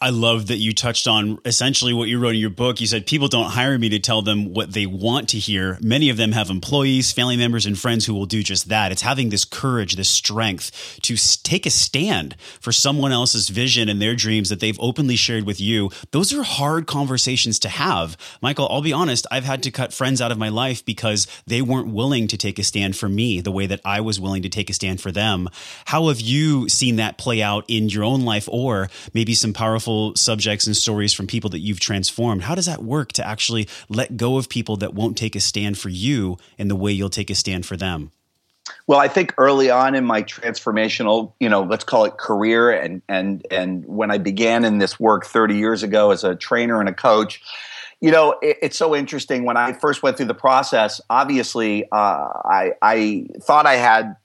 I 0.00 0.10
love 0.10 0.48
that 0.48 0.56
you 0.56 0.74
touched 0.74 1.06
on 1.06 1.38
essentially 1.44 1.94
what 1.94 2.08
you 2.08 2.18
wrote 2.18 2.34
in 2.34 2.40
your 2.40 2.50
book. 2.50 2.80
You 2.80 2.86
said 2.86 3.06
people 3.06 3.28
don't 3.28 3.50
hire 3.50 3.78
me 3.78 3.88
to 3.90 3.98
tell 3.98 4.22
them 4.22 4.52
what 4.52 4.72
they 4.72 4.86
want 4.86 5.28
to 5.30 5.38
hear. 5.38 5.78
Many 5.80 6.10
of 6.10 6.16
them 6.16 6.32
have 6.32 6.50
employees, 6.50 7.12
family 7.12 7.36
members, 7.36 7.64
and 7.64 7.78
friends 7.78 8.04
who 8.04 8.14
will 8.14 8.26
do 8.26 8.42
just 8.42 8.68
that. 8.68 8.92
It's 8.92 9.02
having 9.02 9.30
this 9.30 9.44
courage, 9.44 9.96
this 9.96 10.10
strength 10.10 10.98
to 11.02 11.16
take 11.42 11.64
a 11.64 11.70
stand 11.70 12.36
for 12.60 12.72
someone 12.72 13.12
else's 13.12 13.48
vision 13.48 13.88
and 13.88 14.02
their 14.02 14.14
dreams 14.14 14.48
that 14.48 14.60
they've 14.60 14.78
openly 14.80 15.16
shared 15.16 15.46
with 15.46 15.60
you. 15.60 15.90
Those 16.10 16.34
are 16.34 16.42
hard 16.42 16.86
conversations 16.86 17.58
to 17.60 17.68
have. 17.68 18.16
Michael, 18.42 18.68
I'll 18.70 18.82
be 18.82 18.92
honest, 18.92 19.26
I've 19.30 19.44
had 19.44 19.62
to 19.62 19.70
cut 19.70 19.94
friends 19.94 20.20
out 20.20 20.32
of 20.32 20.38
my 20.38 20.48
life 20.48 20.84
because 20.84 21.26
they 21.46 21.62
weren't 21.62 21.94
willing 21.94 22.28
to 22.28 22.36
take 22.36 22.58
a 22.58 22.64
stand 22.64 22.96
for 22.96 23.08
me 23.08 23.40
the 23.40 23.52
way 23.52 23.66
that 23.66 23.80
I 23.84 24.00
was 24.00 24.20
willing 24.20 24.42
to 24.42 24.48
take 24.48 24.70
a 24.70 24.74
stand 24.74 25.00
for 25.00 25.12
them. 25.12 25.48
How 25.86 26.08
have 26.08 26.20
you 26.20 26.68
seen 26.68 26.96
that 26.96 27.16
play 27.16 27.40
out 27.42 27.64
in 27.68 27.88
your 27.88 28.04
own 28.04 28.22
life 28.22 28.48
or 28.50 28.90
maybe 29.14 29.34
some 29.34 29.52
powerful 29.52 29.67
powerful 29.68 30.14
subjects 30.16 30.66
and 30.66 30.74
stories 30.74 31.12
from 31.12 31.26
people 31.26 31.50
that 31.50 31.58
you've 31.58 31.78
transformed. 31.78 32.40
How 32.40 32.54
does 32.54 32.64
that 32.64 32.82
work 32.82 33.12
to 33.12 33.26
actually 33.26 33.68
let 33.90 34.16
go 34.16 34.38
of 34.38 34.48
people 34.48 34.78
that 34.78 34.94
won't 34.94 35.18
take 35.18 35.36
a 35.36 35.40
stand 35.40 35.76
for 35.76 35.90
you 35.90 36.38
in 36.56 36.68
the 36.68 36.74
way 36.74 36.90
you'll 36.90 37.10
take 37.10 37.28
a 37.28 37.34
stand 37.34 37.66
for 37.66 37.76
them? 37.76 38.10
Well, 38.86 38.98
I 38.98 39.08
think 39.08 39.34
early 39.36 39.68
on 39.68 39.94
in 39.94 40.06
my 40.06 40.22
transformational, 40.22 41.34
you 41.38 41.50
know, 41.50 41.64
let's 41.64 41.84
call 41.84 42.06
it 42.06 42.16
career, 42.16 42.70
and 42.70 43.02
and 43.10 43.46
and 43.50 43.84
when 43.84 44.10
I 44.10 44.16
began 44.16 44.64
in 44.64 44.78
this 44.78 44.98
work 44.98 45.26
30 45.26 45.56
years 45.56 45.82
ago 45.82 46.12
as 46.12 46.24
a 46.24 46.34
trainer 46.34 46.80
and 46.80 46.88
a 46.88 46.94
coach, 46.94 47.42
you 48.00 48.10
know, 48.10 48.36
it, 48.40 48.56
it's 48.62 48.78
so 48.78 48.96
interesting. 48.96 49.44
When 49.44 49.58
I 49.58 49.74
first 49.74 50.02
went 50.02 50.16
through 50.16 50.26
the 50.26 50.34
process, 50.34 51.02
obviously, 51.10 51.84
uh, 51.92 52.28
I 52.44 52.72
I 52.80 53.26
thought 53.42 53.66
I 53.66 53.76
had, 53.76 54.16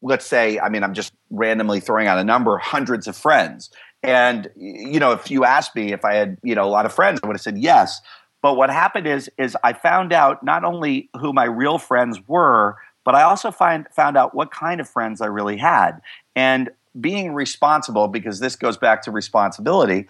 let's 0.00 0.24
say, 0.26 0.58
I 0.58 0.70
mean, 0.70 0.82
I'm 0.82 0.94
just 0.94 1.12
randomly 1.28 1.80
throwing 1.80 2.06
out 2.06 2.18
a 2.18 2.24
number, 2.24 2.56
hundreds 2.56 3.06
of 3.06 3.16
friends, 3.16 3.70
and 4.06 4.48
you 4.56 5.00
know, 5.00 5.12
if 5.12 5.30
you 5.30 5.44
asked 5.44 5.74
me 5.74 5.92
if 5.92 6.04
I 6.04 6.14
had 6.14 6.38
you 6.42 6.54
know 6.54 6.64
a 6.64 6.70
lot 6.70 6.86
of 6.86 6.94
friends, 6.94 7.20
I 7.22 7.26
would 7.26 7.34
have 7.34 7.42
said 7.42 7.58
yes. 7.58 8.00
But 8.40 8.54
what 8.54 8.70
happened 8.70 9.06
is 9.06 9.28
is 9.36 9.56
I 9.64 9.72
found 9.72 10.12
out 10.12 10.42
not 10.42 10.64
only 10.64 11.10
who 11.20 11.32
my 11.32 11.44
real 11.44 11.78
friends 11.78 12.20
were, 12.28 12.76
but 13.04 13.14
I 13.14 13.22
also 13.22 13.50
find 13.50 13.86
found 13.92 14.16
out 14.16 14.34
what 14.34 14.50
kind 14.50 14.80
of 14.80 14.88
friends 14.88 15.20
I 15.20 15.26
really 15.26 15.56
had. 15.56 16.00
And 16.34 16.70
being 16.98 17.34
responsible, 17.34 18.08
because 18.08 18.40
this 18.40 18.56
goes 18.56 18.76
back 18.76 19.02
to 19.02 19.10
responsibility, 19.10 20.06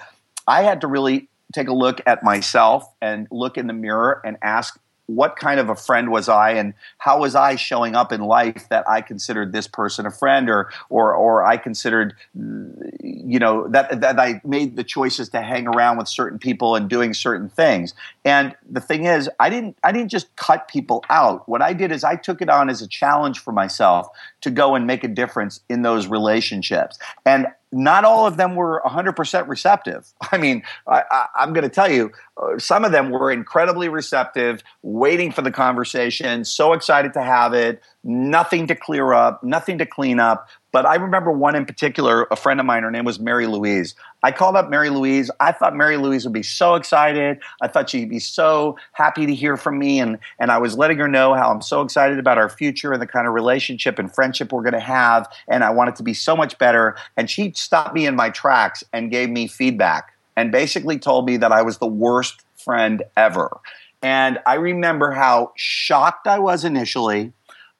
I 0.47 0.63
had 0.63 0.83
to 0.83 0.87
really 0.87 1.29
take 1.53 1.69
a 1.69 1.75
look 1.75 2.01
at 2.07 2.23
myself 2.23 2.93
and 3.01 3.27
look 3.31 3.57
in 3.57 3.67
the 3.67 3.73
mirror 3.73 4.21
and 4.25 4.37
ask 4.43 4.79
what 5.07 5.37
kind 5.37 5.61
of 5.61 5.69
a 5.69 5.77
friend 5.77 6.11
was 6.11 6.29
I 6.29 6.53
and 6.53 6.75
how 6.99 7.21
was 7.21 7.35
I 7.35 7.57
showing 7.57 7.95
up 7.95 8.13
in 8.13 8.21
life 8.21 8.69
that 8.71 8.89
I 8.89 9.01
considered 9.01 9.53
this 9.53 9.69
person 9.69 10.05
a 10.05 10.11
friend 10.11 10.51
or 10.51 10.71
or 10.89 11.15
or 11.15 11.47
I 11.47 11.57
considered 11.57 12.15
you 12.35 13.39
know 13.39 13.69
that 13.69 14.01
that 14.01 14.19
I 14.19 14.41
made 14.45 14.77
the 14.77 14.85
choices 14.85 15.29
to 15.31 15.43
hang 15.43 15.69
around 15.69 15.99
with 15.99 16.09
certain 16.09 16.39
people 16.39 16.75
and 16.75 16.89
doing 16.89 17.15
certain 17.15 17.49
things. 17.49 17.95
And 18.25 18.55
the 18.69 18.81
thing 18.81 19.05
is 19.05 19.31
I 19.39 19.49
didn't 19.49 19.79
I 19.85 19.93
didn't 19.93 20.11
just 20.11 20.35
cut 20.37 20.69
people 20.69 21.05
out. 21.09 21.49
What 21.49 21.63
I 21.63 21.73
did 21.73 21.93
is 21.93 22.03
I 22.03 22.17
took 22.17 22.43
it 22.43 22.49
on 22.49 22.69
as 22.69 22.83
a 22.83 22.89
challenge 22.89 23.39
for 23.39 23.53
myself 23.53 24.09
to 24.41 24.51
go 24.51 24.75
and 24.75 24.87
make 24.87 25.05
a 25.05 25.09
difference 25.09 25.61
in 25.69 25.83
those 25.83 26.09
relationships. 26.09 26.99
And 27.25 27.47
not 27.73 28.05
all 28.05 28.27
of 28.27 28.37
them 28.37 28.55
were 28.55 28.83
100% 28.85 29.49
receptive. 29.49 30.13
I 30.33 30.39
mean, 30.39 30.63
I, 30.87 31.27
am 31.39 31.53
going 31.53 31.65
to 31.65 31.69
tell 31.69 31.91
you, 31.91 32.13
uh, 32.37 32.59
some 32.59 32.85
of 32.85 32.93
them 32.93 33.11
were 33.11 33.31
incredibly 33.31 33.89
receptive, 33.89 34.63
waiting 34.83 35.33
for 35.33 35.43
the 35.43 35.51
conversation, 35.51 36.45
so 36.45 36.73
excited 36.73 37.13
to 37.15 37.23
have 37.23 37.55
it, 37.55 37.83
nothing 38.05 38.67
to 38.69 38.75
clear 38.75 39.13
up, 39.13 39.43
nothing 39.43 39.79
to 39.79 39.87
clean 39.87 40.21
up. 40.21 40.49
But 40.77 40.85
I 40.85 40.97
remember 40.97 41.33
one 41.33 41.55
in 41.55 41.65
particular, 41.65 42.27
a 42.31 42.37
friend 42.37 42.61
of 42.61 42.67
mine, 42.67 42.83
her 42.83 42.91
name 42.91 43.07
was 43.07 43.19
Mary 43.19 43.47
Louise. 43.47 43.95
I 44.23 44.31
called 44.31 44.57
up 44.57 44.69
Mary 44.69 44.91
Louise. 44.91 45.31
I 45.41 45.51
thought 45.53 45.75
Mary 45.75 45.97
Louise 45.97 46.25
would 46.27 46.35
be 46.35 46.43
so 46.43 46.75
excited. 46.75 47.39
I 47.63 47.69
thought 47.69 47.89
she'd 47.89 48.11
be 48.11 48.19
so 48.19 48.77
happy 48.93 49.25
to 49.25 49.35
hear 49.35 49.57
from 49.57 49.79
me. 49.79 50.01
And, 50.01 50.19
and 50.39 50.51
I 50.51 50.59
was 50.59 50.77
letting 50.77 50.99
her 50.99 51.09
know 51.09 51.33
how 51.33 51.51
I'm 51.51 51.63
so 51.63 51.81
excited 51.81 52.19
about 52.19 52.37
our 52.37 52.51
future 52.51 52.93
and 52.93 53.01
the 53.01 53.07
kind 53.07 53.27
of 53.27 53.33
relationship 53.33 53.99
and 53.99 54.15
friendship 54.15 54.53
we're 54.53 54.61
going 54.61 54.75
to 54.75 54.81
have. 54.81 55.27
And 55.49 55.65
I 55.65 55.71
want 55.71 55.89
it 55.89 55.97
to 55.97 56.03
be 56.03 56.13
so 56.13 56.37
much 56.37 56.59
better. 56.59 56.95
And 57.17 57.31
she 57.31 57.55
stopped 57.55 57.95
me 57.95 58.07
in 58.07 58.15
my 58.15 58.29
tracks 58.29 58.85
and 58.93 59.11
gave 59.11 59.31
me 59.31 59.47
feedback 59.47 60.13
and 60.37 60.53
basically 60.53 60.99
told 60.99 61.25
me 61.25 61.39
that 61.39 61.53
I 61.53 61.63
was 61.63 61.79
the 61.79 61.87
worst 61.87 62.43
friend 62.55 63.03
ever. 63.17 63.49
And 64.03 64.41
I 64.47 64.57
remember 64.57 65.13
how 65.13 65.53
shocked 65.57 66.27
I 66.27 66.39
was 66.39 66.67
initially, 66.67 67.33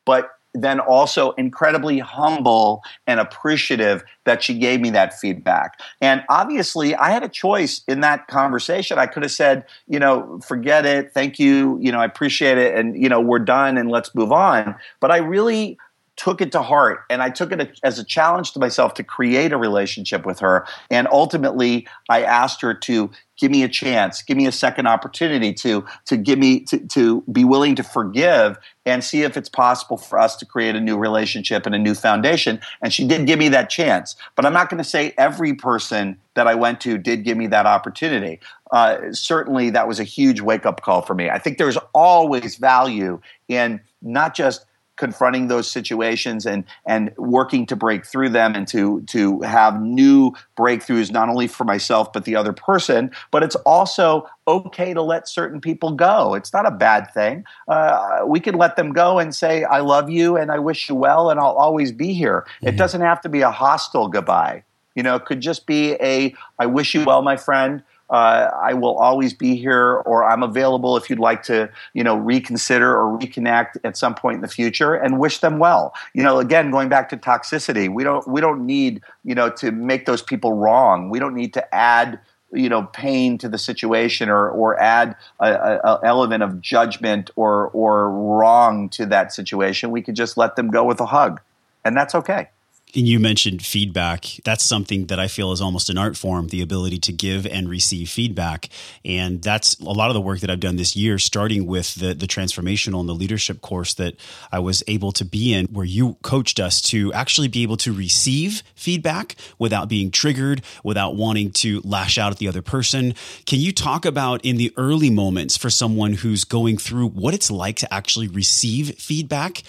but 0.07 0.31
then 0.63 0.81
also 0.81 1.33
incredibly 1.33 1.99
humble 1.99 2.83
and 3.07 3.21
appreciative 3.21 4.05
that 4.25 4.43
she 4.43 4.59
gave 4.59 4.81
me 4.81 4.91
that 4.91 5.19
feedback. 5.19 5.81
And 6.01 6.25
obviously, 6.29 6.95
I 6.95 7.11
had 7.11 7.23
a 7.23 7.29
choice 7.29 7.83
in 7.87 8.01
that 8.01 8.27
conversation. 8.29 8.99
I 8.99 9.07
could 9.07 9.23
have 9.23 9.33
said, 9.33 9.65
you 9.87 9.99
know, 9.99 10.41
forget 10.47 10.87
it, 10.87 11.13
thank 11.13 11.39
you, 11.39 11.79
you 11.81 11.93
know, 11.93 12.01
I 12.01 12.05
appreciate 12.05 12.59
it, 12.59 12.75
and, 12.75 13.01
you 13.01 13.09
know, 13.09 13.21
we're 13.21 13.39
done 13.39 13.79
and 13.79 13.91
let's 13.91 14.15
move 14.15 14.33
on. 14.33 14.75
But 15.01 15.11
I 15.11 15.19
really 15.19 15.79
took 16.17 16.41
it 16.41 16.51
to 16.53 16.63
heart 16.63 17.01
and 17.11 17.23
I 17.23 17.29
took 17.31 17.53
it 17.53 17.79
as 17.83 17.99
a 17.99 18.05
challenge 18.05 18.53
to 18.53 18.59
myself 18.59 18.95
to 18.95 19.05
create 19.05 19.53
a 19.53 19.59
relationship 19.59 20.25
with 20.25 20.39
her. 20.41 20.67
And 20.91 21.07
ultimately, 21.11 21.87
I 22.09 22.23
asked 22.23 22.63
her 22.63 22.73
to 22.73 23.11
give 23.37 23.51
me 23.51 23.63
a 23.63 23.69
chance, 23.69 24.23
give 24.23 24.37
me 24.37 24.47
a 24.47 24.53
second 24.53 24.87
opportunity 24.87 25.53
to 25.55 25.85
to 26.07 26.17
give 26.17 26.39
me 26.39 26.61
to, 26.61 26.79
to 26.89 27.23
be 27.33 27.45
willing 27.45 27.75
to 27.77 27.83
forgive 27.83 28.59
and 28.85 29.03
see 29.03 29.23
if 29.23 29.37
it's 29.37 29.49
possible 29.49 29.97
for 29.97 30.19
us 30.19 30.37
to 30.37 30.47
create 30.47 30.77
a 30.77 30.81
new 30.81 30.97
relationship 30.97 31.67
and 31.67 31.75
a 31.75 31.79
new 31.79 31.95
foundation. 31.95 32.61
And 32.83 32.93
she 32.93 33.07
did 33.07 33.27
give 33.27 33.39
me 33.39 33.49
that 33.51 33.69
chance. 33.69 34.17
But 34.37 34.47
I'm 34.47 34.53
not 34.53 34.71
going 34.71 34.79
to 34.79 34.89
say 34.89 35.13
every 35.19 35.55
person 35.55 36.17
that 36.35 36.47
I 36.47 36.55
went 36.55 36.81
to 36.83 36.97
did 36.99 37.25
give 37.25 37.37
me 37.37 37.47
that 37.49 37.67
opportunity. 37.67 38.41
Uh, 38.71 39.13
certainly, 39.13 39.71
that 39.71 39.89
was 39.89 40.01
a 40.01 40.05
huge 40.05 40.41
wake 40.41 40.67
up 40.67 40.83
call 40.83 41.03
for 41.03 41.15
me. 41.15 41.31
I 41.31 41.39
think 41.39 41.59
there's 41.59 41.79
always 41.95 42.57
value 42.57 43.21
in 43.49 43.81
not 44.03 44.35
just 44.35 44.65
confronting 44.97 45.49
those 45.49 45.71
situations 45.71 46.47
and 46.47 46.65
and 46.87 47.13
working 47.17 47.67
to 47.67 47.77
break 47.77 48.05
through 48.05 48.31
them 48.31 48.55
and 48.55 48.67
to 48.69 49.03
to 49.03 49.41
have 49.43 49.81
new 49.81 50.33
breakthroughs 50.57 51.11
not 51.11 51.29
only 51.29 51.47
for 51.47 51.65
myself 51.65 52.13
but 52.13 52.25
the 52.25 52.37
other 52.37 52.53
person. 52.53 53.11
But 53.31 53.43
it's 53.43 53.57
also 53.57 54.29
okay 54.49 54.95
to 54.95 55.03
let 55.03 55.29
certain 55.29 55.61
people 55.61 55.93
go. 55.93 56.35
It's 56.35 56.53
not 56.53 56.67
a 56.67 56.71
bad 56.71 57.13
thing. 57.13 57.45
Uh, 57.69 58.21
we 58.27 58.41
can 58.41 58.55
let 58.55 58.77
them 58.77 58.93
go 58.93 59.19
and 59.19 59.35
say 59.35 59.65
i 59.65 59.81
love 59.81 60.11
you 60.11 60.37
and 60.37 60.51
i 60.51 60.59
wish 60.59 60.89
you 60.89 60.95
well 60.95 61.31
and 61.31 61.39
i'll 61.41 61.57
always 61.57 61.93
be 61.93 62.13
here. 62.13 62.47
Mm-hmm. 62.47 62.69
it 62.69 62.77
doesn't 62.77 63.01
have 63.01 63.21
to 63.23 63.29
be 63.29 63.43
a 63.43 63.51
hostile 63.51 64.09
goodbye. 64.09 64.63
You 64.95 65.03
know 65.03 65.15
it 65.17 65.27
could 65.27 65.41
just 65.41 65.67
be 65.67 65.93
a 65.95 66.35
i 66.59 66.67
wish 66.67 66.95
you 66.95 67.05
well 67.05 67.23
my 67.23 67.37
friend 67.37 67.83
uh, 68.11 68.51
I 68.63 68.75
will 68.75 68.97
always 68.97 69.35
be 69.35 69.57
here, 69.57 69.97
or 70.07 70.25
I'm 70.25 70.43
available 70.43 70.97
if 70.97 71.11
you'd 71.11 71.19
like 71.19 71.43
to, 71.45 71.69
you 71.93 72.05
know, 72.05 72.17
reconsider 72.17 72.97
or 72.97 73.19
reconnect 73.19 73.79
at 73.85 73.97
some 73.97 74.15
point 74.15 74.37
in 74.37 74.41
the 74.43 74.49
future, 74.49 74.95
and 74.95 75.19
wish 75.19 75.41
them 75.41 75.59
well. 75.59 75.93
You 76.15 76.23
know, 76.23 76.39
again, 76.39 76.71
going 76.71 76.89
back 76.89 77.09
to 77.11 77.17
toxicity, 77.17 77.93
we 77.93 78.05
don't 78.05 78.27
we 78.29 78.41
don't 78.41 78.65
need 78.65 79.03
you 79.25 79.35
know 79.35 79.51
to 79.51 79.73
make 79.73 80.07
those 80.07 80.23
people 80.23 80.53
wrong. 80.53 81.11
We 81.11 81.19
don't 81.19 81.35
need 81.35 81.53
to 81.55 81.75
add 81.75 82.21
you 82.53 82.69
know 82.69 82.85
pain 82.85 83.39
to 83.39 83.49
the 83.49 83.59
situation 83.59 84.29
or 84.29 84.49
or 84.51 84.81
add 84.81 85.17
a, 85.41 85.53
a, 85.53 86.01
element 86.05 86.43
of 86.43 86.61
judgment 86.61 87.31
or 87.37 87.69
or 87.69 88.11
wrong 88.11 88.89
to 88.89 89.05
that 89.07 89.33
situation 89.33 89.91
we 89.91 90.01
could 90.01 90.15
just 90.15 90.37
let 90.37 90.55
them 90.55 90.71
go 90.71 90.85
with 90.85 91.01
a 91.01 91.07
hug 91.07 91.41
and 91.85 91.97
that's 91.97 92.15
okay 92.15 92.49
and 92.97 93.07
you 93.07 93.21
mentioned 93.21 93.65
feedback. 93.65 94.25
That's 94.45 94.65
something 94.65 95.07
that 95.07 95.21
I 95.21 95.29
feel 95.29 95.53
is 95.53 95.61
almost 95.61 95.91
an 95.91 95.99
art 95.99 96.17
form, 96.17 96.49
the 96.49 96.63
ability 96.63 96.99
to 97.01 97.13
give 97.13 97.47
and 97.47 97.69
receive 97.69 98.09
feedback. 98.09 98.71
And 99.05 99.43
that's 99.43 99.79
a 99.81 99.85
lot 99.85 100.09
of 100.09 100.15
the 100.15 100.21
work 100.21 100.41
that 100.41 100.51
I've 100.51 100.61
done 100.61 100.77
this 100.77 100.97
year, 100.97 101.19
starting 101.19 101.67
with 101.67 101.95
the, 101.97 102.15
the 102.15 102.27
transformational 102.27 103.01
and 103.01 103.09
the 103.09 103.15
leadership 103.15 103.61
course 103.61 103.93
that 103.95 104.17
I 104.51 104.61
was 104.61 104.83
able 104.89 105.13
to 105.13 105.25
be 105.25 105.53
in, 105.53 105.67
where 105.67 105.85
you 105.85 106.17
coached 106.23 106.59
us 106.59 106.81
to 106.83 107.13
actually 107.13 107.49
be 107.49 107.63
able 107.63 107.77
to 107.79 107.93
receive 107.93 108.63
feedback 108.75 109.37
without 109.59 109.89
being 109.89 110.11
triggered, 110.11 110.63
without 110.83 111.17
wanting 111.17 111.51
to 111.53 111.83
lash 111.85 112.17
out 112.17 112.33
at 112.33 112.39
the 112.39 112.49
other 112.49 112.63
person. 112.63 113.15
Can 113.45 113.61
you 113.61 113.73
talk 113.73 114.07
about 114.07 114.43
in 114.45 114.57
the 114.57 114.73
early 114.77 115.11
moments 115.11 115.57
for 115.57 115.69
someone 115.69 116.15
who's 116.15 116.45
going 116.45 116.79
through 116.79 117.09
what 117.09 117.35
it's 117.35 117.51
like 117.51 117.77
to 117.77 117.93
actually 117.93 118.29
receive 118.29 118.95
feedback? 118.99 119.63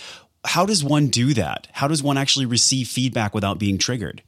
How 0.47 0.65
does 0.65 0.83
one 0.83 1.07
do 1.07 1.33
that? 1.33 1.67
How 1.73 1.87
does 1.87 2.01
one 2.01 2.17
actually 2.17 2.45
receive 2.45 2.87
feedback 2.87 3.35
without 3.35 3.59
being 3.59 3.77
triggered? 3.77 4.23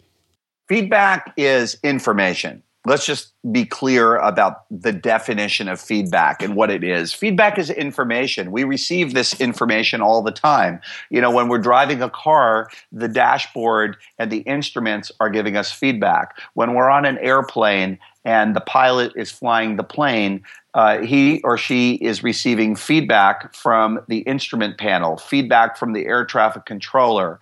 Feedback 0.67 1.33
is 1.37 1.77
information. 1.81 2.61
Let's 2.85 3.05
just 3.05 3.33
be 3.51 3.65
clear 3.65 4.15
about 4.15 4.63
the 4.71 4.93
definition 4.93 5.67
of 5.67 5.81
feedback 5.81 6.41
and 6.41 6.55
what 6.55 6.71
it 6.71 6.81
is. 6.81 7.13
Feedback 7.13 7.59
is 7.59 7.69
information. 7.69 8.51
We 8.53 8.63
receive 8.63 9.13
this 9.13 9.39
information 9.41 10.01
all 10.01 10.21
the 10.21 10.31
time. 10.31 10.79
You 11.09 11.19
know, 11.19 11.29
when 11.29 11.49
we're 11.49 11.59
driving 11.59 12.01
a 12.01 12.09
car, 12.09 12.69
the 12.93 13.09
dashboard 13.09 13.97
and 14.17 14.31
the 14.31 14.39
instruments 14.39 15.11
are 15.19 15.29
giving 15.29 15.57
us 15.57 15.73
feedback. 15.73 16.39
When 16.53 16.73
we're 16.73 16.89
on 16.89 17.05
an 17.05 17.17
airplane 17.17 17.99
and 18.23 18.55
the 18.55 18.61
pilot 18.61 19.11
is 19.15 19.29
flying 19.29 19.75
the 19.75 19.83
plane, 19.83 20.43
uh, 20.73 20.99
he 20.99 21.41
or 21.43 21.57
she 21.57 21.95
is 21.95 22.23
receiving 22.23 22.75
feedback 22.75 23.53
from 23.53 23.99
the 24.07 24.19
instrument 24.19 24.77
panel, 24.77 25.17
feedback 25.17 25.75
from 25.75 25.93
the 25.93 26.05
air 26.05 26.23
traffic 26.23 26.65
controller. 26.65 27.39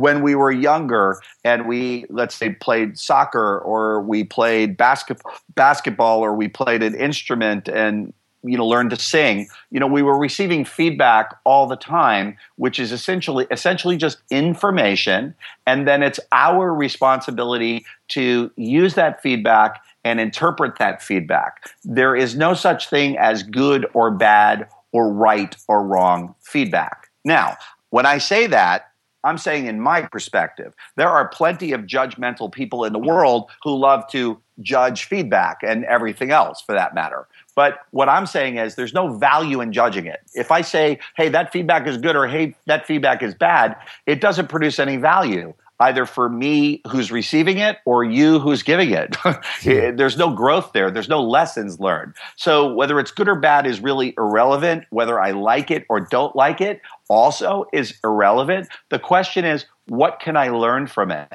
When 0.00 0.22
we 0.22 0.34
were 0.34 0.50
younger 0.50 1.20
and 1.44 1.68
we 1.68 2.06
let's 2.08 2.34
say 2.34 2.50
played 2.50 2.98
soccer 2.98 3.58
or 3.58 4.00
we 4.00 4.24
played 4.24 4.76
basketball 4.76 5.32
basketball 5.54 6.20
or 6.20 6.34
we 6.34 6.48
played 6.48 6.82
an 6.82 6.94
instrument 6.94 7.68
and 7.68 8.12
you 8.42 8.56
know 8.56 8.66
learned 8.66 8.90
to 8.90 8.96
sing 8.96 9.46
you 9.70 9.78
know 9.78 9.86
we 9.86 10.02
were 10.02 10.18
receiving 10.18 10.64
feedback 10.64 11.36
all 11.44 11.66
the 11.66 11.76
time 11.76 12.36
which 12.56 12.78
is 12.78 12.92
essentially 12.92 13.46
essentially 13.50 13.96
just 13.96 14.18
information. 14.30 15.34
And 15.66 15.86
then 15.86 16.02
it's 16.02 16.20
our 16.32 16.74
responsibility 16.74 17.84
to 18.08 18.50
use 18.56 18.94
that 18.94 19.22
feedback 19.22 19.82
and 20.04 20.18
interpret 20.18 20.78
that 20.78 21.02
feedback. 21.02 21.70
There 21.84 22.16
is 22.16 22.36
no 22.36 22.54
such 22.54 22.88
thing 22.88 23.18
as 23.18 23.42
good 23.42 23.86
or 23.92 24.10
bad 24.10 24.68
or 24.92 25.12
right 25.12 25.54
or 25.68 25.84
wrong 25.84 26.34
feedback. 26.40 27.10
Now 27.24 27.56
when 27.90 28.06
i 28.06 28.18
say 28.18 28.46
that 28.46 28.89
I'm 29.24 29.38
saying, 29.38 29.66
in 29.66 29.80
my 29.80 30.02
perspective, 30.02 30.74
there 30.96 31.08
are 31.08 31.28
plenty 31.28 31.72
of 31.72 31.82
judgmental 31.82 32.50
people 32.50 32.84
in 32.84 32.92
the 32.92 32.98
world 32.98 33.50
who 33.62 33.76
love 33.76 34.08
to 34.12 34.40
judge 34.60 35.04
feedback 35.04 35.58
and 35.62 35.84
everything 35.84 36.30
else 36.30 36.60
for 36.60 36.74
that 36.74 36.94
matter. 36.94 37.26
But 37.54 37.80
what 37.90 38.08
I'm 38.08 38.26
saying 38.26 38.56
is 38.56 38.74
there's 38.74 38.94
no 38.94 39.16
value 39.16 39.60
in 39.60 39.72
judging 39.72 40.06
it. 40.06 40.20
If 40.34 40.50
I 40.50 40.62
say, 40.62 40.98
hey, 41.16 41.28
that 41.30 41.52
feedback 41.52 41.86
is 41.86 41.98
good 41.98 42.16
or 42.16 42.26
hey, 42.26 42.54
that 42.66 42.86
feedback 42.86 43.22
is 43.22 43.34
bad, 43.34 43.76
it 44.06 44.20
doesn't 44.20 44.48
produce 44.48 44.78
any 44.78 44.96
value 44.96 45.54
either 45.80 46.04
for 46.04 46.28
me 46.28 46.82
who's 46.88 47.10
receiving 47.10 47.58
it 47.58 47.78
or 47.86 48.04
you 48.04 48.38
who's 48.38 48.62
giving 48.62 48.90
it. 48.90 49.16
Eh, 49.66 49.90
there's 49.90 50.16
no 50.16 50.30
growth 50.34 50.72
there. 50.72 50.90
There's 50.90 51.08
no 51.08 51.22
lessons 51.22 51.80
learned. 51.80 52.14
So 52.36 52.72
whether 52.72 52.98
it's 52.98 53.10
good 53.10 53.28
or 53.28 53.34
bad 53.34 53.66
is 53.66 53.80
really 53.80 54.14
irrelevant. 54.16 54.84
Whether 54.90 55.20
I 55.20 55.32
like 55.32 55.70
it 55.70 55.84
or 55.88 56.00
don't 56.00 56.34
like 56.34 56.60
it 56.60 56.80
also 57.10 57.66
is 57.72 57.98
irrelevant. 58.02 58.68
The 58.88 58.98
question 58.98 59.44
is, 59.44 59.66
what 59.88 60.20
can 60.20 60.36
I 60.36 60.48
learn 60.48 60.86
from 60.86 61.10
it? 61.10 61.28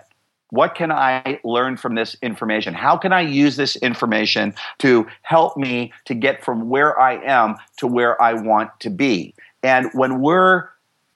What 0.50 0.74
can 0.74 0.92
I 0.92 1.40
learn 1.44 1.76
from 1.76 1.96
this 1.96 2.16
information? 2.22 2.74
How 2.74 2.98
can 2.98 3.12
I 3.12 3.22
use 3.22 3.58
this 3.58 3.76
information 3.78 4.54
to 4.80 5.06
help 5.24 5.58
me 5.58 5.92
to 6.06 6.14
get 6.14 6.44
from 6.44 6.70
where 6.70 7.00
I 7.00 7.16
am 7.24 7.58
to 7.78 7.88
where 7.88 8.20
I 8.22 8.34
want 8.34 8.72
to 8.80 8.90
be? 8.90 9.36
And 9.64 9.90
when 9.94 10.22
we're 10.22 10.70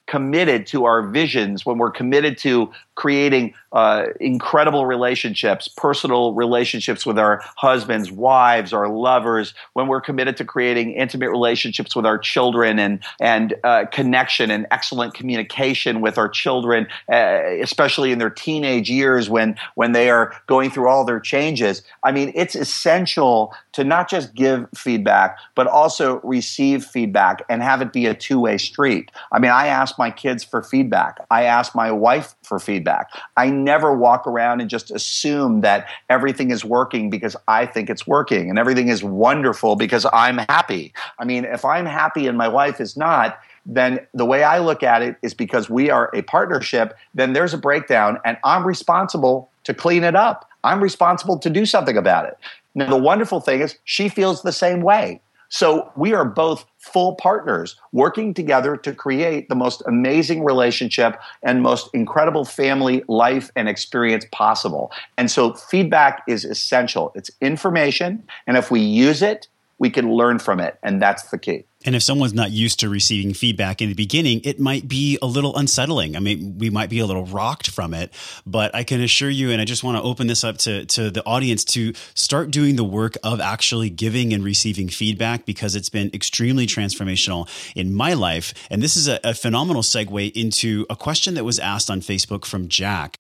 committed 0.08 0.68
to 0.68 0.86
our 0.86 1.08
visions, 1.08 1.66
when 1.66 1.78
we're 1.78 1.92
committed 1.92 2.38
to 2.40 2.72
creating 3.00 3.54
uh, 3.72 4.08
incredible 4.20 4.86
relationships, 4.86 5.70
personal 5.70 6.34
relationships 6.34 7.06
with 7.06 7.18
our 7.18 7.42
husbands, 7.56 8.12
wives, 8.12 8.74
our 8.74 8.90
lovers, 8.90 9.54
when 9.72 9.88
we're 9.88 10.02
committed 10.02 10.36
to 10.36 10.44
creating 10.44 10.92
intimate 10.92 11.30
relationships 11.30 11.96
with 11.96 12.06
our 12.06 12.18
children 12.18 12.78
and, 12.78 13.00
and 13.22 13.56
uh, 13.64 13.86
connection 13.86 14.52
and 14.52 14.68
excellent 14.72 15.14
communication 15.14 16.02
with 16.02 16.18
our 16.18 16.28
children, 16.28 16.88
uh, 17.10 17.40
especially 17.62 18.12
in 18.12 18.20
their 18.20 18.30
teenage 18.30 18.90
years 18.90 19.30
when, 19.30 19.56
when 19.76 19.94
they 19.94 20.10
are 20.10 20.36
going 20.48 20.70
through 20.70 20.90
all 20.90 21.06
their 21.06 21.22
changes. 21.22 21.82
I 22.04 22.12
mean, 22.12 22.34
it's 22.36 22.56
essential 22.56 23.54
to 23.74 23.86
not 23.86 24.10
just 24.10 24.36
give 24.36 24.68
feedback, 24.76 25.38
but 25.56 25.68
also 25.68 26.20
receive 26.22 26.84
feedback 26.84 27.44
and 27.48 27.64
have 27.64 27.82
it 27.82 27.94
be 27.94 28.08
a 28.08 28.14
two 28.14 28.42
way 28.42 28.58
street. 28.58 29.10
I 29.32 29.40
mean, 29.40 29.52
I 29.52 29.68
ask 29.68 29.98
my 29.98 30.12
kids 30.12 30.44
for 30.44 30.62
feedback, 30.62 31.26
I 31.32 31.44
ask 31.44 31.74
my 31.74 31.94
wife 31.94 32.36
for 32.44 32.60
feedback. 32.60 32.89
I 33.38 33.50
never 33.50 33.96
walk 33.96 34.28
around 34.28 34.62
and 34.62 34.70
just 34.70 34.92
assume 34.92 35.62
that 35.62 35.88
everything 36.10 36.52
is 36.52 36.64
working 36.66 37.10
because 37.10 37.36
I 37.48 37.66
think 37.66 37.90
it's 37.90 38.06
working 38.08 38.50
and 38.50 38.60
everything 38.60 38.90
is 38.90 39.04
wonderful 39.04 39.76
because 39.76 40.06
I'm 40.12 40.38
happy. 40.38 40.94
I 41.20 41.26
mean, 41.26 41.46
if 41.46 41.66
I'm 41.66 41.86
happy 41.86 42.28
and 42.28 42.38
my 42.38 42.48
wife 42.48 42.80
is 42.82 42.98
not, 42.98 43.40
then 43.66 44.00
the 44.14 44.26
way 44.26 44.44
I 44.44 44.60
look 44.60 44.84
at 44.84 45.02
it 45.02 45.16
is 45.22 45.34
because 45.34 45.70
we 45.70 45.90
are 45.90 46.10
a 46.14 46.22
partnership, 46.24 46.98
then 47.14 47.34
there's 47.34 47.54
a 47.54 47.58
breakdown 47.58 48.20
and 48.26 48.38
I'm 48.44 48.66
responsible 48.66 49.50
to 49.66 49.74
clean 49.74 50.04
it 50.04 50.16
up. 50.16 50.50
I'm 50.64 50.82
responsible 50.82 51.38
to 51.40 51.50
do 51.50 51.66
something 51.66 51.98
about 51.98 52.26
it. 52.26 52.38
Now, 52.76 52.90
the 52.90 52.98
wonderful 52.98 53.40
thing 53.40 53.62
is 53.62 53.78
she 53.84 54.10
feels 54.10 54.42
the 54.42 54.52
same 54.52 54.82
way. 54.82 55.22
So 55.50 55.92
we 55.96 56.14
are 56.14 56.26
both 56.26 56.66
full 56.78 57.16
partners 57.16 57.76
working 57.92 58.34
together 58.34 58.78
to 58.78 58.94
create 58.94 59.50
the 59.50 59.56
most 59.56 59.82
amazing 59.86 60.44
relationship 60.44 61.20
and 61.44 61.62
most 61.62 61.90
incredible 61.94 62.46
family 62.46 63.04
life 63.08 63.52
and 63.56 63.68
experience 63.68 64.26
possible. 64.32 64.92
And 65.18 65.30
so 65.30 65.54
feedback 65.54 66.24
is 66.28 66.46
essential. 66.46 67.12
It's 67.16 67.32
information. 67.42 68.24
And 68.48 68.58
if 68.58 68.72
we 68.72 68.80
use 68.80 69.22
it, 69.22 69.48
we 69.80 69.90
can 69.90 70.14
learn 70.14 70.40
from 70.40 70.60
it. 70.60 70.78
And 70.84 71.02
that's 71.02 71.30
the 71.30 71.38
key. 71.38 71.66
And 71.86 71.96
if 71.96 72.04
someone's 72.04 72.34
not 72.34 72.52
used 72.52 72.82
to 72.82 72.90
receiving 72.90 73.34
feedback 73.34 73.82
in 73.82 73.88
the 73.88 73.96
beginning, 73.96 74.42
it 74.44 74.60
might 74.60 74.90
be 74.90 75.18
a 75.22 75.26
little 75.26 75.56
unsettling. 75.56 76.18
I 76.18 76.20
mean, 76.20 76.58
we 76.58 76.70
might 76.70 76.90
be 76.90 77.00
a 77.00 77.06
little 77.06 77.26
rocked 77.26 77.70
from 77.70 77.94
it, 77.94 78.12
but 78.46 78.76
I 78.76 78.84
can 78.84 79.00
assure 79.00 79.30
you, 79.30 79.52
and 79.52 79.62
I 79.62 79.66
just 79.66 79.82
want 79.82 79.96
to 79.96 80.04
open 80.04 80.28
this 80.28 80.44
up 80.44 80.58
to, 80.60 80.86
to 80.86 81.10
the 81.10 81.26
audience 81.26 81.64
to 81.66 81.94
start 82.16 82.52
doing 82.52 82.76
the 82.76 82.84
work 82.84 83.16
of 83.24 83.40
actually 83.40 83.90
giving 83.90 84.34
and 84.34 84.44
receiving 84.44 84.90
feedback 84.90 85.46
because 85.46 85.74
it's 85.74 85.90
been 85.90 86.12
extremely 86.14 86.68
transformational 86.68 87.48
in 87.78 87.94
my 87.94 88.14
life. 88.14 88.54
And 88.70 88.84
this 88.84 88.98
is 88.98 89.08
a, 89.08 89.22
a 89.24 89.34
phenomenal 89.34 89.82
segue 89.82 90.34
into 90.34 90.86
a 90.90 90.98
question 90.98 91.36
that 91.36 91.46
was 91.46 91.60
asked 91.60 91.90
on 91.90 92.02
Facebook 92.02 92.44
from 92.44 92.68
Jack. 92.68 93.16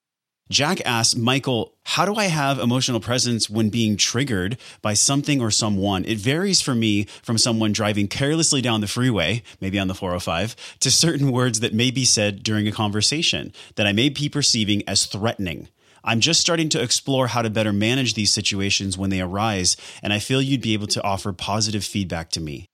Jack 0.50 0.82
asks, 0.84 1.16
Michael, 1.16 1.76
how 1.84 2.06
do 2.06 2.16
I 2.16 2.26
have 2.26 2.58
emotional 2.58 3.00
presence 3.00 3.52
when 3.52 3.70
being 3.70 3.95
triggered 3.95 4.58
by 4.82 4.95
something 4.95 5.41
or 5.41 5.52
someone? 5.52 6.04
It 6.06 6.18
varies 6.18 6.60
for 6.60 6.74
me 6.74 7.04
from 7.22 7.38
someone 7.38 7.72
driving 7.72 8.08
carelessly 8.08 8.60
down 8.60 8.82
the 8.82 8.88
freeway, 8.88 9.43
maybe 9.62 9.78
on 9.78 9.88
the 9.88 9.93
405, 9.93 10.56
to 10.80 10.89
certain 10.89 11.32
words 11.32 11.60
that 11.60 11.76
may 11.76 11.91
be 11.91 12.04
said 12.04 12.41
during 12.41 12.68
a 12.68 12.72
conversation 12.72 13.54
that 13.76 13.86
I 13.86 13.93
may 13.93 14.10
be 14.10 14.28
perceiving 14.28 14.82
as 14.88 15.06
threatening. 15.06 15.68
I'm 16.04 16.20
just 16.20 16.41
starting 16.41 16.70
to 16.70 16.82
explore 16.82 17.28
how 17.28 17.43
to 17.43 17.52
better 17.52 17.72
manage 17.72 18.16
these 18.16 18.34
situations 18.34 18.97
when 18.97 19.12
they 19.12 19.22
arise, 19.22 19.78
and 20.02 20.12
I 20.12 20.18
feel 20.18 20.41
you'd 20.41 20.62
be 20.62 20.74
able 20.74 20.88
to 20.88 21.04
offer 21.04 21.32
positive 21.32 21.84
feedback 21.84 22.32
to 22.32 22.41
me. 22.41 22.66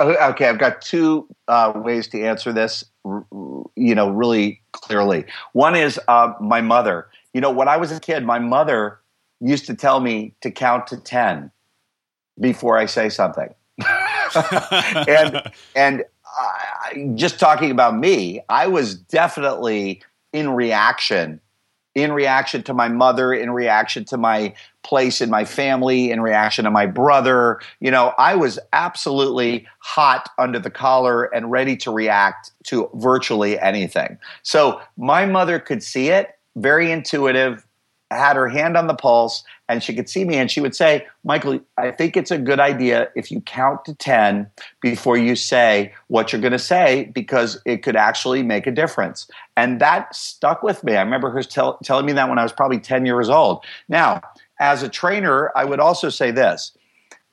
Okay, 0.00 0.48
I've 0.48 0.58
got 0.58 0.80
two 0.80 1.28
uh, 1.48 1.72
ways 1.74 2.08
to 2.08 2.22
answer 2.22 2.54
this, 2.54 2.84
you 3.04 3.94
know, 3.94 4.08
really 4.08 4.62
clearly. 4.72 5.24
One 5.52 5.74
is 5.74 6.00
uh, 6.08 6.32
my 6.40 6.60
mother 6.60 7.08
you 7.34 7.40
know, 7.40 7.50
when 7.50 7.68
I 7.68 7.76
was 7.76 7.92
a 7.92 8.00
kid, 8.00 8.24
my 8.24 8.38
mother 8.38 9.00
used 9.40 9.66
to 9.66 9.74
tell 9.74 10.00
me 10.00 10.34
to 10.40 10.50
count 10.50 10.86
to 10.88 10.96
10 10.96 11.50
before 12.40 12.78
I 12.78 12.86
say 12.86 13.08
something. 13.08 13.54
and 15.08 15.42
and 15.76 16.04
uh, 16.40 17.14
just 17.14 17.38
talking 17.38 17.70
about 17.70 17.96
me, 17.96 18.40
I 18.48 18.66
was 18.66 18.94
definitely 18.94 20.02
in 20.32 20.50
reaction, 20.50 21.40
in 21.94 22.12
reaction 22.12 22.62
to 22.64 22.74
my 22.74 22.88
mother, 22.88 23.32
in 23.32 23.50
reaction 23.50 24.04
to 24.06 24.16
my 24.16 24.54
place 24.82 25.20
in 25.20 25.30
my 25.30 25.44
family, 25.44 26.10
in 26.10 26.20
reaction 26.20 26.64
to 26.64 26.70
my 26.70 26.86
brother. 26.86 27.60
You 27.80 27.90
know, 27.90 28.14
I 28.18 28.34
was 28.34 28.58
absolutely 28.72 29.66
hot 29.80 30.28
under 30.38 30.58
the 30.58 30.70
collar 30.70 31.24
and 31.24 31.50
ready 31.50 31.76
to 31.78 31.90
react 31.90 32.52
to 32.64 32.90
virtually 32.94 33.58
anything. 33.58 34.18
So 34.42 34.80
my 34.96 35.26
mother 35.26 35.58
could 35.58 35.82
see 35.82 36.08
it 36.08 36.37
very 36.60 36.90
intuitive, 36.90 37.66
had 38.10 38.36
her 38.36 38.48
hand 38.48 38.76
on 38.76 38.86
the 38.86 38.94
pulse, 38.94 39.44
and 39.68 39.82
she 39.82 39.94
could 39.94 40.08
see 40.08 40.24
me 40.24 40.36
and 40.36 40.50
she 40.50 40.60
would 40.60 40.74
say, 40.74 41.06
Michael, 41.24 41.60
I 41.76 41.90
think 41.90 42.16
it's 42.16 42.30
a 42.30 42.38
good 42.38 42.58
idea 42.58 43.08
if 43.14 43.30
you 43.30 43.40
count 43.42 43.84
to 43.84 43.94
10 43.94 44.50
before 44.80 45.18
you 45.18 45.36
say 45.36 45.92
what 46.06 46.32
you're 46.32 46.40
going 46.40 46.52
to 46.52 46.58
say 46.58 47.10
because 47.14 47.60
it 47.66 47.82
could 47.82 47.96
actually 47.96 48.42
make 48.42 48.66
a 48.66 48.70
difference. 48.70 49.30
And 49.56 49.80
that 49.80 50.14
stuck 50.14 50.62
with 50.62 50.82
me. 50.84 50.96
I 50.96 51.02
remember 51.02 51.30
her 51.30 51.42
tell, 51.42 51.78
telling 51.84 52.06
me 52.06 52.12
that 52.14 52.28
when 52.28 52.38
I 52.38 52.42
was 52.42 52.52
probably 52.52 52.80
10 52.80 53.04
years 53.04 53.28
old. 53.28 53.62
Now, 53.88 54.22
as 54.58 54.82
a 54.82 54.88
trainer, 54.88 55.52
I 55.54 55.64
would 55.64 55.80
also 55.80 56.08
say 56.08 56.30
this 56.30 56.72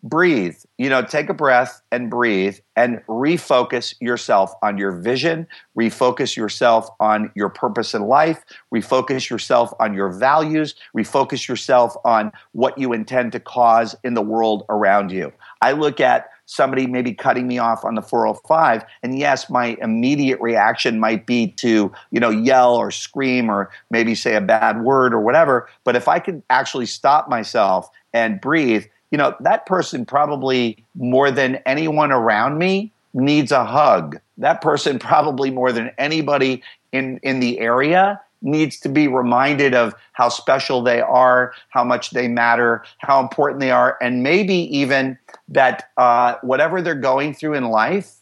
breathe. 0.05 0.55
You 0.77 0.87
know, 0.89 1.01
take 1.01 1.29
a 1.29 1.33
breath 1.33 1.81
and 1.91 2.09
breathe 2.09 2.59
and 2.75 3.01
refocus 3.07 3.95
yourself 3.99 4.53
on 4.61 4.77
your 4.77 4.91
vision, 4.91 5.47
refocus 5.77 6.37
yourself 6.37 6.87
on 6.99 7.31
your 7.35 7.49
purpose 7.49 7.93
in 7.95 8.03
life, 8.03 8.43
refocus 8.73 9.29
yourself 9.29 9.73
on 9.79 9.95
your 9.95 10.09
values, 10.09 10.75
refocus 10.95 11.47
yourself 11.47 11.95
on 12.05 12.31
what 12.51 12.77
you 12.77 12.93
intend 12.93 13.31
to 13.31 13.39
cause 13.39 13.95
in 14.03 14.13
the 14.13 14.21
world 14.21 14.63
around 14.69 15.11
you. 15.11 15.33
I 15.61 15.71
look 15.71 15.99
at 15.99 16.29
somebody 16.45 16.85
maybe 16.85 17.11
cutting 17.11 17.47
me 17.47 17.57
off 17.57 17.83
on 17.83 17.95
the 17.95 18.03
405 18.03 18.85
and 19.01 19.17
yes 19.17 19.49
my 19.49 19.75
immediate 19.81 20.39
reaction 20.39 20.99
might 20.99 21.25
be 21.25 21.47
to 21.47 21.91
you 22.11 22.19
know 22.19 22.29
yell 22.29 22.75
or 22.75 22.91
scream 22.91 23.49
or 23.49 23.71
maybe 23.89 24.13
say 24.13 24.35
a 24.35 24.41
bad 24.41 24.83
word 24.83 25.11
or 25.11 25.19
whatever 25.19 25.67
but 25.83 25.95
if 25.95 26.07
i 26.07 26.19
could 26.19 26.43
actually 26.51 26.85
stop 26.85 27.27
myself 27.27 27.89
and 28.13 28.39
breathe 28.39 28.85
you 29.15 29.17
know, 29.17 29.33
that 29.39 29.65
person 29.65 30.05
probably 30.05 30.83
more 30.93 31.31
than 31.31 31.55
anyone 31.65 32.11
around 32.11 32.57
me 32.57 32.91
needs 33.13 33.53
a 33.53 33.63
hug. 33.63 34.19
That 34.39 34.59
person 34.59 34.99
probably 35.11 35.49
more 35.51 35.71
than 35.71 35.89
anybody 35.97 36.61
in, 36.91 37.21
in 37.23 37.39
the 37.39 37.59
area 37.59 38.19
needs 38.41 38.77
to 38.81 38.89
be 38.89 39.07
reminded 39.07 39.73
of 39.73 39.95
how 40.11 40.27
special 40.27 40.81
they 40.81 40.99
are, 40.99 41.53
how 41.69 41.81
much 41.81 42.09
they 42.09 42.27
matter, 42.27 42.83
how 42.97 43.21
important 43.21 43.61
they 43.61 43.71
are, 43.71 43.97
and 44.01 44.21
maybe 44.21 44.53
even 44.77 45.17
that 45.47 45.89
uh, 45.95 46.35
whatever 46.41 46.81
they're 46.81 46.93
going 46.93 47.33
through 47.33 47.53
in 47.53 47.63
life 47.63 48.15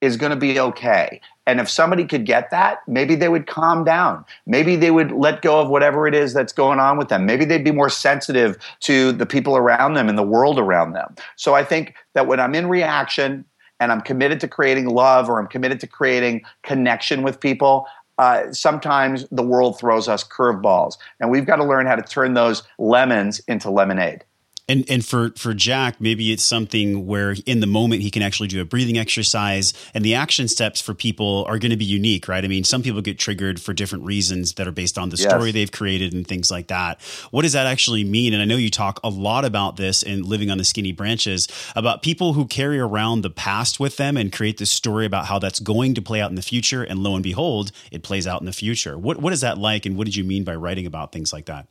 is 0.00 0.16
going 0.16 0.30
to 0.30 0.36
be 0.36 0.58
okay. 0.58 1.20
And 1.46 1.60
if 1.60 1.68
somebody 1.68 2.04
could 2.04 2.24
get 2.24 2.50
that, 2.50 2.78
maybe 2.86 3.14
they 3.16 3.28
would 3.28 3.46
calm 3.46 3.84
down. 3.84 4.24
Maybe 4.46 4.76
they 4.76 4.90
would 4.90 5.10
let 5.10 5.42
go 5.42 5.60
of 5.60 5.68
whatever 5.68 6.06
it 6.06 6.14
is 6.14 6.32
that's 6.32 6.52
going 6.52 6.78
on 6.78 6.98
with 6.98 7.08
them. 7.08 7.26
Maybe 7.26 7.44
they'd 7.44 7.64
be 7.64 7.72
more 7.72 7.90
sensitive 7.90 8.56
to 8.80 9.12
the 9.12 9.26
people 9.26 9.56
around 9.56 9.94
them 9.94 10.08
and 10.08 10.16
the 10.16 10.22
world 10.22 10.58
around 10.58 10.92
them. 10.92 11.14
So 11.36 11.54
I 11.54 11.64
think 11.64 11.94
that 12.14 12.26
when 12.28 12.38
I'm 12.38 12.54
in 12.54 12.68
reaction 12.68 13.44
and 13.80 13.90
I'm 13.90 14.00
committed 14.00 14.38
to 14.40 14.48
creating 14.48 14.88
love 14.88 15.28
or 15.28 15.40
I'm 15.40 15.48
committed 15.48 15.80
to 15.80 15.88
creating 15.88 16.42
connection 16.62 17.22
with 17.22 17.40
people, 17.40 17.86
uh, 18.18 18.52
sometimes 18.52 19.26
the 19.32 19.42
world 19.42 19.80
throws 19.80 20.06
us 20.06 20.22
curveballs. 20.22 20.96
And 21.18 21.30
we've 21.30 21.46
got 21.46 21.56
to 21.56 21.64
learn 21.64 21.86
how 21.86 21.96
to 21.96 22.02
turn 22.02 22.34
those 22.34 22.62
lemons 22.78 23.40
into 23.48 23.68
lemonade. 23.68 24.24
And 24.68 24.84
and 24.88 25.04
for 25.04 25.30
for 25.36 25.54
Jack, 25.54 26.00
maybe 26.00 26.32
it's 26.32 26.44
something 26.44 27.04
where 27.06 27.34
in 27.46 27.58
the 27.60 27.66
moment 27.66 28.02
he 28.02 28.10
can 28.10 28.22
actually 28.22 28.48
do 28.48 28.60
a 28.60 28.64
breathing 28.64 28.96
exercise, 28.96 29.74
and 29.92 30.04
the 30.04 30.14
action 30.14 30.46
steps 30.46 30.80
for 30.80 30.94
people 30.94 31.44
are 31.48 31.58
going 31.58 31.70
to 31.70 31.76
be 31.76 31.84
unique, 31.84 32.28
right? 32.28 32.44
I 32.44 32.48
mean, 32.48 32.62
some 32.62 32.80
people 32.80 33.02
get 33.02 33.18
triggered 33.18 33.60
for 33.60 33.72
different 33.72 34.04
reasons 34.04 34.54
that 34.54 34.68
are 34.68 34.72
based 34.72 34.98
on 34.98 35.08
the 35.08 35.16
yes. 35.16 35.28
story 35.28 35.50
they've 35.50 35.72
created 35.72 36.12
and 36.12 36.26
things 36.26 36.48
like 36.48 36.68
that. 36.68 37.00
What 37.32 37.42
does 37.42 37.54
that 37.54 37.66
actually 37.66 38.04
mean? 38.04 38.32
And 38.32 38.40
I 38.40 38.44
know 38.44 38.56
you 38.56 38.70
talk 38.70 39.00
a 39.02 39.08
lot 39.08 39.44
about 39.44 39.76
this 39.76 40.02
in 40.02 40.22
Living 40.22 40.48
on 40.48 40.58
the 40.58 40.64
Skinny 40.64 40.92
Branches 40.92 41.48
about 41.74 42.02
people 42.02 42.34
who 42.34 42.46
carry 42.46 42.78
around 42.78 43.22
the 43.22 43.30
past 43.30 43.80
with 43.80 43.96
them 43.96 44.16
and 44.16 44.32
create 44.32 44.58
this 44.58 44.70
story 44.70 45.06
about 45.06 45.26
how 45.26 45.40
that's 45.40 45.58
going 45.58 45.94
to 45.94 46.02
play 46.02 46.20
out 46.20 46.30
in 46.30 46.36
the 46.36 46.42
future, 46.42 46.84
and 46.84 47.00
lo 47.00 47.14
and 47.14 47.24
behold, 47.24 47.72
it 47.90 48.04
plays 48.04 48.28
out 48.28 48.40
in 48.40 48.46
the 48.46 48.52
future. 48.52 48.96
What 48.96 49.18
what 49.18 49.32
is 49.32 49.40
that 49.40 49.58
like, 49.58 49.86
and 49.86 49.96
what 49.96 50.04
did 50.04 50.14
you 50.14 50.22
mean 50.22 50.44
by 50.44 50.54
writing 50.54 50.86
about 50.86 51.10
things 51.10 51.32
like 51.32 51.46
that? 51.46 51.66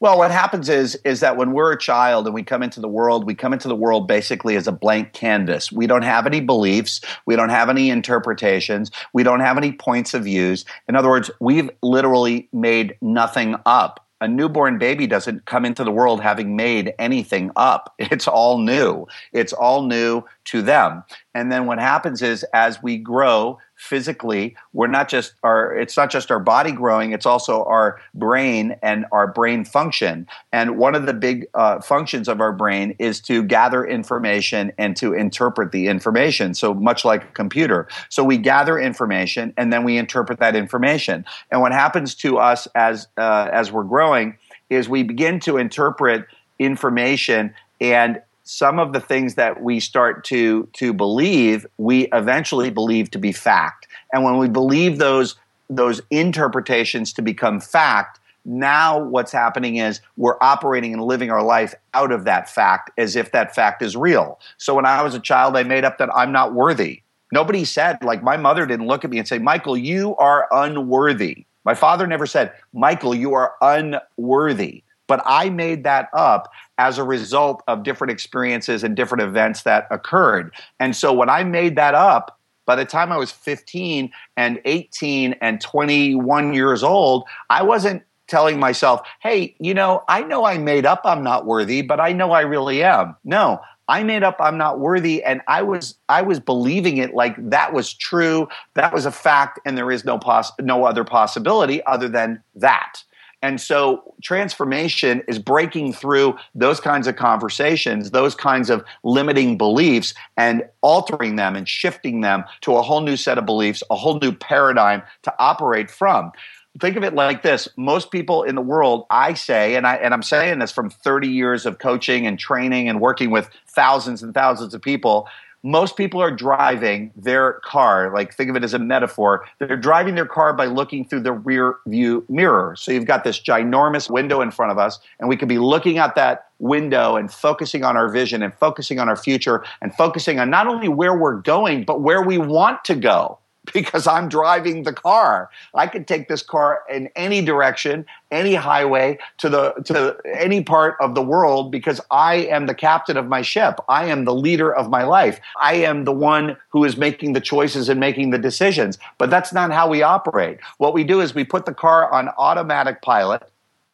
Well, 0.00 0.16
what 0.16 0.30
happens 0.30 0.68
is 0.68 0.94
is 1.04 1.20
that 1.20 1.36
when 1.36 1.52
we're 1.52 1.72
a 1.72 1.78
child 1.78 2.26
and 2.26 2.34
we 2.34 2.44
come 2.44 2.62
into 2.62 2.80
the 2.80 2.88
world, 2.88 3.26
we 3.26 3.34
come 3.34 3.52
into 3.52 3.66
the 3.66 3.74
world 3.74 4.06
basically 4.06 4.54
as 4.54 4.68
a 4.68 4.72
blank 4.72 5.12
canvas. 5.12 5.72
We 5.72 5.88
don't 5.88 6.02
have 6.02 6.24
any 6.24 6.40
beliefs, 6.40 7.00
we 7.26 7.34
don't 7.34 7.48
have 7.48 7.68
any 7.68 7.90
interpretations, 7.90 8.92
we 9.12 9.24
don't 9.24 9.40
have 9.40 9.58
any 9.58 9.72
points 9.72 10.14
of 10.14 10.22
views. 10.24 10.64
In 10.88 10.94
other 10.94 11.08
words, 11.08 11.32
we've 11.40 11.68
literally 11.82 12.48
made 12.52 12.96
nothing 13.00 13.56
up 13.66 14.08
a 14.20 14.26
newborn 14.26 14.78
baby 14.78 15.06
doesn't 15.06 15.44
come 15.44 15.64
into 15.64 15.84
the 15.84 15.92
world 15.92 16.20
having 16.20 16.56
made 16.56 16.92
anything 16.98 17.50
up. 17.56 17.94
It's 18.10 18.26
all 18.26 18.58
new. 18.58 19.06
It's 19.32 19.52
all 19.52 19.82
new 19.82 20.24
to 20.46 20.62
them. 20.62 21.04
And 21.34 21.52
then 21.52 21.66
what 21.66 21.78
happens 21.78 22.22
is 22.22 22.42
as 22.52 22.82
we 22.82 22.96
grow, 22.96 23.58
physically 23.78 24.56
we're 24.72 24.86
not 24.86 25.08
just 25.08 25.34
our 25.42 25.74
it's 25.74 25.96
not 25.96 26.10
just 26.10 26.30
our 26.30 26.40
body 26.40 26.72
growing 26.72 27.12
it's 27.12 27.26
also 27.26 27.64
our 27.64 28.00
brain 28.14 28.76
and 28.82 29.06
our 29.12 29.26
brain 29.26 29.64
function. 29.64 30.26
And 30.52 30.78
one 30.78 30.94
of 30.94 31.06
the 31.06 31.12
big 31.12 31.46
uh, 31.54 31.80
functions 31.80 32.28
of 32.28 32.40
our 32.40 32.52
brain 32.52 32.94
is 32.98 33.20
to 33.22 33.42
gather 33.42 33.84
information 33.84 34.72
and 34.78 34.96
to 34.96 35.14
interpret 35.14 35.72
the 35.72 35.88
information 35.88 36.54
so 36.54 36.74
much 36.74 37.04
like 37.04 37.24
a 37.24 37.32
computer. 37.32 37.88
So 38.08 38.24
we 38.24 38.38
gather 38.38 38.78
information 38.78 39.52
and 39.56 39.72
then 39.72 39.84
we 39.84 39.96
interpret 39.96 40.40
that 40.40 40.56
information. 40.56 41.24
And 41.50 41.60
what 41.60 41.72
happens 41.72 42.14
to 42.16 42.38
us 42.38 42.66
as 42.74 43.08
uh, 43.16 43.48
as 43.52 43.72
we're 43.72 43.84
growing 43.84 44.38
is 44.70 44.88
we 44.88 45.02
begin 45.02 45.40
to 45.40 45.56
interpret 45.56 46.26
information 46.58 47.54
and 47.80 48.20
some 48.48 48.78
of 48.78 48.94
the 48.94 49.00
things 49.00 49.34
that 49.34 49.62
we 49.62 49.78
start 49.78 50.24
to 50.24 50.66
to 50.72 50.94
believe 50.94 51.66
we 51.76 52.06
eventually 52.14 52.70
believe 52.70 53.10
to 53.10 53.18
be 53.18 53.30
fact. 53.30 53.86
And 54.10 54.24
when 54.24 54.38
we 54.38 54.48
believe 54.48 54.96
those 54.96 55.36
those 55.68 56.00
interpretations 56.10 57.12
to 57.12 57.20
become 57.22 57.60
fact 57.60 58.20
now 58.46 59.04
what's 59.04 59.32
happening 59.32 59.76
is 59.76 60.00
we're 60.16 60.38
operating 60.40 60.94
and 60.94 61.04
living 61.04 61.30
our 61.30 61.42
life 61.42 61.74
out 61.92 62.10
of 62.10 62.24
that 62.24 62.48
fact 62.48 62.90
as 62.96 63.16
if 63.16 63.32
that 63.32 63.54
fact 63.54 63.82
is 63.82 63.94
real. 63.94 64.40
So 64.56 64.74
when 64.74 64.86
i 64.86 65.02
was 65.02 65.14
a 65.14 65.20
child 65.20 65.54
i 65.54 65.62
made 65.62 65.84
up 65.84 65.98
that 65.98 66.08
i'm 66.16 66.32
not 66.32 66.54
worthy. 66.54 67.02
Nobody 67.30 67.66
said 67.66 68.02
like 68.02 68.22
my 68.22 68.38
mother 68.38 68.64
didn't 68.64 68.86
look 68.86 69.04
at 69.04 69.10
me 69.10 69.18
and 69.18 69.28
say 69.28 69.38
michael 69.38 69.76
you 69.76 70.16
are 70.16 70.48
unworthy. 70.50 71.44
My 71.66 71.74
father 71.74 72.06
never 72.06 72.24
said 72.24 72.54
michael 72.72 73.14
you 73.14 73.34
are 73.34 73.56
unworthy 73.60 74.84
but 75.08 75.20
I 75.26 75.50
made 75.50 75.82
that 75.82 76.08
up 76.12 76.52
as 76.78 76.98
a 76.98 77.02
result 77.02 77.64
of 77.66 77.82
different 77.82 78.12
experiences 78.12 78.84
and 78.84 78.94
different 78.94 79.22
events 79.22 79.64
that 79.64 79.88
occurred. 79.90 80.54
And 80.78 80.94
so 80.94 81.12
when 81.12 81.28
I 81.28 81.42
made 81.42 81.74
that 81.74 81.96
up, 81.96 82.38
by 82.66 82.76
the 82.76 82.84
time 82.84 83.10
I 83.10 83.16
was 83.16 83.32
15 83.32 84.12
and 84.36 84.60
18 84.64 85.32
and 85.40 85.60
21 85.60 86.54
years 86.54 86.82
old, 86.84 87.24
I 87.50 87.62
wasn't 87.62 88.02
telling 88.28 88.60
myself, 88.60 89.00
hey, 89.20 89.56
you 89.58 89.74
know, 89.74 90.04
I 90.06 90.22
know 90.22 90.44
I 90.44 90.58
made 90.58 90.84
up 90.86 91.00
I'm 91.04 91.24
not 91.24 91.46
worthy, 91.46 91.82
but 91.82 91.98
I 91.98 92.12
know 92.12 92.30
I 92.30 92.42
really 92.42 92.84
am. 92.84 93.16
No, 93.24 93.60
I 93.88 94.02
made 94.02 94.22
up 94.22 94.36
I'm 94.38 94.58
not 94.58 94.80
worthy 94.80 95.24
and 95.24 95.40
I 95.48 95.62
was 95.62 95.94
I 96.10 96.20
was 96.20 96.38
believing 96.38 96.98
it 96.98 97.14
like 97.14 97.34
that 97.50 97.72
was 97.72 97.94
true, 97.94 98.46
that 98.74 98.92
was 98.92 99.06
a 99.06 99.10
fact 99.10 99.58
and 99.64 99.78
there 99.78 99.90
is 99.90 100.04
no 100.04 100.18
poss- 100.18 100.52
no 100.60 100.84
other 100.84 101.04
possibility 101.04 101.82
other 101.86 102.08
than 102.08 102.42
that. 102.54 103.02
And 103.40 103.60
so 103.60 104.14
transformation 104.22 105.22
is 105.28 105.38
breaking 105.38 105.92
through 105.92 106.36
those 106.54 106.80
kinds 106.80 107.06
of 107.06 107.16
conversations, 107.16 108.10
those 108.10 108.34
kinds 108.34 108.68
of 108.68 108.84
limiting 109.04 109.56
beliefs, 109.56 110.12
and 110.36 110.64
altering 110.80 111.36
them 111.36 111.54
and 111.54 111.68
shifting 111.68 112.20
them 112.20 112.44
to 112.62 112.76
a 112.76 112.82
whole 112.82 113.00
new 113.00 113.16
set 113.16 113.38
of 113.38 113.46
beliefs, 113.46 113.82
a 113.90 113.96
whole 113.96 114.18
new 114.18 114.32
paradigm 114.32 115.02
to 115.22 115.32
operate 115.38 115.90
from. 115.90 116.32
Think 116.80 116.96
of 116.96 117.04
it 117.04 117.14
like 117.14 117.42
this. 117.42 117.68
Most 117.76 118.10
people 118.10 118.42
in 118.42 118.54
the 118.54 118.60
world, 118.62 119.06
I 119.10 119.34
say, 119.34 119.74
and 119.74 119.86
I 119.86 119.96
and 119.96 120.14
I'm 120.14 120.22
saying 120.22 120.58
this 120.58 120.70
from 120.70 120.90
30 120.90 121.28
years 121.28 121.66
of 121.66 121.78
coaching 121.78 122.26
and 122.26 122.38
training 122.38 122.88
and 122.88 123.00
working 123.00 123.30
with 123.30 123.48
thousands 123.66 124.22
and 124.22 124.32
thousands 124.32 124.74
of 124.74 124.82
people, 124.82 125.28
most 125.62 125.96
people 125.96 126.22
are 126.22 126.30
driving 126.30 127.10
their 127.16 127.54
car 127.64 128.12
like 128.14 128.34
think 128.34 128.48
of 128.48 128.56
it 128.56 128.64
as 128.64 128.74
a 128.74 128.78
metaphor. 128.78 129.44
They're 129.58 129.76
driving 129.76 130.14
their 130.14 130.26
car 130.26 130.52
by 130.52 130.66
looking 130.66 131.04
through 131.04 131.20
the 131.20 131.32
rear 131.32 131.76
view 131.86 132.24
mirror. 132.28 132.76
So 132.76 132.92
you've 132.92 133.06
got 133.06 133.24
this 133.24 133.40
ginormous 133.40 134.10
window 134.10 134.40
in 134.40 134.50
front 134.50 134.72
of 134.72 134.78
us 134.78 134.98
and 135.18 135.28
we 135.28 135.36
could 135.36 135.48
be 135.48 135.58
looking 135.58 135.98
at 135.98 136.14
that 136.14 136.46
window 136.58 137.16
and 137.16 137.32
focusing 137.32 137.84
on 137.84 137.96
our 137.96 138.08
vision 138.08 138.42
and 138.42 138.54
focusing 138.54 138.98
on 138.98 139.08
our 139.08 139.16
future 139.16 139.64
and 139.80 139.94
focusing 139.94 140.38
on 140.38 140.50
not 140.50 140.66
only 140.66 140.88
where 140.88 141.16
we're 141.16 141.40
going 141.40 141.84
but 141.84 142.00
where 142.00 142.22
we 142.22 142.38
want 142.38 142.84
to 142.84 142.94
go 142.94 143.38
because 143.74 144.06
I'm 144.06 144.28
driving 144.28 144.82
the 144.82 144.92
car. 144.92 145.50
I 145.74 145.86
could 145.86 146.06
take 146.06 146.28
this 146.28 146.42
car 146.42 146.82
in 146.90 147.08
any 147.16 147.42
direction, 147.42 148.06
any 148.30 148.54
highway 148.54 149.18
to 149.38 149.48
the 149.48 149.72
to 149.84 150.16
any 150.24 150.62
part 150.62 150.96
of 151.00 151.14
the 151.14 151.22
world 151.22 151.70
because 151.70 152.00
I 152.10 152.36
am 152.36 152.66
the 152.66 152.74
captain 152.74 153.16
of 153.16 153.28
my 153.28 153.42
ship. 153.42 153.80
I 153.88 154.06
am 154.06 154.24
the 154.24 154.34
leader 154.34 154.74
of 154.74 154.90
my 154.90 155.04
life. 155.04 155.40
I 155.60 155.74
am 155.74 156.04
the 156.04 156.12
one 156.12 156.56
who 156.70 156.84
is 156.84 156.96
making 156.96 157.32
the 157.32 157.40
choices 157.40 157.88
and 157.88 158.00
making 158.00 158.30
the 158.30 158.38
decisions. 158.38 158.98
But 159.18 159.30
that's 159.30 159.52
not 159.52 159.72
how 159.72 159.88
we 159.88 160.02
operate. 160.02 160.58
What 160.78 160.94
we 160.94 161.04
do 161.04 161.20
is 161.20 161.34
we 161.34 161.44
put 161.44 161.66
the 161.66 161.74
car 161.74 162.10
on 162.12 162.28
automatic 162.38 163.02
pilot 163.02 163.42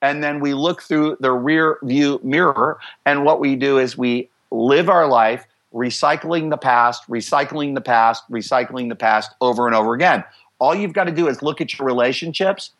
and 0.03 0.23
then 0.23 0.41
we 0.41 0.55
look 0.55 0.83
through 0.83 1.17
the 1.21 1.33
rear 1.33 1.79
view 1.83 2.21
mirror 2.23 2.79
and 3.07 3.25
what 3.25 3.41
we 3.41 3.57
do 3.57 3.79
is 3.79 3.97
we 3.97 4.29
live 4.51 4.89
our 4.89 5.09
life 5.09 5.47
recycling 5.75 6.51
the 6.51 6.57
past, 6.57 7.09
recycling 7.09 7.75
the 7.75 7.81
past, 7.81 8.25
recycling 8.31 8.89
the 8.89 8.95
past 8.95 9.33
over 9.41 9.67
and 9.67 9.75
over 9.75 9.93
again. 9.95 10.25
All 10.59 10.75
you've 10.75 10.93
got 10.93 11.05
to 11.05 11.13
do 11.13 11.29
is 11.29 11.43
look 11.43 11.61
at 11.61 11.77
your 11.77 11.87
relationships 11.87 12.71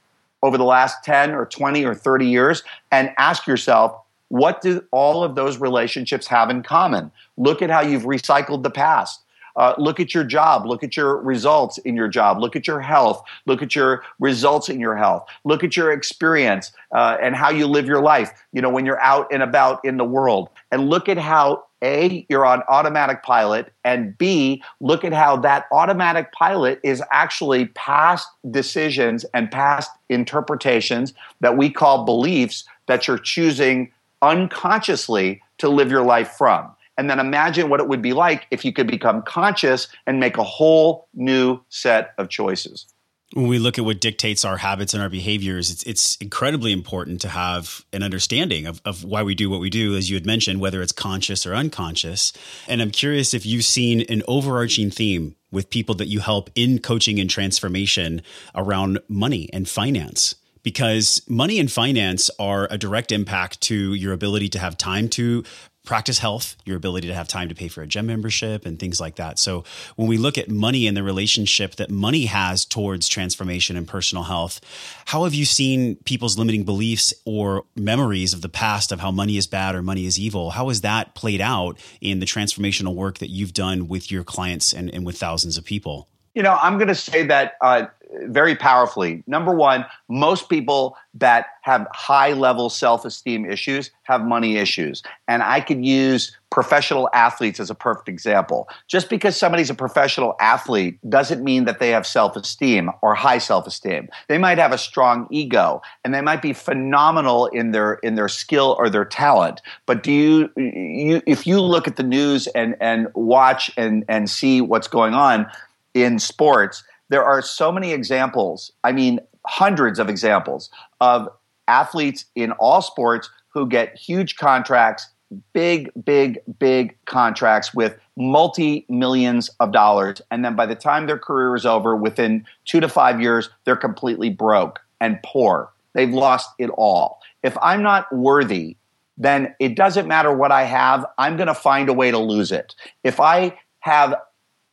over 0.43 0.57
the 0.57 0.65
last 0.65 1.03
10 1.05 1.33
or 1.33 1.47
20 1.47 1.85
or 1.85 1.95
30 1.95 2.27
years 2.27 2.63
and 2.93 3.13
ask 3.19 3.47
yourself, 3.47 4.01
what 4.29 4.61
do 4.61 4.85
all 4.91 5.25
of 5.25 5.35
those 5.35 5.59
relationships 5.59 6.27
have 6.29 6.51
in 6.51 6.63
common? 6.63 7.11
Look 7.37 7.63
at 7.63 7.71
how 7.71 7.81
you've 7.81 8.05
recycled 8.05 8.63
the 8.63 8.71
past. 8.71 9.21
Uh, 9.57 9.75
look 9.79 10.01
at 10.01 10.15
your 10.15 10.25
job. 10.25 10.67
Look 10.67 10.83
at 10.83 10.97
your 10.97 11.17
results 11.19 11.79
in 11.79 11.95
your 11.95 12.09
job. 12.09 12.41
Look 12.41 12.57
at 12.57 12.67
your 12.67 12.81
health. 12.81 13.23
Look 13.47 13.63
at 13.63 13.75
your 13.75 14.03
results 14.19 14.69
in 14.69 14.81
your 14.81 14.97
health. 14.97 15.27
Look 15.45 15.63
at 15.63 15.77
your 15.77 15.93
experience 15.93 16.73
uh, 16.93 17.17
and 17.23 17.37
how 17.37 17.51
you 17.51 17.67
live 17.67 17.87
your 17.87 18.03
life, 18.03 18.33
you 18.53 18.61
know, 18.61 18.71
when 18.71 18.85
you're 18.85 19.01
out 19.01 19.29
and 19.33 19.43
about 19.43 19.85
in 19.85 19.97
the 19.97 20.05
world. 20.05 20.49
And 20.73 20.89
look 20.89 21.09
at 21.09 21.19
how 21.19 21.65
a, 21.85 22.27
you're 22.29 22.47
on 22.47 22.63
automatic 22.69 23.23
pilot, 23.23 23.73
and 23.85 24.17
B, 24.17 24.63
look 24.81 25.05
at 25.05 25.13
how 25.13 25.37
that 25.37 25.67
automatic 25.71 26.33
pilot 26.33 26.81
is 26.83 27.03
actually 27.11 27.67
past 27.67 28.29
decisions 28.51 29.25
and 29.35 29.51
past 29.51 29.91
interpretations 30.09 31.13
that 31.41 31.57
we 31.57 31.71
call 31.71 32.05
beliefs 32.05 32.65
that 32.87 33.07
you're 33.07 33.19
choosing 33.19 33.93
unconsciously 34.23 35.43
to 35.59 35.69
live 35.69 35.91
your 35.91 36.05
life 36.05 36.31
from. 36.31 36.71
And 36.97 37.11
then 37.11 37.19
imagine 37.19 37.69
what 37.69 37.81
it 37.81 37.89
would 37.89 38.03
be 38.03 38.13
like 38.13 38.47
if 38.51 38.65
you 38.65 38.73
could 38.73 38.87
become 38.87 39.23
conscious 39.23 39.89
and 40.07 40.21
make 40.21 40.39
a 40.39 40.45
whole 40.45 41.09
new 41.15 41.61
set 41.69 42.15
of 42.19 42.29
choices 42.29 42.87
when 43.35 43.49
we 43.49 43.59
look 43.59 43.79
at 43.79 43.85
what 43.85 44.01
dictates 44.01 44.45
our 44.45 44.57
habits 44.57 44.95
and 44.95 45.03
our 45.03 45.09
behaviors, 45.09 45.71
it's 45.71 45.83
it's 45.83 46.17
incredibly 46.17 46.73
important 46.73 47.21
to 47.23 47.29
have 47.29 47.85
an 47.93 48.03
understanding 48.03 48.67
of, 48.67 48.81
of 48.85 49.05
why 49.05 49.23
we 49.25 49.35
do 49.35 49.51
what 49.51 49.61
we 49.61 49.71
do, 49.71 49.97
as 49.97 50.09
you 50.09 50.17
had 50.17 50.25
mentioned, 50.25 50.61
whether 50.61 50.81
it's 50.81 50.93
conscious 50.93 51.45
or 51.45 51.55
unconscious. 51.55 52.33
And 52.69 52.81
I'm 52.81 52.93
curious 52.93 53.35
if 53.35 53.45
you've 53.45 53.65
seen 53.65 54.03
an 54.03 54.23
overarching 54.29 54.91
theme 54.91 55.35
with 55.51 55.69
people 55.69 55.97
that 55.97 56.07
you 56.07 56.21
help 56.21 56.49
in 56.55 56.79
coaching 56.79 57.19
and 57.19 57.29
transformation 57.29 58.23
around 58.55 59.01
money 59.09 59.51
and 59.53 59.69
finance 59.69 60.37
because 60.63 61.21
money 61.29 61.59
and 61.59 61.71
finance 61.71 62.31
are 62.39 62.67
a 62.71 62.79
direct 62.79 63.13
impact 63.13 63.61
to 63.63 63.95
your 63.95 64.13
ability 64.13 64.49
to 64.49 64.59
have 64.59 64.79
time 64.79 65.09
to 65.11 65.45
practice 65.85 66.19
health, 66.19 66.57
your 66.65 66.77
ability 66.77 67.07
to 67.09 67.15
have 67.15 67.29
time 67.29 67.49
to 67.51 67.55
pay 67.55 67.69
for 67.69 67.83
a 67.83 67.87
gym 67.87 68.07
membership 68.07 68.65
and 68.65 68.79
things 68.79 69.01
like 69.01 69.17
that. 69.17 69.39
So 69.39 69.65
when 69.97 70.09
we 70.09 70.17
look 70.17 70.39
at 70.39 70.49
money 70.49 70.87
and 70.87 70.97
the 70.97 71.03
relationship 71.03 71.77
that 71.77 71.91
money 71.91 72.25
has 72.25 72.65
towards 72.65 73.07
transformation 73.07 73.77
and 73.77 73.87
personal 73.87 74.25
health, 74.25 74.61
how 75.07 75.25
have 75.25 75.35
you 75.35 75.45
seen 75.45 75.97
people's 76.05 76.39
limiting 76.39 76.65
beliefs 76.65 77.13
or 77.27 77.65
memories 77.77 78.33
of 78.33 78.41
the 78.41 78.49
past 78.49 78.93
of 78.93 79.01
how 79.01 79.11
money 79.11 79.37
is 79.37 79.47
bad 79.47 79.75
or 79.75 79.83
money 79.83 80.07
is 80.07 80.19
evil? 80.19 80.51
How 80.51 80.69
has 80.69 80.81
that 80.81 81.15
played 81.15 81.43
out 81.43 81.79
in 82.01 82.19
the 82.19 82.27
transformational 82.27 82.95
work 82.95 83.19
that 83.19 83.29
you've 83.29 83.53
done 83.53 83.87
with 83.87 84.11
your 84.11 84.25
clients 84.25 84.73
and, 84.73 84.93
and 84.95 85.05
with 85.05 85.19
thousands 85.19 85.59
of 85.59 85.65
people? 85.65 86.09
You 86.35 86.43
know, 86.43 86.59
I'm 86.61 86.79
going 86.79 86.89
to 86.89 86.97
say 86.97 87.25
that 87.27 87.55
uh, 87.61 87.87
very 88.23 88.57
powerfully. 88.57 89.23
Number 89.27 89.55
one, 89.55 89.85
most 90.09 90.49
people 90.49 90.97
that 91.15 91.47
have 91.63 91.87
high 91.93 92.33
level 92.33 92.71
self 92.71 93.05
esteem 93.05 93.45
issues 93.45 93.91
have 94.05 94.25
money 94.25 94.57
issues. 94.57 95.03
And 95.29 95.43
I 95.43 95.61
could 95.61 95.85
use 95.85 96.37
professional 96.51 97.11
athletes 97.13 97.59
as 97.59 97.69
a 97.69 97.75
perfect 97.75 98.09
example. 98.09 98.69
Just 98.87 99.11
because 99.11 99.37
somebody's 99.37 99.71
a 99.71 99.75
professional 99.75 100.37
athlete 100.41 100.99
doesn't 101.09 101.43
mean 101.43 101.65
that 101.65 101.81
they 101.81 101.91
have 101.91 102.07
self 102.07 102.37
esteem 102.37 102.91
or 103.03 103.15
high 103.15 103.39
self 103.39 103.67
esteem. 103.67 104.09
They 104.29 104.39
might 104.39 104.59
have 104.59 104.73
a 104.73 104.79
strong 104.79 105.27
ego 105.31 105.83
and 106.05 106.15
they 106.15 106.21
might 106.21 106.43
be 106.43 106.53
phenomenal 106.53 107.47
in 107.47 107.73
their 107.73 107.95
in 107.95 108.15
their 108.15 108.29
skill 108.29 108.77
or 108.79 108.89
their 108.89 109.05
talent. 109.05 109.63
But 109.87 110.03
do 110.03 110.13
you, 110.13 110.51
you 110.57 111.23
if 111.27 111.47
you 111.47 111.61
look 111.61 111.89
at 111.89 111.97
the 111.97 112.03
news 112.03 112.47
and 112.49 112.77
and 112.81 113.09
watch 113.15 113.71
and 113.77 114.05
and 114.09 114.31
see 114.31 114.61
what's 114.61 114.89
going 114.89 115.15
on 115.15 115.47
in 115.95 116.19
sports, 116.19 116.85
there 117.09 117.25
are 117.25 117.43
so 117.43 117.71
many 117.71 117.93
examples. 117.93 118.73
I 118.83 118.93
mean, 118.93 119.21
hundreds 119.47 119.99
of 119.99 120.09
examples 120.09 120.71
of 121.01 121.29
athletes 121.69 122.27
in 122.35 122.53
all 122.53 122.83
sports 122.83 123.31
who 123.49 123.67
get 123.69 123.97
huge 123.97 124.37
contracts, 124.37 125.09
big, 125.53 125.91
big, 126.05 126.41
big 126.59 126.97
contracts 127.05 127.75
with 127.75 127.97
multi 128.17 128.85
millions 128.89 129.51
of 129.61 129.73
dollars. 129.73 130.21
And 130.31 130.45
then 130.45 130.57
by 130.57 130.67
the 130.67 130.75
time 130.75 131.07
their 131.07 131.19
career 131.19 131.55
is 131.55 131.67
over, 131.67 131.97
within 131.97 132.47
two 132.65 132.81
to 132.81 132.89
five 132.89 133.21
years, 133.21 133.51
they're 133.65 133.77
completely 133.77 134.31
broke 134.31 134.81
and 135.01 135.19
poor. 135.25 135.71
They've 135.95 136.13
lost 136.13 136.51
it 136.59 136.71
all. 136.71 137.21
If 137.43 137.57
I'm 137.63 137.83
not 137.83 138.13
worthy, 138.13 138.77
then 139.17 139.55
it 139.61 139.77
doesn't 139.77 140.09
matter 140.09 140.33
what 140.33 140.51
I 140.51 140.65
have, 140.65 141.07
I'm 141.19 141.37
going 141.37 141.47
to 141.47 141.55
find 141.55 141.89
a 141.89 141.93
way 141.93 142.11
to 142.11 142.19
lose 142.19 142.51
it. 142.51 142.75
If 143.05 143.21
I 143.21 143.57
have 143.81 144.17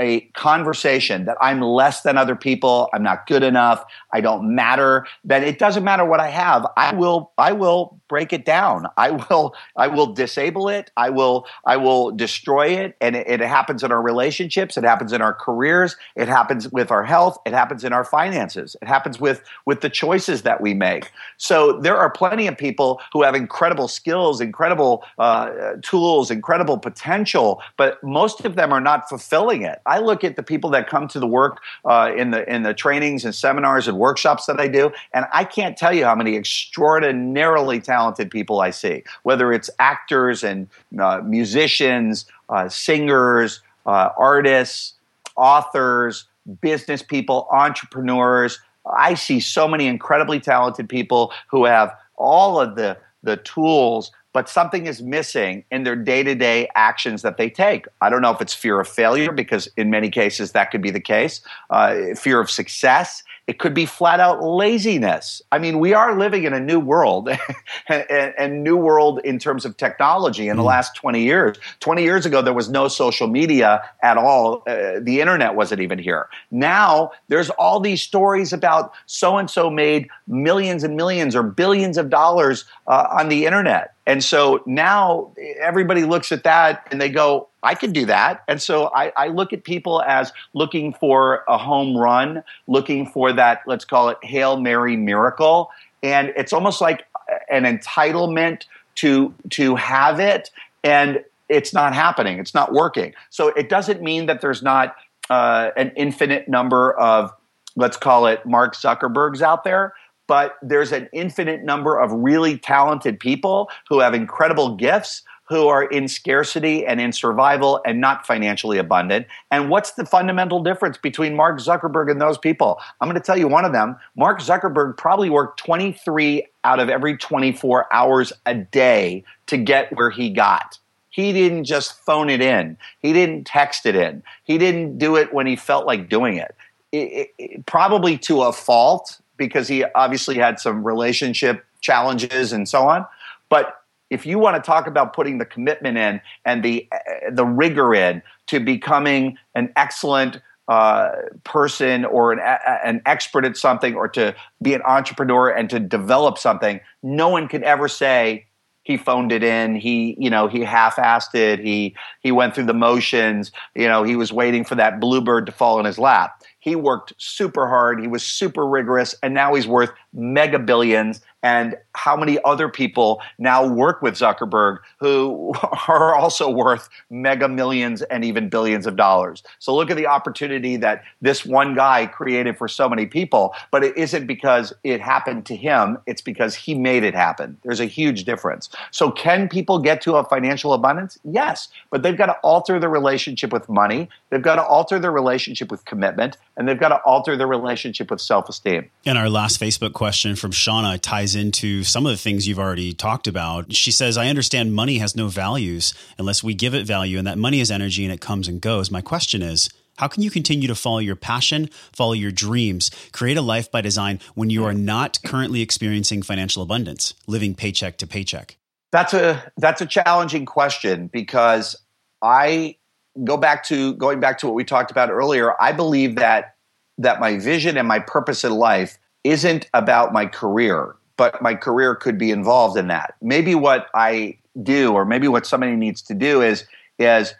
a 0.01 0.21
conversation 0.33 1.25
that 1.25 1.37
I'm 1.39 1.61
less 1.61 2.01
than 2.01 2.17
other 2.17 2.35
people, 2.35 2.89
I'm 2.93 3.03
not 3.03 3.27
good 3.27 3.43
enough, 3.43 3.85
I 4.11 4.19
don't 4.19 4.55
matter, 4.55 5.05
that 5.23 5.43
it 5.43 5.59
doesn't 5.59 5.83
matter 5.83 6.03
what 6.03 6.19
I 6.19 6.29
have. 6.29 6.65
I 6.75 6.93
will 6.93 7.31
I 7.37 7.53
will 7.53 8.00
break 8.11 8.33
it 8.33 8.43
down. 8.43 8.87
I 8.97 9.11
will 9.11 9.55
I 9.77 9.87
will 9.87 10.07
disable 10.07 10.67
it. 10.67 10.91
I 10.97 11.09
will 11.09 11.47
I 11.65 11.77
will 11.77 12.11
destroy 12.11 12.67
it 12.67 12.97
and 12.99 13.15
it, 13.15 13.25
it 13.25 13.39
happens 13.39 13.83
in 13.83 13.91
our 13.91 14.01
relationships, 14.01 14.75
it 14.75 14.83
happens 14.83 15.13
in 15.13 15.21
our 15.21 15.33
careers, 15.33 15.95
it 16.17 16.27
happens 16.27 16.69
with 16.73 16.91
our 16.91 17.05
health, 17.05 17.37
it 17.45 17.53
happens 17.53 17.85
in 17.85 17.93
our 17.93 18.03
finances. 18.03 18.75
It 18.81 18.89
happens 18.89 19.21
with 19.21 19.41
with 19.65 19.79
the 19.79 19.89
choices 19.89 20.41
that 20.41 20.59
we 20.59 20.73
make. 20.73 21.09
So 21.37 21.79
there 21.79 21.97
are 21.97 22.09
plenty 22.09 22.47
of 22.47 22.57
people 22.57 22.99
who 23.13 23.23
have 23.23 23.33
incredible 23.33 23.87
skills, 23.87 24.41
incredible 24.41 25.05
uh, 25.17 25.75
tools, 25.81 26.29
incredible 26.29 26.77
potential, 26.77 27.61
but 27.77 28.03
most 28.03 28.43
of 28.43 28.57
them 28.57 28.73
are 28.73 28.81
not 28.81 29.07
fulfilling 29.07 29.61
it. 29.61 29.79
I 29.85 29.99
look 29.99 30.25
at 30.25 30.35
the 30.35 30.43
people 30.43 30.69
that 30.71 30.89
come 30.89 31.07
to 31.07 31.19
the 31.19 31.27
work 31.27 31.61
uh, 31.85 32.11
in 32.13 32.31
the 32.31 32.41
in 32.53 32.63
the 32.63 32.73
trainings 32.73 33.23
and 33.23 33.33
seminars 33.33 33.87
and 33.87 33.97
workshops 33.97 34.47
that 34.47 34.59
I 34.59 34.67
do, 34.67 34.91
and 35.13 35.25
I 35.31 35.45
can't 35.45 35.77
tell 35.77 35.93
you 35.93 36.03
how 36.03 36.15
many 36.15 36.35
extraordinarily 36.35 37.79
talented 37.79 38.00
people 38.31 38.61
I 38.61 38.71
see. 38.71 39.03
Whether 39.23 39.53
it's 39.53 39.69
actors 39.79 40.43
and 40.43 40.67
uh, 40.99 41.21
musicians, 41.23 42.25
uh, 42.49 42.69
singers, 42.69 43.61
uh, 43.85 44.09
artists, 44.17 44.93
authors, 45.35 46.25
business 46.61 47.03
people, 47.03 47.47
entrepreneurs. 47.51 48.59
I 48.97 49.13
see 49.13 49.39
so 49.39 49.67
many 49.67 49.87
incredibly 49.87 50.39
talented 50.39 50.89
people 50.89 51.31
who 51.49 51.65
have 51.65 51.95
all 52.17 52.59
of 52.59 52.75
the 52.75 52.97
the 53.23 53.37
tools 53.37 54.11
but 54.33 54.47
something 54.47 54.87
is 54.87 55.01
missing 55.01 55.63
in 55.71 55.83
their 55.83 55.95
day 55.95 56.23
to 56.23 56.35
day 56.35 56.69
actions 56.75 57.21
that 57.21 57.37
they 57.37 57.49
take. 57.49 57.85
I 57.99 58.09
don't 58.09 58.21
know 58.21 58.31
if 58.31 58.41
it's 58.41 58.53
fear 58.53 58.79
of 58.79 58.87
failure, 58.87 59.31
because 59.31 59.67
in 59.77 59.89
many 59.89 60.09
cases 60.09 60.53
that 60.53 60.71
could 60.71 60.81
be 60.81 60.91
the 60.91 61.01
case, 61.01 61.41
uh, 61.69 62.15
fear 62.15 62.39
of 62.39 62.49
success. 62.49 63.23
It 63.51 63.59
could 63.59 63.73
be 63.73 63.85
flat 63.85 64.21
out 64.21 64.41
laziness. 64.41 65.41
I 65.51 65.59
mean, 65.59 65.79
we 65.79 65.93
are 65.93 66.17
living 66.17 66.45
in 66.45 66.53
a 66.53 66.59
new 66.61 66.79
world, 66.79 67.27
and, 67.89 68.63
new 68.63 68.77
world 68.77 69.19
in 69.25 69.39
terms 69.39 69.65
of 69.65 69.75
technology 69.75 70.47
in 70.47 70.55
the 70.55 70.63
mm. 70.63 70.67
last 70.67 70.95
20 70.95 71.21
years. 71.21 71.57
20 71.81 72.01
years 72.01 72.25
ago, 72.25 72.41
there 72.41 72.53
was 72.53 72.69
no 72.69 72.87
social 72.87 73.27
media 73.27 73.83
at 74.03 74.15
all. 74.15 74.63
Uh, 74.65 75.01
the 75.01 75.19
internet 75.19 75.55
wasn't 75.55 75.81
even 75.81 75.99
here. 75.99 76.29
Now, 76.49 77.11
there's 77.27 77.49
all 77.49 77.81
these 77.81 78.01
stories 78.01 78.53
about 78.53 78.93
so 79.05 79.35
and 79.35 79.49
so 79.49 79.69
made 79.69 80.07
millions 80.27 80.85
and 80.85 80.95
millions 80.95 81.35
or 81.35 81.43
billions 81.43 81.97
of 81.97 82.09
dollars 82.09 82.63
uh, 82.87 83.07
on 83.11 83.27
the 83.27 83.45
internet. 83.45 83.95
And 84.05 84.23
so 84.23 84.63
now 84.65 85.31
everybody 85.59 86.03
looks 86.03 86.31
at 86.31 86.43
that 86.43 86.87
and 86.91 86.99
they 86.99 87.09
go, 87.09 87.49
I 87.63 87.75
can 87.75 87.91
do 87.91 88.05
that. 88.07 88.43
And 88.47 88.61
so 88.61 88.91
I, 88.95 89.11
I, 89.15 89.27
look 89.27 89.53
at 89.53 89.63
people 89.63 90.01
as 90.01 90.33
looking 90.53 90.93
for 90.93 91.43
a 91.47 91.57
home 91.57 91.95
run, 91.95 92.43
looking 92.65 93.05
for 93.05 93.31
that, 93.33 93.61
let's 93.67 93.85
call 93.85 94.09
it 94.09 94.17
Hail 94.23 94.59
Mary 94.59 94.97
miracle. 94.97 95.69
And 96.01 96.33
it's 96.35 96.53
almost 96.53 96.81
like 96.81 97.05
an 97.51 97.63
entitlement 97.63 98.63
to, 98.95 99.33
to 99.51 99.75
have 99.75 100.19
it. 100.19 100.49
And 100.83 101.23
it's 101.49 101.73
not 101.73 101.93
happening, 101.93 102.39
it's 102.39 102.55
not 102.55 102.73
working. 102.73 103.13
So 103.29 103.49
it 103.49 103.69
doesn't 103.69 104.01
mean 104.01 104.25
that 104.25 104.41
there's 104.41 104.63
not 104.63 104.95
uh, 105.29 105.69
an 105.77 105.91
infinite 105.95 106.47
number 106.47 106.93
of, 106.93 107.31
let's 107.75 107.97
call 107.97 108.25
it 108.25 108.45
Mark 108.45 108.75
Zuckerbergs 108.75 109.41
out 109.41 109.63
there 109.63 109.93
but 110.31 110.55
there's 110.61 110.93
an 110.93 111.09
infinite 111.11 111.61
number 111.61 111.99
of 111.99 112.09
really 112.13 112.57
talented 112.57 113.19
people 113.19 113.69
who 113.89 113.99
have 113.99 114.13
incredible 114.13 114.77
gifts 114.77 115.23
who 115.49 115.67
are 115.67 115.83
in 115.83 116.07
scarcity 116.07 116.85
and 116.85 117.01
in 117.01 117.11
survival 117.11 117.81
and 117.85 117.99
not 117.99 118.25
financially 118.25 118.77
abundant. 118.77 119.27
And 119.51 119.69
what's 119.69 119.91
the 119.91 120.05
fundamental 120.05 120.63
difference 120.63 120.97
between 120.97 121.35
Mark 121.35 121.59
Zuckerberg 121.59 122.09
and 122.09 122.21
those 122.21 122.37
people? 122.37 122.79
I'm 123.01 123.09
going 123.09 123.19
to 123.19 123.25
tell 123.25 123.37
you 123.37 123.49
one 123.49 123.65
of 123.65 123.73
them. 123.73 123.97
Mark 124.15 124.39
Zuckerberg 124.39 124.95
probably 124.95 125.29
worked 125.29 125.59
23 125.59 126.47
out 126.63 126.79
of 126.79 126.87
every 126.87 127.17
24 127.17 127.93
hours 127.93 128.31
a 128.45 128.55
day 128.55 129.25
to 129.47 129.57
get 129.57 129.93
where 129.97 130.11
he 130.11 130.29
got. 130.29 130.79
He 131.09 131.33
didn't 131.33 131.65
just 131.65 131.99
phone 132.05 132.29
it 132.29 132.41
in. 132.41 132.77
He 132.99 133.11
didn't 133.11 133.45
text 133.45 133.85
it 133.85 133.97
in. 133.97 134.23
He 134.45 134.57
didn't 134.57 134.97
do 134.97 135.17
it 135.17 135.33
when 135.33 135.45
he 135.45 135.57
felt 135.57 135.85
like 135.85 136.07
doing 136.07 136.37
it. 136.37 136.55
It, 136.93 137.33
it, 137.37 137.65
probably 137.65 138.17
to 138.19 138.43
a 138.43 138.53
fault 138.53 139.20
because 139.47 139.67
he 139.67 139.83
obviously 139.95 140.35
had 140.35 140.59
some 140.59 140.83
relationship 140.83 141.65
challenges 141.81 142.53
and 142.53 142.69
so 142.69 142.87
on. 142.87 143.05
But 143.49 143.75
if 144.09 144.25
you 144.25 144.37
want 144.37 144.55
to 144.55 144.61
talk 144.61 144.87
about 144.87 145.13
putting 145.13 145.39
the 145.39 145.45
commitment 145.45 145.97
in 145.97 146.21
and 146.45 146.63
the 146.63 146.87
the 147.31 147.45
rigor 147.45 147.93
in 147.93 148.21
to 148.47 148.59
becoming 148.59 149.37
an 149.55 149.71
excellent 149.75 150.41
uh, 150.67 151.09
person 151.43 152.05
or 152.05 152.31
an, 152.33 152.39
an 152.83 153.01
expert 153.05 153.45
at 153.45 153.57
something 153.57 153.95
or 153.95 154.07
to 154.07 154.35
be 154.61 154.73
an 154.73 154.81
entrepreneur 154.83 155.49
and 155.49 155.69
to 155.69 155.79
develop 155.79 156.37
something, 156.37 156.79
no 157.01 157.29
one 157.29 157.47
can 157.47 157.63
ever 157.63 157.87
say 157.87 158.45
he 158.83 158.97
phoned 158.97 159.31
it 159.31 159.43
in. 159.43 159.75
He, 159.75 160.15
you 160.19 160.29
know, 160.29 160.47
he 160.47 160.61
half-assed 160.61 161.35
it. 161.35 161.59
He 161.59 161.95
he 162.19 162.31
went 162.31 162.53
through 162.55 162.65
the 162.65 162.73
motions. 162.73 163.51
You 163.75 163.87
know, 163.87 164.03
he 164.03 164.15
was 164.15 164.31
waiting 164.31 164.63
for 164.63 164.75
that 164.75 164.99
bluebird 164.99 165.45
to 165.45 165.51
fall 165.51 165.79
in 165.79 165.85
his 165.85 165.97
lap. 165.97 166.40
He 166.61 166.75
worked 166.75 167.13
super 167.17 167.67
hard. 167.67 167.99
He 167.99 168.07
was 168.07 168.23
super 168.23 168.65
rigorous, 168.65 169.15
and 169.21 169.33
now 169.33 169.55
he's 169.55 169.67
worth 169.67 169.89
mega 170.13 170.59
billions 170.59 171.21
and 171.43 171.75
how 171.93 172.15
many 172.15 172.37
other 172.43 172.69
people 172.69 173.21
now 173.37 173.65
work 173.65 174.01
with 174.01 174.13
Zuckerberg 174.13 174.79
who 174.99 175.53
are 175.87 176.13
also 176.15 176.49
worth 176.49 176.89
mega 177.09 177.47
millions 177.47 178.01
and 178.03 178.23
even 178.23 178.49
billions 178.49 178.85
of 178.85 178.95
dollars. 178.95 179.43
So 179.59 179.75
look 179.75 179.89
at 179.89 179.97
the 179.97 180.07
opportunity 180.07 180.77
that 180.77 181.03
this 181.21 181.45
one 181.45 181.75
guy 181.75 182.05
created 182.05 182.57
for 182.57 182.67
so 182.67 182.87
many 182.87 183.05
people, 183.05 183.55
but 183.71 183.83
it 183.83 183.97
isn't 183.97 184.27
because 184.27 184.73
it 184.83 185.01
happened 185.01 185.45
to 185.47 185.55
him, 185.55 185.97
it's 186.05 186.21
because 186.21 186.55
he 186.55 186.73
made 186.73 187.03
it 187.03 187.15
happen. 187.15 187.57
There's 187.63 187.79
a 187.79 187.85
huge 187.85 188.23
difference. 188.23 188.69
So 188.91 189.11
can 189.11 189.49
people 189.49 189.79
get 189.79 190.01
to 190.01 190.15
a 190.15 190.23
financial 190.23 190.73
abundance? 190.73 191.17
Yes, 191.23 191.69
but 191.89 192.03
they've 192.03 192.17
got 192.17 192.27
to 192.27 192.37
alter 192.43 192.79
their 192.79 192.89
relationship 192.89 193.51
with 193.51 193.67
money, 193.67 194.09
they've 194.29 194.41
got 194.41 194.55
to 194.55 194.63
alter 194.63 194.99
their 194.99 195.11
relationship 195.11 195.71
with 195.71 195.85
commitment, 195.85 196.37
and 196.55 196.67
they've 196.67 196.79
got 196.79 196.89
to 196.89 197.01
alter 197.01 197.35
their 197.35 197.47
relationship 197.47 198.11
with 198.11 198.21
self-esteem. 198.21 198.89
And 199.05 199.17
our 199.17 199.29
last 199.29 199.59
Facebook 199.59 199.93
question 200.01 200.35
from 200.35 200.49
Shauna 200.49 200.99
ties 200.99 201.35
into 201.35 201.83
some 201.83 202.07
of 202.07 202.11
the 202.11 202.17
things 202.17 202.47
you've 202.47 202.57
already 202.57 202.91
talked 202.91 203.27
about. 203.27 203.71
She 203.75 203.91
says, 203.91 204.17
I 204.17 204.29
understand 204.29 204.73
money 204.73 204.97
has 204.97 205.15
no 205.15 205.27
values 205.27 205.93
unless 206.17 206.43
we 206.43 206.55
give 206.55 206.73
it 206.73 206.87
value, 206.87 207.19
and 207.19 207.27
that 207.27 207.37
money 207.37 207.59
is 207.59 207.69
energy 207.69 208.03
and 208.03 208.11
it 208.11 208.19
comes 208.19 208.47
and 208.47 208.59
goes. 208.59 208.89
My 208.89 209.01
question 209.01 209.43
is, 209.43 209.69
How 209.99 210.07
can 210.07 210.23
you 210.23 210.31
continue 210.31 210.67
to 210.67 210.73
follow 210.73 210.97
your 210.97 211.15
passion, 211.15 211.69
follow 211.93 212.13
your 212.13 212.31
dreams, 212.31 212.89
create 213.11 213.37
a 213.37 213.43
life 213.43 213.69
by 213.69 213.81
design 213.81 214.19
when 214.33 214.49
you 214.49 214.65
are 214.65 214.73
not 214.73 215.19
currently 215.23 215.61
experiencing 215.61 216.23
financial 216.23 216.63
abundance, 216.63 217.13
living 217.27 217.53
paycheck 217.53 217.99
to 217.99 218.07
paycheck? 218.07 218.57
That's 218.91 219.13
a 219.13 219.51
that's 219.57 219.81
a 219.81 219.85
challenging 219.85 220.47
question 220.47 221.11
because 221.13 221.75
I 222.23 222.77
go 223.23 223.37
back 223.37 223.65
to 223.65 223.93
going 223.97 224.19
back 224.19 224.39
to 224.39 224.47
what 224.47 224.55
we 224.55 224.63
talked 224.63 224.89
about 224.89 225.11
earlier. 225.11 225.53
I 225.61 225.73
believe 225.73 226.15
that 226.15 226.55
that 226.97 227.19
my 227.19 227.37
vision 227.37 227.77
and 227.77 227.87
my 227.87 227.99
purpose 227.99 228.43
in 228.43 228.53
life 228.53 228.97
isn't 229.23 229.67
about 229.73 230.13
my 230.13 230.25
career, 230.25 230.95
but 231.17 231.41
my 231.41 231.55
career 231.55 231.95
could 231.95 232.17
be 232.17 232.31
involved 232.31 232.77
in 232.77 232.87
that. 232.87 233.15
Maybe 233.21 233.55
what 233.55 233.87
I 233.93 234.37
do 234.63 234.93
or 234.93 235.05
maybe 235.05 235.27
what 235.27 235.45
somebody 235.45 235.75
needs 235.75 236.01
to 236.03 236.13
do 236.13 236.41
is 236.41 236.65
is 236.99 237.33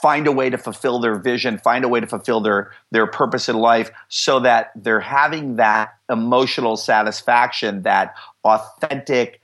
find 0.00 0.26
a 0.26 0.32
way 0.32 0.50
to 0.50 0.58
fulfill 0.58 0.98
their 0.98 1.16
vision, 1.16 1.58
find 1.58 1.84
a 1.84 1.88
way 1.88 2.00
to 2.00 2.06
fulfill 2.06 2.40
their 2.40 2.72
their 2.90 3.06
purpose 3.06 3.48
in 3.48 3.56
life 3.56 3.90
so 4.08 4.40
that 4.40 4.72
they're 4.76 5.00
having 5.00 5.56
that 5.56 5.94
emotional 6.10 6.76
satisfaction, 6.76 7.82
that 7.82 8.14
authentic 8.44 9.40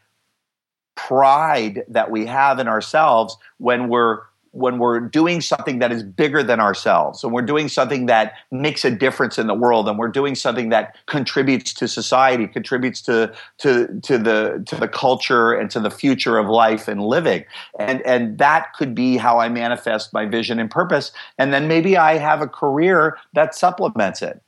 pride 0.97 1.84
that 1.89 2.11
we 2.11 2.26
have 2.26 2.59
in 2.59 2.66
ourselves 2.66 3.36
when 3.59 3.89
we're 3.89 4.20
when 4.59 4.78
we're 4.78 5.00
doing 5.00 5.40
something 5.40 5.78
that 5.78 5.92
is 5.92 6.02
bigger 6.02 6.42
than 6.42 6.59
ourselves 6.59 7.22
and 7.22 7.32
we're 7.32 7.42
doing 7.42 7.68
something 7.68 8.06
that 8.06 8.34
makes 8.50 8.84
a 8.84 8.90
difference 8.90 9.38
in 9.38 9.46
the 9.46 9.54
world 9.54 9.88
and 9.88 9.98
we're 9.98 10.09
doing 10.09 10.34
something 10.34 10.68
that 10.68 10.96
contributes 11.06 11.72
to 11.72 11.86
society 11.86 12.46
contributes 12.46 13.00
to 13.00 13.32
to 13.59 13.86
to 14.02 14.18
the 14.18 14.62
to 14.66 14.74
the 14.76 14.88
culture 14.88 15.52
and 15.52 15.70
to 15.70 15.78
the 15.78 15.90
future 15.90 16.38
of 16.38 16.48
life 16.48 16.88
and 16.88 17.00
living. 17.00 17.44
And 17.78 18.02
and 18.02 18.38
that 18.38 18.72
could 18.74 18.94
be 18.94 19.16
how 19.16 19.38
I 19.38 19.48
manifest 19.48 20.12
my 20.12 20.26
vision 20.26 20.59
and 20.59 20.70
purpose. 20.70 21.12
And 21.38 21.52
then 21.52 21.68
maybe 21.68 21.96
I 21.96 22.18
have 22.18 22.42
a 22.42 22.48
career 22.48 23.16
that 23.34 23.54
supplements 23.54 24.22
it. 24.22 24.42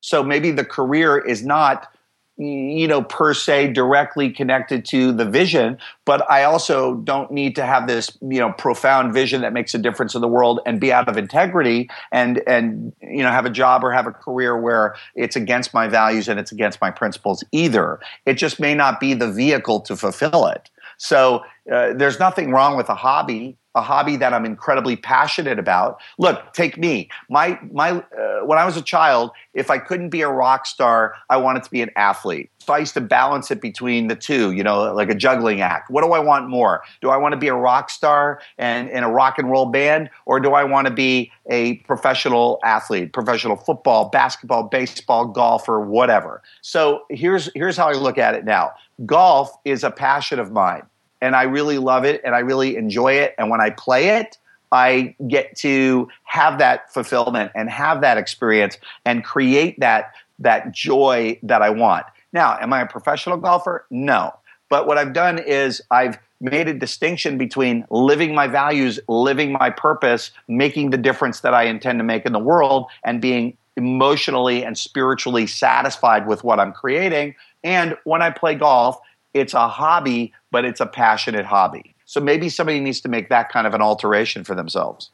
So 0.00 0.22
maybe 0.22 0.50
the 0.50 0.64
career 0.64 1.18
is 1.18 1.44
not 1.44 1.92
you 2.38 2.86
know, 2.86 3.02
per 3.02 3.34
se 3.34 3.72
directly 3.72 4.30
connected 4.30 4.84
to 4.86 5.10
the 5.12 5.24
vision, 5.24 5.76
but 6.04 6.28
I 6.30 6.44
also 6.44 6.94
don't 6.96 7.32
need 7.32 7.56
to 7.56 7.66
have 7.66 7.88
this, 7.88 8.16
you 8.20 8.38
know, 8.38 8.52
profound 8.52 9.12
vision 9.12 9.40
that 9.40 9.52
makes 9.52 9.74
a 9.74 9.78
difference 9.78 10.14
in 10.14 10.20
the 10.20 10.28
world 10.28 10.60
and 10.64 10.80
be 10.80 10.92
out 10.92 11.08
of 11.08 11.16
integrity 11.16 11.90
and 12.12 12.40
and 12.46 12.92
you 13.02 13.24
know 13.24 13.30
have 13.30 13.44
a 13.44 13.50
job 13.50 13.82
or 13.82 13.90
have 13.90 14.06
a 14.06 14.12
career 14.12 14.56
where 14.56 14.94
it's 15.16 15.34
against 15.34 15.74
my 15.74 15.88
values 15.88 16.28
and 16.28 16.38
it's 16.38 16.52
against 16.52 16.80
my 16.80 16.92
principles 16.92 17.42
either. 17.50 17.98
It 18.24 18.34
just 18.34 18.60
may 18.60 18.74
not 18.74 19.00
be 19.00 19.14
the 19.14 19.30
vehicle 19.30 19.80
to 19.80 19.96
fulfill 19.96 20.46
it. 20.46 20.70
So 20.96 21.42
uh, 21.72 21.92
there's 21.94 22.18
nothing 22.20 22.52
wrong 22.52 22.76
with 22.76 22.88
a 22.88 22.94
hobby 22.94 23.56
a 23.78 23.80
hobby 23.80 24.16
that 24.16 24.34
I'm 24.34 24.44
incredibly 24.44 24.96
passionate 24.96 25.58
about. 25.58 26.00
Look, 26.18 26.52
take 26.52 26.76
me. 26.76 27.08
My 27.30 27.58
my 27.72 27.90
uh, 27.92 28.44
when 28.44 28.58
I 28.58 28.64
was 28.64 28.76
a 28.76 28.82
child, 28.82 29.30
if 29.54 29.70
I 29.70 29.78
couldn't 29.78 30.10
be 30.10 30.22
a 30.22 30.28
rock 30.28 30.66
star, 30.66 31.14
I 31.30 31.36
wanted 31.36 31.62
to 31.62 31.70
be 31.70 31.80
an 31.80 31.90
athlete. 31.94 32.50
So 32.58 32.72
I 32.74 32.78
used 32.78 32.94
to 32.94 33.00
balance 33.00 33.50
it 33.50 33.62
between 33.62 34.08
the 34.08 34.16
two, 34.16 34.50
you 34.50 34.64
know, 34.64 34.92
like 34.92 35.08
a 35.08 35.14
juggling 35.14 35.60
act. 35.60 35.90
What 35.90 36.02
do 36.02 36.12
I 36.12 36.18
want 36.18 36.48
more? 36.48 36.82
Do 37.00 37.08
I 37.08 37.16
want 37.16 37.32
to 37.32 37.38
be 37.38 37.48
a 37.48 37.54
rock 37.54 37.88
star 37.88 38.40
and 38.58 38.90
in 38.90 39.04
a 39.04 39.10
rock 39.10 39.38
and 39.38 39.50
roll 39.50 39.66
band 39.66 40.10
or 40.26 40.40
do 40.40 40.52
I 40.52 40.64
want 40.64 40.86
to 40.88 40.92
be 40.92 41.32
a 41.48 41.76
professional 41.76 42.58
athlete, 42.64 43.12
professional 43.12 43.56
football, 43.56 44.10
basketball, 44.10 44.64
baseball, 44.64 45.24
golf 45.24 45.68
or 45.68 45.80
whatever. 45.80 46.42
So 46.60 47.04
here's 47.08 47.48
here's 47.54 47.76
how 47.76 47.88
I 47.88 47.92
look 47.92 48.18
at 48.18 48.34
it 48.34 48.44
now. 48.44 48.72
Golf 49.06 49.50
is 49.64 49.84
a 49.84 49.90
passion 49.90 50.40
of 50.40 50.50
mine 50.50 50.82
and 51.20 51.34
I 51.34 51.44
really 51.44 51.78
love 51.78 52.04
it 52.04 52.20
and 52.24 52.34
I 52.34 52.40
really 52.40 52.76
enjoy 52.76 53.14
it. 53.14 53.34
And 53.38 53.50
when 53.50 53.60
I 53.60 53.70
play 53.70 54.18
it, 54.20 54.38
I 54.70 55.14
get 55.26 55.56
to 55.58 56.08
have 56.24 56.58
that 56.58 56.92
fulfillment 56.92 57.52
and 57.54 57.70
have 57.70 58.02
that 58.02 58.18
experience 58.18 58.76
and 59.04 59.24
create 59.24 59.80
that 59.80 60.12
that 60.40 60.72
joy 60.72 61.38
that 61.42 61.62
I 61.62 61.70
want. 61.70 62.06
Now, 62.32 62.58
am 62.60 62.72
I 62.72 62.82
a 62.82 62.86
professional 62.86 63.38
golfer? 63.38 63.86
No. 63.90 64.34
But 64.68 64.86
what 64.86 64.98
I've 64.98 65.12
done 65.12 65.38
is 65.38 65.80
I've 65.90 66.18
made 66.40 66.68
a 66.68 66.74
distinction 66.74 67.38
between 67.38 67.84
living 67.90 68.34
my 68.34 68.46
values, 68.46 69.00
living 69.08 69.52
my 69.52 69.70
purpose, 69.70 70.30
making 70.46 70.90
the 70.90 70.98
difference 70.98 71.40
that 71.40 71.54
I 71.54 71.64
intend 71.64 71.98
to 71.98 72.04
make 72.04 72.24
in 72.26 72.32
the 72.32 72.38
world, 72.38 72.86
and 73.02 73.20
being 73.20 73.56
emotionally 73.76 74.64
and 74.64 74.76
spiritually 74.76 75.46
satisfied 75.46 76.26
with 76.26 76.44
what 76.44 76.60
I'm 76.60 76.72
creating. 76.72 77.34
And 77.64 77.96
when 78.04 78.22
I 78.22 78.30
play 78.30 78.54
golf, 78.54 78.98
it's 79.34 79.54
a 79.54 79.68
hobby, 79.68 80.32
but 80.50 80.64
it's 80.64 80.80
a 80.80 80.86
passionate 80.86 81.46
hobby. 81.46 81.94
So 82.04 82.20
maybe 82.20 82.48
somebody 82.48 82.80
needs 82.80 83.00
to 83.02 83.08
make 83.08 83.28
that 83.28 83.50
kind 83.50 83.66
of 83.66 83.74
an 83.74 83.82
alteration 83.82 84.44
for 84.44 84.54
themselves. 84.54 85.10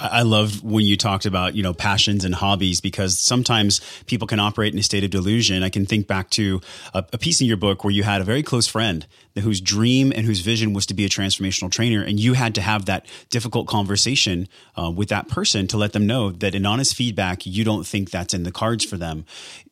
I 0.00 0.22
love 0.22 0.62
when 0.62 0.84
you 0.84 0.96
talked 0.96 1.26
about, 1.26 1.56
you 1.56 1.62
know, 1.62 1.74
passions 1.74 2.24
and 2.24 2.32
hobbies 2.32 2.80
because 2.80 3.18
sometimes 3.18 3.80
people 4.06 4.28
can 4.28 4.38
operate 4.38 4.72
in 4.72 4.78
a 4.78 4.82
state 4.82 5.02
of 5.02 5.10
delusion. 5.10 5.64
I 5.64 5.70
can 5.70 5.86
think 5.86 6.06
back 6.06 6.30
to 6.30 6.60
a, 6.94 7.04
a, 7.12 7.18
piece 7.18 7.40
in 7.40 7.48
your 7.48 7.56
book 7.56 7.82
where 7.82 7.90
you 7.90 8.04
had 8.04 8.20
a 8.20 8.24
very 8.24 8.44
close 8.44 8.68
friend 8.68 9.04
whose 9.40 9.60
dream 9.60 10.12
and 10.14 10.26
whose 10.26 10.40
vision 10.40 10.72
was 10.72 10.86
to 10.86 10.94
be 10.94 11.04
a 11.04 11.08
transformational 11.08 11.70
trainer. 11.70 12.02
And 12.02 12.18
you 12.18 12.34
had 12.34 12.54
to 12.56 12.60
have 12.60 12.86
that 12.86 13.06
difficult 13.30 13.66
conversation 13.66 14.48
uh, 14.76 14.90
with 14.90 15.08
that 15.08 15.28
person 15.28 15.66
to 15.68 15.76
let 15.76 15.92
them 15.92 16.06
know 16.06 16.30
that 16.30 16.54
in 16.54 16.66
honest 16.66 16.94
feedback, 16.94 17.46
you 17.46 17.64
don't 17.64 17.86
think 17.86 18.10
that's 18.10 18.34
in 18.34 18.42
the 18.42 18.52
cards 18.52 18.84
for 18.84 18.96
them. 18.96 19.24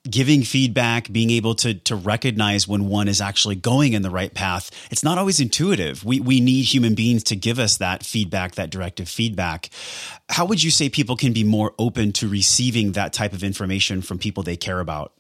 Giving 0.09 0.43
feedback, 0.43 1.11
being 1.13 1.31
able 1.31 1.55
to, 1.57 1.75
to 1.75 1.97
recognize 1.97 2.69
when 2.69 2.89
one 2.89 3.09
is 3.09 3.21
actually 3.21 3.57
going 3.57 3.93
in 3.93 4.03
the 4.03 4.11
right 4.11 4.33
path, 4.33 4.71
it's 4.91 5.03
not 5.03 5.19
always 5.19 5.41
intuitive. 5.41 6.05
We, 6.05 6.21
we 6.21 6.41
need 6.41 6.63
human 6.63 6.95
beings 6.95 7.25
to 7.25 7.37
give 7.37 7.59
us 7.59 7.79
that 7.79 8.05
feedback, 8.05 8.55
that 8.55 8.71
directive 8.71 9.09
feedback. 9.09 9.71
How 10.29 10.45
would 10.45 10.63
you 10.63 10.71
say 10.71 10.89
people 10.89 11.17
can 11.17 11.33
be 11.33 11.45
more 11.45 11.75
open 11.79 12.13
to 12.13 12.29
receiving 12.29 12.93
that 12.93 13.13
type 13.13 13.33
of 13.33 13.43
information 13.43 14.03
from 14.03 14.19
people 14.19 14.43
they 14.43 14.57
care 14.57 14.81
about? 14.81 15.13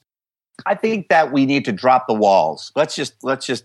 I 0.64 0.74
think 0.74 1.08
that 1.08 1.32
we 1.32 1.44
need 1.44 1.64
to 1.66 1.72
drop 1.72 2.06
the 2.06 2.14
walls. 2.14 2.72
Let's 2.74 2.94
just 2.94 3.22
let's 3.22 3.44
just 3.44 3.64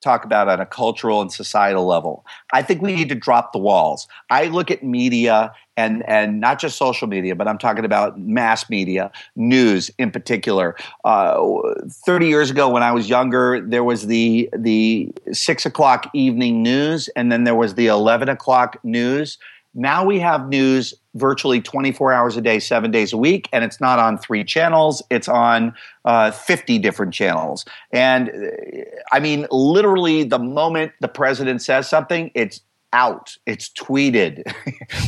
talk 0.00 0.24
about 0.24 0.48
on 0.48 0.60
a 0.60 0.66
cultural 0.66 1.20
and 1.20 1.32
societal 1.32 1.86
level. 1.86 2.24
I 2.52 2.62
think 2.62 2.82
we 2.82 2.94
need 2.94 3.08
to 3.10 3.14
drop 3.14 3.52
the 3.52 3.58
walls. 3.58 4.08
I 4.30 4.46
look 4.46 4.70
at 4.70 4.82
media 4.82 5.52
and 5.76 6.06
and 6.08 6.40
not 6.40 6.58
just 6.58 6.76
social 6.76 7.08
media, 7.08 7.34
but 7.34 7.48
I'm 7.48 7.58
talking 7.58 7.84
about 7.84 8.18
mass 8.18 8.68
media, 8.68 9.10
news 9.36 9.90
in 9.98 10.10
particular. 10.10 10.76
Uh, 11.04 11.40
Thirty 11.88 12.28
years 12.28 12.50
ago, 12.50 12.68
when 12.68 12.82
I 12.82 12.92
was 12.92 13.08
younger, 13.08 13.60
there 13.60 13.84
was 13.84 14.06
the 14.06 14.48
the 14.56 15.10
six 15.32 15.64
o'clock 15.66 16.10
evening 16.12 16.62
news, 16.62 17.08
and 17.16 17.30
then 17.30 17.44
there 17.44 17.54
was 17.54 17.74
the 17.74 17.86
eleven 17.86 18.28
o'clock 18.28 18.78
news. 18.82 19.38
Now 19.74 20.04
we 20.04 20.18
have 20.18 20.48
news 20.48 20.94
virtually 21.14 21.60
24 21.60 22.12
hours 22.12 22.36
a 22.36 22.40
day, 22.40 22.58
seven 22.58 22.90
days 22.90 23.12
a 23.12 23.16
week, 23.16 23.48
and 23.52 23.64
it's 23.64 23.80
not 23.80 23.98
on 23.98 24.18
three 24.18 24.44
channels, 24.44 25.02
it's 25.10 25.28
on 25.28 25.74
uh, 26.04 26.30
50 26.30 26.78
different 26.78 27.14
channels. 27.14 27.64
And 27.92 28.30
uh, 28.30 28.82
I 29.12 29.20
mean, 29.20 29.46
literally, 29.50 30.24
the 30.24 30.38
moment 30.38 30.92
the 31.00 31.08
president 31.08 31.62
says 31.62 31.88
something, 31.88 32.30
it's 32.34 32.60
out. 32.92 33.36
It's 33.46 33.70
tweeted 33.70 34.42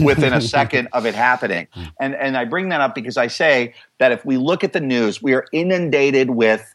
within 0.05 0.33
a 0.33 0.41
second 0.57 0.89
of 0.93 1.07
it 1.07 1.15
happening. 1.15 1.67
And, 2.01 2.15
and 2.15 2.37
I 2.37 2.45
bring 2.45 2.69
that 2.69 2.81
up 2.81 2.95
because 2.95 3.17
I 3.17 3.27
say 3.27 3.75
that 3.99 4.13
if 4.13 4.25
we 4.25 4.37
look 4.37 4.63
at 4.63 4.73
the 4.73 4.81
news, 4.81 5.23
we 5.23 5.35
are 5.35 5.47
inundated 5.53 6.31
with 6.31 6.75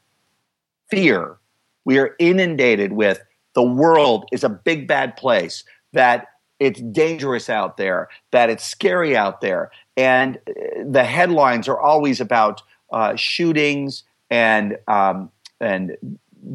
fear. 0.90 1.38
We 1.86 2.00
are 2.00 2.16
inundated 2.20 2.94
with 2.94 3.24
the 3.56 3.64
world 3.64 4.26
is 4.32 4.44
a 4.44 4.50
big 4.50 4.88
bad 4.88 5.18
place, 5.18 5.64
that 5.94 6.28
it's 6.60 6.82
dangerous 6.82 7.50
out 7.50 7.78
there, 7.78 8.10
that 8.32 8.50
it's 8.50 8.64
scary 8.64 9.16
out 9.16 9.42
there. 9.42 9.72
And 9.96 10.38
uh, 10.48 10.84
the 10.86 11.04
headlines 11.04 11.68
are 11.68 11.80
always 11.80 12.20
about 12.20 12.62
uh, 12.92 13.16
shootings 13.16 14.04
and, 14.30 14.78
um, 14.88 15.32
and 15.60 15.98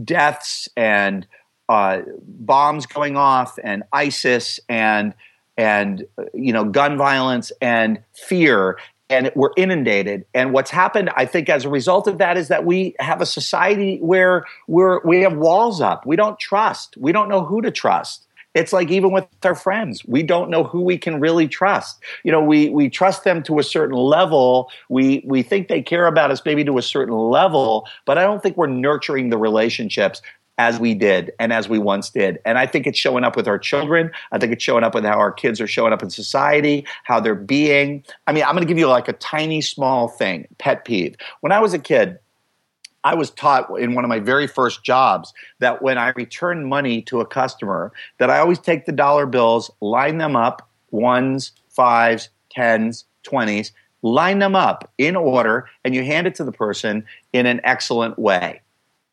deaths 0.05 0.69
and 0.77 1.27
uh, 1.69 2.03
bombs 2.25 2.87
going 2.87 3.17
off 3.17 3.59
and 3.63 3.83
ISIS 3.93 4.61
and, 4.69 5.15
and 5.57 6.05
uh, 6.19 6.25
you 6.35 6.53
know, 6.53 6.65
gun 6.65 6.97
violence 6.97 7.53
and 7.61 8.03
fear. 8.13 8.79
And 9.09 9.31
we're 9.35 9.51
inundated. 9.59 10.25
And 10.33 10.55
what's 10.55 10.71
happened, 10.71 11.11
I 11.15 11.27
think, 11.27 11.51
as 11.51 11.67
a 11.67 11.69
result 11.69 12.07
of 12.07 12.17
that, 12.19 12.39
is 12.39 12.49
that 12.49 12.65
we 12.65 12.95
have 12.99 13.21
a 13.21 13.27
society 13.27 13.99
where 13.99 14.47
we're 14.67 15.03
we 15.05 15.21
have 15.21 15.37
walls 15.37 15.83
up. 15.83 16.07
We 16.07 16.17
don't 16.17 16.39
trust. 16.39 16.97
We 16.97 17.13
don't 17.13 17.29
know 17.29 17.45
who 17.45 17.61
to 17.61 17.71
trust 17.71 18.27
it's 18.55 18.73
like 18.73 18.91
even 18.91 19.13
with 19.13 19.27
our 19.45 19.55
friends 19.55 20.05
we 20.07 20.23
don't 20.23 20.51
know 20.51 20.65
who 20.65 20.81
we 20.81 20.99
can 20.99 21.21
really 21.21 21.49
trust 21.49 22.01
you 22.25 22.33
know 22.33 22.43
we 22.43 22.69
we 22.71 22.89
trust 22.89 23.25
them 23.25 23.43
to 23.43 23.59
a 23.59 23.63
certain 23.63 23.97
level 23.97 24.71
we 24.89 25.23
we 25.27 25.43
think 25.43 25.69
they 25.69 25.83
care 25.83 26.07
about 26.07 26.31
us 26.31 26.43
maybe 26.45 26.65
to 26.65 26.79
a 26.79 26.83
certain 26.83 27.15
level 27.15 27.87
but 28.05 28.19
i 28.19 28.23
don't 28.23 28.43
think 28.43 28.57
we're 28.57 28.67
nurturing 28.67 29.31
the 29.31 29.39
relationships 29.39 30.21
as 30.59 30.79
we 30.79 30.95
did 30.95 31.33
and 31.39 31.53
as 31.53 31.69
we 31.69 31.79
once 31.79 32.11
did. 32.11 32.39
And 32.45 32.59
I 32.59 32.67
think 32.67 32.87
it's 32.87 32.99
showing 32.99 33.25
up 33.25 33.37
with 33.37 33.49
our 33.49 33.59
children. 33.59 34.11
I 34.33 34.39
think 34.39 34.53
it's 34.53 34.63
showing 34.63 34.85
up 34.85 34.95
with 34.95 35.05
how 35.05 35.19
our 35.19 35.33
kids 35.33 35.61
are 35.61 35.67
showing 35.67 35.93
up 35.93 36.03
in 36.03 36.11
society, 36.11 36.87
how 37.05 37.21
they're 37.21 37.35
being. 37.35 38.05
I 38.27 38.33
mean, 38.33 38.45
I'm 38.45 38.53
going 38.53 38.63
to 38.63 38.69
give 38.69 38.79
you 38.79 38.87
like 38.87 39.09
a 39.09 39.15
tiny 39.15 39.61
small 39.61 40.09
thing, 40.09 40.47
pet 40.59 40.85
peeve. 40.85 41.17
When 41.41 41.53
I 41.53 41.59
was 41.59 41.73
a 41.73 41.79
kid, 41.79 42.19
I 43.05 43.15
was 43.15 43.31
taught 43.31 43.69
in 43.79 43.95
one 43.95 44.05
of 44.05 44.09
my 44.09 44.21
very 44.21 44.47
first 44.47 44.85
jobs 44.85 45.33
that 45.59 45.83
when 45.83 45.99
I 45.99 46.11
return 46.11 46.69
money 46.69 47.03
to 47.03 47.21
a 47.21 47.27
customer, 47.27 47.93
that 48.19 48.31
I 48.31 48.39
always 48.39 48.59
take 48.59 48.87
the 48.87 48.93
dollar 48.93 49.27
bills, 49.27 49.71
line 49.81 50.19
them 50.19 50.37
up, 50.37 50.69
ones, 50.91 51.53
fives, 51.69 52.29
tens, 52.51 53.05
twenties, 53.23 53.73
line 54.03 54.39
them 54.39 54.55
up 54.55 54.91
in 54.99 55.17
order, 55.17 55.69
and 55.85 55.95
you 55.95 56.05
hand 56.05 56.27
it 56.27 56.35
to 56.37 56.45
the 56.45 56.53
person 56.53 57.05
in 57.33 57.47
an 57.47 57.61
excellent 57.65 58.19
way. 58.19 58.61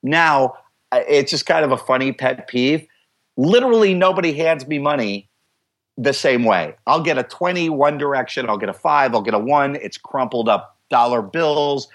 Now, 0.03 0.55
it's 0.91 1.31
just 1.31 1.45
kind 1.45 1.65
of 1.65 1.71
a 1.71 1.77
funny 1.77 2.11
pet 2.11 2.47
peeve. 2.47 2.87
Literally, 3.37 3.93
nobody 3.93 4.33
hands 4.33 4.67
me 4.67 4.79
money 4.79 5.29
the 5.97 6.13
same 6.13 6.43
way. 6.43 6.75
I'll 6.87 7.01
get 7.01 7.17
a 7.17 7.23
20 7.23 7.69
one 7.69 7.97
direction, 7.97 8.49
I'll 8.49 8.57
get 8.57 8.69
a 8.69 8.73
five, 8.73 9.13
I'll 9.13 9.21
get 9.21 9.33
a 9.33 9.39
one. 9.39 9.75
It's 9.75 9.97
crumpled 9.97 10.47
up 10.47 10.77
dollar 10.89 11.21
bills. 11.21 11.87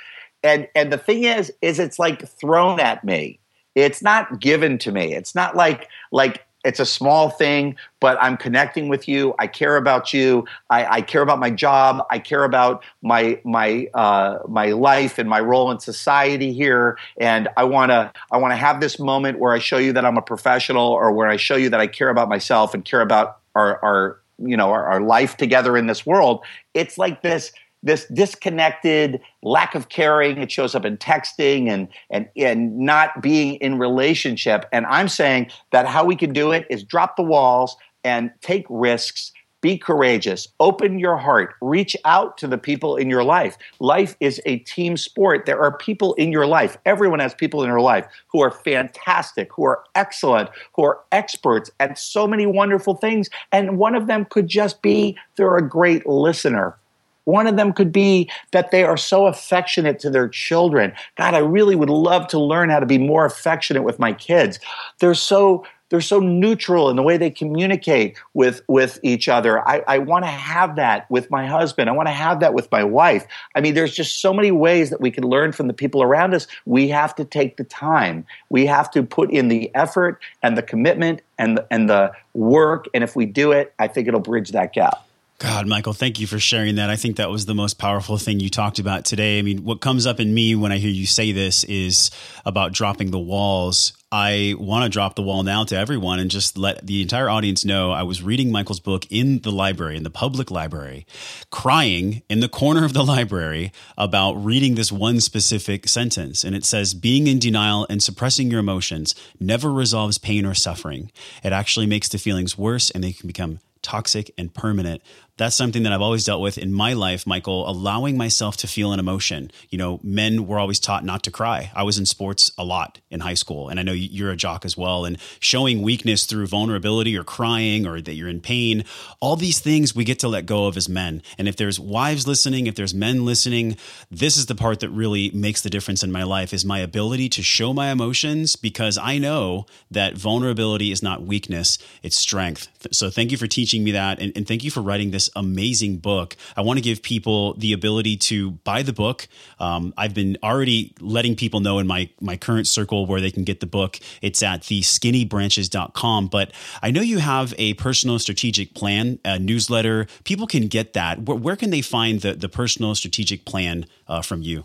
And 0.45 0.69
and 0.75 0.93
the 0.93 0.99
thing 0.99 1.25
is, 1.25 1.53
is 1.63 1.81
it's 1.81 1.99
like 1.99 2.29
thrown 2.29 2.79
at 2.79 3.03
me. 3.03 3.41
It's 3.75 4.03
not 4.03 4.39
given 4.41 4.79
to 4.79 4.93
me. 4.93 5.15
It's 5.15 5.35
not 5.35 5.57
like 5.57 5.89
like 6.13 6.45
it's 6.65 6.81
a 6.81 6.87
small 6.87 7.29
thing, 7.29 7.77
but 8.01 8.17
I'm 8.21 8.37
connecting 8.37 8.89
with 8.89 9.07
you. 9.07 9.35
I 9.39 9.47
care 9.47 9.77
about 9.77 10.15
you. 10.15 10.47
I, 10.71 10.97
I 10.97 11.01
care 11.03 11.21
about 11.21 11.39
my 11.39 11.51
job. 11.51 12.05
I 12.11 12.19
care 12.19 12.45
about 12.45 12.83
my 13.03 13.41
my 13.45 13.89
uh, 13.93 14.39
my 14.49 14.69
life 14.73 15.19
and 15.19 15.29
my 15.29 15.41
role 15.41 15.71
in 15.71 15.79
society 15.79 16.53
here. 16.53 16.99
And 17.19 17.49
I 17.57 17.65
want 17.65 17.91
to 17.91 18.13
I 18.31 18.39
want 18.39 18.53
to 18.53 18.57
have 18.57 18.81
this 18.81 18.99
moment 18.99 19.39
where 19.39 19.53
I 19.53 19.59
show 19.59 19.79
you 19.79 19.93
that 19.93 20.05
I'm 20.05 20.17
a 20.17 20.23
professional, 20.23 20.89
or 20.89 21.13
where 21.13 21.29
I 21.29 21.37
show 21.37 21.57
you 21.57 21.69
that 21.71 21.81
I 21.81 21.87
care 21.87 22.09
about 22.09 22.29
myself 22.29 22.75
and 22.75 22.85
care 22.85 23.03
about 23.03 23.39
our 23.55 23.83
our 23.85 24.21
you 24.39 24.57
know 24.57 24.71
our, 24.71 24.85
our 24.87 25.01
life 25.01 25.37
together 25.37 25.77
in 25.77 25.87
this 25.87 26.07
world. 26.07 26.45
It's 26.73 26.97
like 26.97 27.23
this 27.23 27.53
this 27.85 28.07
disconnected 28.07 29.21
lack 29.43 29.75
of 29.75 29.91
caring 29.91 30.39
it 30.39 30.51
shows 30.51 30.75
up 30.75 30.85
in 30.85 30.97
texting 30.97 31.69
and 31.69 31.87
and 32.11 32.29
and 32.37 32.77
not 32.77 33.23
being 33.23 33.55
in 33.57 33.79
relationship. 33.79 34.65
And 34.73 34.87
i'm 34.87 35.09
saying 35.09 35.51
that 35.71 35.87
how 35.87 36.05
we 36.05 36.17
can 36.17 36.33
do 36.33 36.51
it 36.51 36.67
is 36.71 36.83
drop 36.83 37.17
the 37.17 37.23
walls 37.23 37.77
and 38.03 38.33
take 38.41 38.67
risks 38.69 39.31
be 39.61 39.79
courageous 39.79 40.49
open 40.61 40.99
your 40.99 41.17
heart 41.17 41.55
reach 41.63 41.97
out 42.05 42.37
to 42.39 42.47
the 42.47 42.59
people 42.59 42.97
in 42.97 43.09
your 43.09 43.25
life. 43.25 43.57
Life 43.81 44.17
is 44.21 44.41
a 44.45 44.59
team 44.59 44.97
sport. 44.97 45.47
There 45.47 45.61
are 45.63 45.77
people 45.77 46.15
in 46.15 46.33
your 46.33 46.47
life. 46.47 46.77
Everyone 46.85 47.19
has 47.21 47.35
people 47.35 47.63
in 47.63 47.71
their 47.71 47.81
life 47.81 48.07
who 48.29 48.41
are 48.41 48.51
fantastic 48.51 49.51
who 49.53 49.65
are 49.65 49.83
excellent 49.95 50.49
who 50.75 50.85
are 50.85 51.01
experts 51.13 51.71
at 51.81 51.99
so 51.99 52.27
many 52.27 52.47
wonderful 52.47 52.95
things. 52.95 53.29
And 53.53 53.79
one 53.79 53.95
of 53.95 54.07
them 54.07 54.27
could 54.27 54.49
just 54.49 54.81
be 54.81 55.17
they're 55.37 55.57
a 55.57 55.69
great 55.69 56.07
listener 56.07 56.77
one 57.25 57.47
of 57.47 57.57
them 57.57 57.73
could 57.73 57.93
be 57.93 58.31
that 58.53 58.71
they 58.71 58.85
are 58.85 58.97
so 58.97 59.27
affectionate 59.27 59.99
to 60.01 60.11
their 60.11 60.29
children. 60.29 60.93
God, 61.17 61.35
I 61.35 61.39
really 61.39 61.77
would 61.77 61.91
love 61.91 62.29
to 62.29 62.39
learn 62.39 62.71
how 62.71 62.81
to 62.81 62.87
be 62.87 62.99
more 62.99 63.25
affectionate 63.25 63.83
with 63.83 63.99
my 63.99 64.13
kids. 64.13 64.59
They're 64.99 65.15
so 65.15 65.65
they're 65.91 66.01
so 66.01 66.19
neutral 66.19 66.91
in 66.91 66.97
the 66.97 67.03
way 67.03 67.17
they 67.17 67.31
communicate 67.31 68.17
with 68.33 68.63
with 68.67 68.99
each 69.03 69.29
other. 69.29 69.67
I, 69.69 69.83
I 69.87 69.99
want 69.99 70.25
to 70.25 70.31
have 70.31 70.77
that 70.77 71.09
with 71.11 71.31
my 71.31 71.47
husband. 71.47 71.89
I 71.89 71.93
want 71.93 72.09
to 72.09 72.13
have 72.13 72.41
that 72.41 72.55
with 72.55 72.69
my 72.73 72.83
wife. 72.83 73.27
I 73.55 73.61
mean, 73.61 73.75
there's 73.75 73.95
just 73.95 74.21
so 74.21 74.33
many 74.33 74.51
ways 74.51 74.91
that 74.91 75.01
we 75.01 75.11
can 75.11 75.25
learn 75.25 75.53
from 75.53 75.69
the 75.69 75.73
people 75.73 76.03
around 76.03 76.35
us. 76.35 76.47
We 76.67 76.89
have 76.89 77.15
to 77.17 77.25
take 77.25 77.59
the 77.59 77.65
time. 77.65 78.27
We 78.49 78.67
have 78.67 78.91
to 78.93 79.03
put 79.03 79.31
in 79.31 79.49
the 79.49 79.73
effort 79.75 80.21
and 80.43 80.57
the 80.57 80.63
commitment 80.63 81.23
and 81.39 81.61
and 81.71 81.89
the 81.89 82.13
work. 82.33 82.87
And 82.93 83.05
if 83.05 83.15
we 83.15 83.27
do 83.27 83.53
it, 83.53 83.73
I 83.79 83.87
think 83.87 84.09
it'll 84.09 84.21
bridge 84.21 84.51
that 84.51 84.73
gap. 84.73 85.07
God, 85.41 85.67
Michael, 85.67 85.93
thank 85.93 86.21
you 86.21 86.29
for 86.29 86.39
sharing 86.39 86.77
that. 86.77 86.91
I 86.91 86.97
think 86.97 87.17
that 87.17 87.29
was 87.29 87.45
the 87.45 87.57
most 87.57 87.77
powerful 87.77 88.19
thing 88.19 88.39
you 88.39 88.49
talked 88.49 88.79
about 88.79 89.05
today. 89.05 89.41
I 89.41 89.43
mean, 89.43 89.65
what 89.65 89.81
comes 89.81 90.07
up 90.07 90.21
in 90.21 90.33
me 90.33 90.55
when 90.55 90.71
I 90.71 90.79
hear 90.79 90.91
you 90.91 91.07
say 91.07 91.33
this 91.33 91.65
is 91.65 92.13
about 92.45 92.73
dropping 92.73 93.11
the 93.11 93.19
walls. 93.19 93.95
I 94.13 94.55
want 94.59 94.85
to 94.85 94.89
drop 94.89 95.17
the 95.17 95.23
wall 95.23 95.43
now 95.43 95.65
to 95.65 95.77
everyone 95.77 96.21
and 96.21 96.31
just 96.31 96.57
let 96.57 96.87
the 96.87 97.03
entire 97.03 97.29
audience 97.29 97.65
know 97.65 97.91
I 97.91 98.05
was 98.05 98.23
reading 98.23 98.53
Michael's 98.53 98.79
book 98.79 99.07
in 99.11 99.41
the 99.41 99.51
library, 99.51 99.97
in 99.97 100.05
the 100.05 100.09
public 100.09 100.53
library, 100.53 101.05
crying 101.51 102.23
in 102.29 102.39
the 102.39 102.49
corner 102.49 102.85
of 102.85 102.93
the 102.93 103.05
library 103.05 103.73
about 103.99 104.35
reading 104.35 104.77
this 104.77 104.93
one 104.93 105.21
specific 105.21 105.89
sentence. 105.89 106.45
And 106.45 106.55
it 106.55 106.65
says, 106.65 106.95
Being 106.95 107.27
in 107.27 107.41
denial 107.41 107.89
and 107.91 108.01
suppressing 108.01 108.53
your 108.53 108.61
emotions 108.61 109.17
never 109.41 109.73
resolves 109.73 110.17
pain 110.17 110.47
or 110.47 110.55
suffering. 110.55 111.11
It 111.43 111.53
actually 111.53 111.87
makes 111.87 112.09
the 112.09 112.19
feelings 112.19 112.57
worse 112.57 112.89
and 112.91 113.03
they 113.03 113.13
can 113.13 113.27
become 113.27 113.59
toxic 113.85 114.33
and 114.37 114.53
permanent 114.53 115.03
that's 115.37 115.57
something 115.57 115.83
that 115.83 115.93
I've 115.93 116.01
always 116.01 116.25
dealt 116.25 116.41
with 116.41 116.59
in 116.59 116.73
my 116.73 116.93
life, 116.93 117.27
Michael, 117.27 117.69
allowing 117.69 118.17
myself 118.17 118.57
to 118.59 118.69
feel 118.69 118.93
an 118.93 119.01
emotion. 119.01 119.51
You 119.69 119.79
know, 119.79 120.01
men 120.03 120.47
were 120.47 120.61
always 120.61 120.79
taught 120.79 121.05
not 121.05 121.25
to 121.25 121.31
cry. 121.31 121.73
I 121.75 121.83
was 121.83 121.99
in 121.99 122.07
sports 122.07 122.53
a 122.57 122.65
lot 122.65 123.01
in 123.11 123.21
high 123.21 123.35
school, 123.35 123.69
and 123.69 123.81
I 123.81 123.83
know 123.83 123.93
you're 123.93 124.31
a 124.31 124.37
jock 124.37 124.65
as 124.65 124.77
well. 124.77 125.05
And 125.05 125.19
showing 125.41 125.83
weakness 125.83 126.25
through 126.25 126.47
vulnerability 126.47 127.17
or 127.17 127.25
crying 127.25 127.85
or 127.85 128.01
that 128.01 128.15
you're 128.15 128.29
in 128.29 128.41
pain, 128.41 128.85
all 129.21 129.35
these 129.35 129.59
things 129.59 129.95
we 129.95 130.05
get 130.05 130.21
to 130.21 130.29
let 130.29 130.47
go 130.47 130.67
of 130.67 130.77
as 130.77 130.89
men. 130.89 131.21
And 131.37 131.49
if 131.49 131.57
there's 131.57 131.81
wives 131.81 132.29
listening, 132.29 132.69
if 132.69 132.77
there's 132.77 132.95
men 132.95 133.25
listening, 133.25 133.77
this 134.11 134.37
is 134.37 134.47
the 134.47 134.55
part 134.55 134.81
that 134.81 134.91
really 134.91 135.31
makes 135.33 135.63
the 135.63 135.71
difference 135.71 136.05
in 136.05 136.13
my 136.13 136.23
life 136.23 136.53
is 136.53 136.65
my 136.65 136.79
ability 136.79 137.29
to 137.31 137.43
show 137.43 137.73
my 137.73 137.91
emotions 137.91 138.55
because 138.55 138.97
I 138.97 139.19
know 139.19 139.67
that 139.91 140.17
vulnerability 140.17 140.93
is 140.93 141.03
not 141.03 141.23
weakness, 141.23 141.79
it's 142.03 142.17
strength. 142.17 142.69
So 142.93 143.11
thank 143.11 143.31
you 143.31 143.37
for 143.37 143.47
teaching 143.47 143.85
me 143.85 143.93
that. 143.93 144.21
And, 144.21 144.33
and 144.37 144.47
thank 144.47 144.65
you 144.65 144.71
for 144.71 144.81
writing 144.81 145.11
this 145.11 145.31
amazing 145.37 145.99
book. 145.99 146.37
I 146.57 146.63
want 146.63 146.79
to 146.79 146.83
give 146.83 147.03
people 147.03 147.55
the 147.55 147.73
ability 147.73 148.17
to 148.19 148.53
buy 148.53 148.83
the 148.83 148.93
book. 148.93 149.29
Um, 149.59 149.95
I've 149.97 150.15
been 150.15 150.37
already 150.43 150.95
letting 151.01 151.37
people 151.37 151.61
know 151.61 151.79
in 151.79 151.87
my 151.87 152.11
my 152.21 152.37
current 152.37 152.67
circle 152.67 153.07
where 153.07 153.21
they 153.21 153.31
can 153.31 153.45
get 153.45 153.61
the 153.61 153.67
book. 153.67 153.99
It's 154.23 154.43
at 154.43 154.63
theskinnybranches.com. 154.63 156.29
But 156.29 156.53
I 156.83 156.91
know 156.91 157.01
you 157.01 157.19
have 157.19 157.55
a 157.59 157.75
personal 157.75 158.19
strategic 158.19 158.75
plan, 158.75 159.19
newsletter. 159.41 160.07
People 160.25 160.47
can 160.47 160.69
get 160.69 160.93
that. 160.95 161.23
Where, 161.23 161.37
where 161.37 161.57
can 161.57 161.71
they 161.71 161.83
find 161.83 162.21
the, 162.21 162.35
the 162.35 162.49
personal 162.49 162.95
strategic 162.95 163.45
plan 163.45 163.87
uh, 164.09 164.23
from 164.23 164.43
you? 164.43 164.65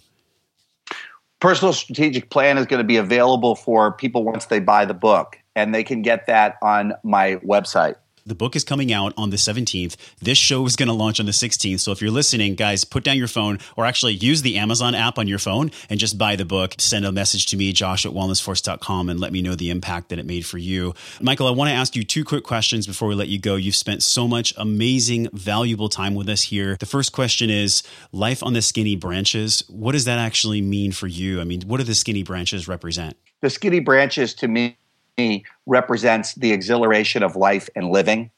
Personal 1.40 1.72
strategic 1.72 2.30
plan 2.30 2.58
is 2.58 2.66
going 2.66 2.82
to 2.82 2.88
be 2.88 2.98
available 2.98 3.56
for 3.56 3.94
people 3.94 4.26
once 4.26 4.48
they 4.48 4.60
buy 4.60 4.84
the 4.84 4.94
book, 4.94 5.38
and 5.56 5.74
they 5.74 5.84
can 5.84 6.02
get 6.02 6.28
that 6.28 6.58
on 6.62 6.94
my 7.04 7.36
website. 7.38 7.96
The 8.30 8.36
book 8.36 8.56
is 8.56 8.64
coming 8.64 8.94
out 8.94 9.12
on 9.18 9.32
the 9.32 9.38
17th. 9.38 9.96
This 10.22 10.38
show 10.38 10.64
is 10.68 10.76
going 10.76 10.88
to 10.88 10.94
launch 10.94 11.20
on 11.20 11.26
the 11.26 11.32
16th. 11.32 11.80
So 11.80 11.92
if 11.92 12.00
you're 12.00 12.12
listening, 12.12 12.54
guys, 12.54 12.86
put 12.86 13.04
down 13.04 13.18
your 13.18 13.28
phone 13.28 13.58
or 13.76 13.88
actually 13.88 14.14
use 14.14 14.44
the 14.44 14.60
Amazon 14.60 14.94
app 14.94 15.18
on 15.18 15.28
your 15.28 15.40
phone 15.40 15.72
and 15.90 16.00
just 16.00 16.16
buy 16.16 16.36
the 16.36 16.46
book. 16.46 16.76
Send 16.78 17.06
a 17.06 17.12
message 17.12 17.48
to 17.48 17.58
me, 17.58 17.74
josh 17.74 18.06
at 18.06 18.12
wellnessforce.com, 18.12 19.10
and 19.10 19.20
let 19.20 19.32
me 19.32 19.42
know 19.42 19.56
the 19.56 19.72
impact 19.72 20.10
that 20.10 20.20
it 20.20 20.28
made 20.28 20.46
for 20.46 20.60
you. 20.60 20.94
Michael, 21.20 21.48
I 21.48 21.52
want 21.52 21.70
to 21.70 21.74
ask 21.74 21.96
you 21.96 22.04
two 22.04 22.24
quick 22.24 22.44
questions 22.44 22.86
before 22.86 23.08
we 23.08 23.16
let 23.16 23.30
you 23.30 23.40
go. 23.40 23.56
You've 23.56 23.76
spent 23.76 24.04
so 24.04 24.28
much 24.28 24.54
amazing, 24.58 25.30
valuable 25.34 25.90
time 25.90 26.14
with 26.14 26.30
us 26.30 26.44
here. 26.44 26.78
The 26.80 26.86
first 26.86 27.12
question 27.12 27.50
is 27.50 27.82
life 28.12 28.44
on 28.44 28.54
the 28.54 28.62
skinny 28.62 28.96
branches. 28.96 29.64
What 29.70 29.94
does 29.94 30.06
that 30.06 30.20
actually 30.20 30.62
mean 30.62 30.92
for 30.92 31.08
you? 31.08 31.42
I 31.42 31.46
mean, 31.46 31.62
what 31.62 31.78
do 31.78 31.84
the 31.84 31.96
skinny 31.96 32.22
branches 32.22 32.68
represent? 32.68 33.18
The 33.42 33.50
skinny 33.50 33.80
branches 33.80 34.36
to 34.36 34.48
me 35.20 35.46
represents 35.66 36.34
the 36.36 36.52
exhilaration 36.52 37.24
of 37.24 37.36
life 37.36 37.70
and 37.76 37.90
living. 37.90 38.32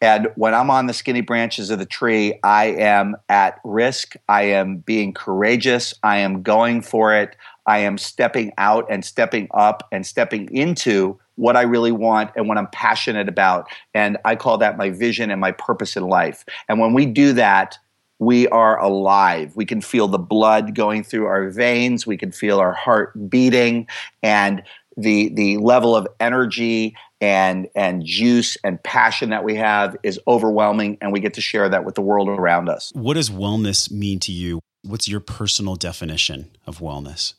And 0.00 0.28
when 0.36 0.52
I'm 0.54 0.70
on 0.70 0.86
the 0.86 0.92
skinny 0.92 1.22
branches 1.22 1.70
of 1.70 1.78
the 1.78 1.86
tree, 1.86 2.38
I 2.42 2.66
am 2.66 3.16
at 3.28 3.60
risk. 3.64 4.14
I 4.28 4.42
am 4.42 4.78
being 4.78 5.14
courageous. 5.14 5.94
I 6.02 6.18
am 6.18 6.42
going 6.42 6.82
for 6.82 7.14
it. 7.14 7.36
I 7.66 7.78
am 7.78 7.96
stepping 7.96 8.52
out 8.58 8.86
and 8.90 9.04
stepping 9.04 9.48
up 9.54 9.88
and 9.90 10.06
stepping 10.06 10.54
into 10.54 11.18
what 11.36 11.56
I 11.56 11.62
really 11.62 11.92
want 11.92 12.30
and 12.36 12.48
what 12.48 12.58
I'm 12.58 12.68
passionate 12.68 13.28
about. 13.28 13.66
And 13.94 14.18
I 14.24 14.36
call 14.36 14.58
that 14.58 14.76
my 14.76 14.90
vision 14.90 15.30
and 15.30 15.40
my 15.40 15.52
purpose 15.52 15.96
in 15.96 16.04
life. 16.04 16.44
And 16.68 16.78
when 16.78 16.92
we 16.92 17.06
do 17.06 17.32
that, 17.32 17.78
we 18.18 18.46
are 18.48 18.78
alive. 18.78 19.56
We 19.56 19.64
can 19.64 19.80
feel 19.80 20.08
the 20.08 20.18
blood 20.18 20.74
going 20.74 21.02
through 21.02 21.26
our 21.26 21.50
veins. 21.50 22.06
We 22.06 22.16
can 22.16 22.30
feel 22.30 22.60
our 22.60 22.72
heart 22.72 23.28
beating. 23.28 23.88
And 24.22 24.62
the 24.96 25.28
the 25.30 25.56
level 25.58 25.96
of 25.96 26.06
energy 26.20 26.96
and 27.20 27.68
and 27.74 28.04
juice 28.04 28.56
and 28.64 28.82
passion 28.82 29.30
that 29.30 29.44
we 29.44 29.54
have 29.56 29.96
is 30.02 30.20
overwhelming 30.26 30.98
and 31.00 31.12
we 31.12 31.20
get 31.20 31.34
to 31.34 31.40
share 31.40 31.68
that 31.68 31.84
with 31.84 31.94
the 31.94 32.02
world 32.02 32.28
around 32.28 32.68
us. 32.68 32.92
What 32.94 33.14
does 33.14 33.30
wellness 33.30 33.90
mean 33.90 34.20
to 34.20 34.32
you? 34.32 34.60
What's 34.82 35.08
your 35.08 35.20
personal 35.20 35.76
definition 35.76 36.50
of 36.66 36.78
wellness? 36.78 37.34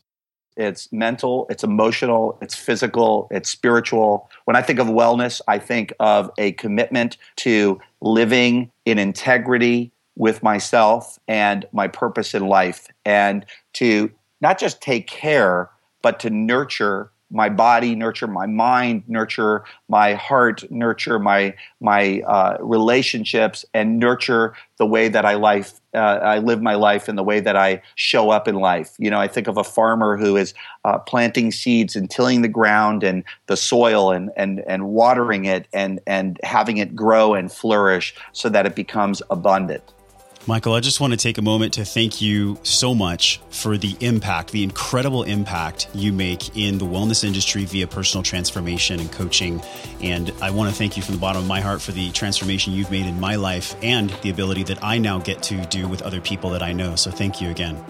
It's 0.57 0.91
mental, 0.91 1.47
it's 1.49 1.63
emotional, 1.63 2.37
it's 2.41 2.55
physical, 2.55 3.27
it's 3.29 3.49
spiritual. 3.49 4.29
When 4.45 4.55
I 4.55 4.61
think 4.61 4.79
of 4.79 4.87
wellness, 4.87 5.41
I 5.47 5.59
think 5.59 5.93
of 5.99 6.31
a 6.37 6.53
commitment 6.53 7.17
to 7.37 7.79
living 7.99 8.71
in 8.85 8.97
integrity 8.97 9.91
with 10.15 10.41
myself 10.41 11.19
and 11.27 11.65
my 11.73 11.87
purpose 11.87 12.33
in 12.33 12.47
life 12.47 12.87
and 13.03 13.45
to 13.73 14.09
not 14.41 14.57
just 14.57 14.81
take 14.81 15.07
care 15.07 15.69
but 16.01 16.19
to 16.19 16.29
nurture 16.29 17.11
my 17.31 17.49
body, 17.49 17.95
nurture 17.95 18.27
my 18.27 18.45
mind, 18.45 19.03
nurture 19.07 19.63
my 19.89 20.13
heart, 20.13 20.69
nurture 20.71 21.19
my 21.19 21.55
my 21.81 22.21
uh, 22.21 22.57
relationships, 22.59 23.65
and 23.73 23.99
nurture 23.99 24.53
the 24.77 24.85
way 24.85 25.07
that 25.07 25.25
I 25.25 25.35
life 25.35 25.73
uh, 25.93 26.19
I 26.21 26.39
live 26.39 26.61
my 26.61 26.75
life 26.75 27.07
and 27.07 27.17
the 27.17 27.23
way 27.23 27.39
that 27.39 27.55
I 27.55 27.81
show 27.95 28.29
up 28.29 28.47
in 28.47 28.55
life. 28.55 28.93
You 28.99 29.09
know, 29.09 29.19
I 29.19 29.27
think 29.27 29.47
of 29.47 29.57
a 29.57 29.63
farmer 29.63 30.17
who 30.17 30.35
is 30.37 30.53
uh, 30.83 30.99
planting 30.99 31.51
seeds 31.51 31.95
and 31.95 32.09
tilling 32.09 32.41
the 32.41 32.47
ground 32.47 33.03
and 33.03 33.23
the 33.47 33.57
soil 33.57 34.11
and 34.11 34.29
and 34.35 34.63
and 34.67 34.87
watering 34.89 35.45
it 35.45 35.67
and 35.73 35.99
and 36.05 36.39
having 36.43 36.77
it 36.77 36.95
grow 36.95 37.33
and 37.33 37.51
flourish 37.51 38.13
so 38.33 38.49
that 38.49 38.65
it 38.65 38.75
becomes 38.75 39.21
abundant. 39.29 39.83
Michael, 40.47 40.73
I 40.73 40.79
just 40.79 41.01
want 41.01 41.11
to 41.11 41.17
take 41.17 41.39
a 41.39 41.41
moment 41.41 41.73
to 41.73 41.85
thank 41.85 42.21
you 42.21 42.59
so 42.61 42.93
much 42.93 43.41
for 43.49 43.77
the 43.77 43.95
impact, 43.99 44.51
the 44.51 44.61
incredible 44.61 45.23
impact 45.23 45.87
you 45.95 46.13
make 46.13 46.55
in 46.55 46.77
the 46.77 46.85
wellness 46.85 47.23
industry 47.23 47.65
via 47.65 47.87
personal 47.87 48.21
transformation 48.21 48.99
and 48.99 49.11
coaching. 49.11 49.59
And 50.01 50.31
I 50.43 50.51
want 50.51 50.69
to 50.69 50.75
thank 50.75 50.97
you 50.97 51.01
from 51.01 51.15
the 51.15 51.21
bottom 51.21 51.41
of 51.41 51.47
my 51.47 51.61
heart 51.61 51.81
for 51.81 51.93
the 51.93 52.11
transformation 52.11 52.73
you've 52.73 52.91
made 52.91 53.07
in 53.07 53.19
my 53.19 53.37
life 53.37 53.75
and 53.81 54.11
the 54.21 54.29
ability 54.29 54.61
that 54.65 54.83
I 54.83 54.99
now 54.99 55.17
get 55.17 55.41
to 55.43 55.65
do 55.65 55.87
with 55.87 56.03
other 56.03 56.21
people 56.21 56.51
that 56.51 56.61
I 56.61 56.73
know. 56.73 56.95
So 56.95 57.09
thank 57.09 57.41
you 57.41 57.49
again. 57.49 57.83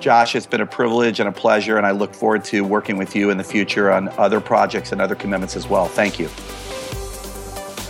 Josh, 0.00 0.34
it's 0.34 0.46
been 0.46 0.62
a 0.62 0.66
privilege 0.66 1.20
and 1.20 1.28
a 1.28 1.32
pleasure, 1.32 1.76
and 1.76 1.86
I 1.86 1.92
look 1.92 2.12
forward 2.12 2.42
to 2.46 2.64
working 2.64 2.96
with 2.96 3.14
you 3.14 3.30
in 3.30 3.38
the 3.38 3.44
future 3.44 3.92
on 3.92 4.08
other 4.18 4.40
projects 4.40 4.90
and 4.90 5.00
other 5.00 5.14
commitments 5.14 5.54
as 5.54 5.68
well. 5.68 5.86
Thank 5.86 6.18
you. 6.18 6.28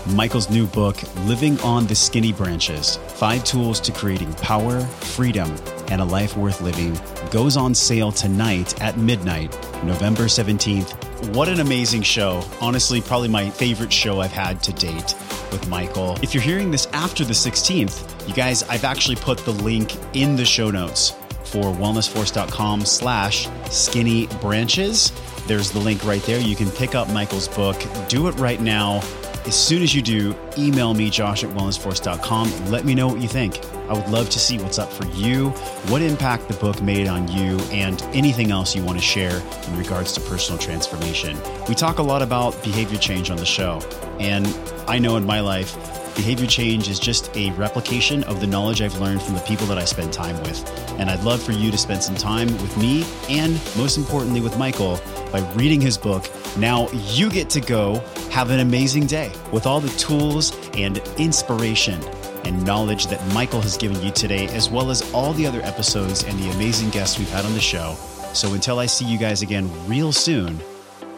Michael's 0.06 0.50
new 0.50 0.66
book, 0.66 0.96
Living 1.26 1.60
on 1.60 1.86
the 1.86 1.94
Skinny 1.94 2.32
Branches 2.32 2.96
Five 3.08 3.44
Tools 3.44 3.78
to 3.80 3.92
Creating 3.92 4.32
Power, 4.34 4.80
Freedom, 4.80 5.54
and 5.88 6.00
a 6.00 6.04
Life 6.04 6.36
Worth 6.36 6.60
Living, 6.60 6.98
goes 7.30 7.56
on 7.56 7.74
sale 7.74 8.10
tonight 8.10 8.80
at 8.80 8.96
midnight, 8.96 9.52
November 9.84 10.24
17th. 10.24 11.34
What 11.34 11.48
an 11.48 11.60
amazing 11.60 12.02
show. 12.02 12.42
Honestly, 12.60 13.00
probably 13.00 13.28
my 13.28 13.50
favorite 13.50 13.92
show 13.92 14.20
I've 14.20 14.32
had 14.32 14.62
to 14.64 14.72
date 14.72 15.14
with 15.52 15.68
Michael. 15.68 16.16
If 16.22 16.34
you're 16.34 16.42
hearing 16.42 16.70
this 16.70 16.86
after 16.92 17.24
the 17.24 17.34
16th, 17.34 18.26
you 18.26 18.34
guys, 18.34 18.62
I've 18.64 18.84
actually 18.84 19.16
put 19.16 19.38
the 19.38 19.52
link 19.52 19.94
in 20.14 20.34
the 20.34 20.44
show 20.44 20.70
notes 20.70 21.10
for 21.44 21.64
wellnessforce.com 21.64 22.84
slash 22.84 23.48
skinny 23.68 24.28
branches. 24.40 25.12
There's 25.46 25.70
the 25.70 25.80
link 25.80 26.04
right 26.04 26.22
there. 26.22 26.40
You 26.40 26.54
can 26.56 26.70
pick 26.70 26.94
up 26.94 27.08
Michael's 27.10 27.48
book. 27.48 27.76
Do 28.08 28.28
it 28.28 28.32
right 28.32 28.60
now. 28.60 29.02
As 29.46 29.56
soon 29.56 29.82
as 29.82 29.94
you 29.94 30.02
do, 30.02 30.36
email 30.58 30.92
me, 30.92 31.08
josh 31.08 31.42
at 31.42 31.50
wellnessforce.com. 31.50 32.70
Let 32.70 32.84
me 32.84 32.94
know 32.94 33.08
what 33.08 33.20
you 33.20 33.28
think. 33.28 33.58
I 33.88 33.94
would 33.94 34.08
love 34.08 34.28
to 34.30 34.38
see 34.38 34.58
what's 34.58 34.78
up 34.78 34.92
for 34.92 35.06
you, 35.06 35.50
what 35.88 36.02
impact 36.02 36.46
the 36.46 36.54
book 36.54 36.80
made 36.82 37.08
on 37.08 37.26
you, 37.26 37.58
and 37.72 38.00
anything 38.14 38.50
else 38.50 38.76
you 38.76 38.84
want 38.84 38.98
to 38.98 39.04
share 39.04 39.42
in 39.66 39.76
regards 39.76 40.12
to 40.12 40.20
personal 40.20 40.58
transformation. 40.58 41.36
We 41.68 41.74
talk 41.74 41.98
a 41.98 42.02
lot 42.02 42.22
about 42.22 42.62
behavior 42.62 42.98
change 42.98 43.30
on 43.30 43.38
the 43.38 43.46
show, 43.46 43.80
and 44.20 44.46
I 44.86 44.98
know 44.98 45.16
in 45.16 45.24
my 45.24 45.40
life, 45.40 45.74
behavior 46.14 46.46
change 46.46 46.88
is 46.88 46.98
just 46.98 47.34
a 47.36 47.50
replication 47.52 48.24
of 48.24 48.40
the 48.40 48.46
knowledge 48.46 48.82
I've 48.82 48.98
learned 49.00 49.22
from 49.22 49.34
the 49.34 49.40
people 49.40 49.66
that 49.66 49.78
I 49.78 49.84
spend 49.84 50.12
time 50.12 50.36
with. 50.42 50.68
And 50.98 51.10
I'd 51.10 51.22
love 51.22 51.42
for 51.42 51.52
you 51.52 51.70
to 51.70 51.78
spend 51.78 52.02
some 52.02 52.14
time 52.14 52.48
with 52.62 52.76
me 52.76 53.04
and, 53.28 53.54
most 53.76 53.96
importantly, 53.96 54.40
with 54.40 54.58
Michael 54.58 55.00
by 55.32 55.40
reading 55.54 55.80
his 55.80 55.96
book. 55.96 56.28
Now 56.56 56.88
you 56.90 57.30
get 57.30 57.48
to 57.50 57.60
go 57.60 57.96
have 58.30 58.50
an 58.50 58.60
amazing 58.60 59.06
day 59.06 59.32
with 59.52 59.66
all 59.66 59.80
the 59.80 59.90
tools 59.90 60.52
and 60.74 60.98
inspiration 61.18 62.02
and 62.44 62.64
knowledge 62.64 63.06
that 63.06 63.24
Michael 63.34 63.60
has 63.60 63.76
given 63.76 64.00
you 64.02 64.10
today, 64.10 64.46
as 64.48 64.70
well 64.70 64.90
as 64.90 65.12
all 65.12 65.32
the 65.34 65.46
other 65.46 65.60
episodes 65.62 66.24
and 66.24 66.38
the 66.38 66.50
amazing 66.50 66.90
guests 66.90 67.18
we've 67.18 67.30
had 67.30 67.44
on 67.44 67.52
the 67.52 67.60
show. 67.60 67.94
So 68.32 68.54
until 68.54 68.78
I 68.78 68.86
see 68.86 69.04
you 69.04 69.18
guys 69.18 69.42
again 69.42 69.70
real 69.86 70.12
soon, 70.12 70.58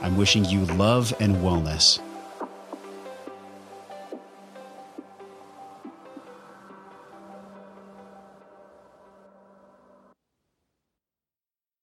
I'm 0.03 0.16
wishing 0.16 0.45
you 0.45 0.64
love 0.66 1.12
and 1.20 1.36
wellness. 1.36 2.01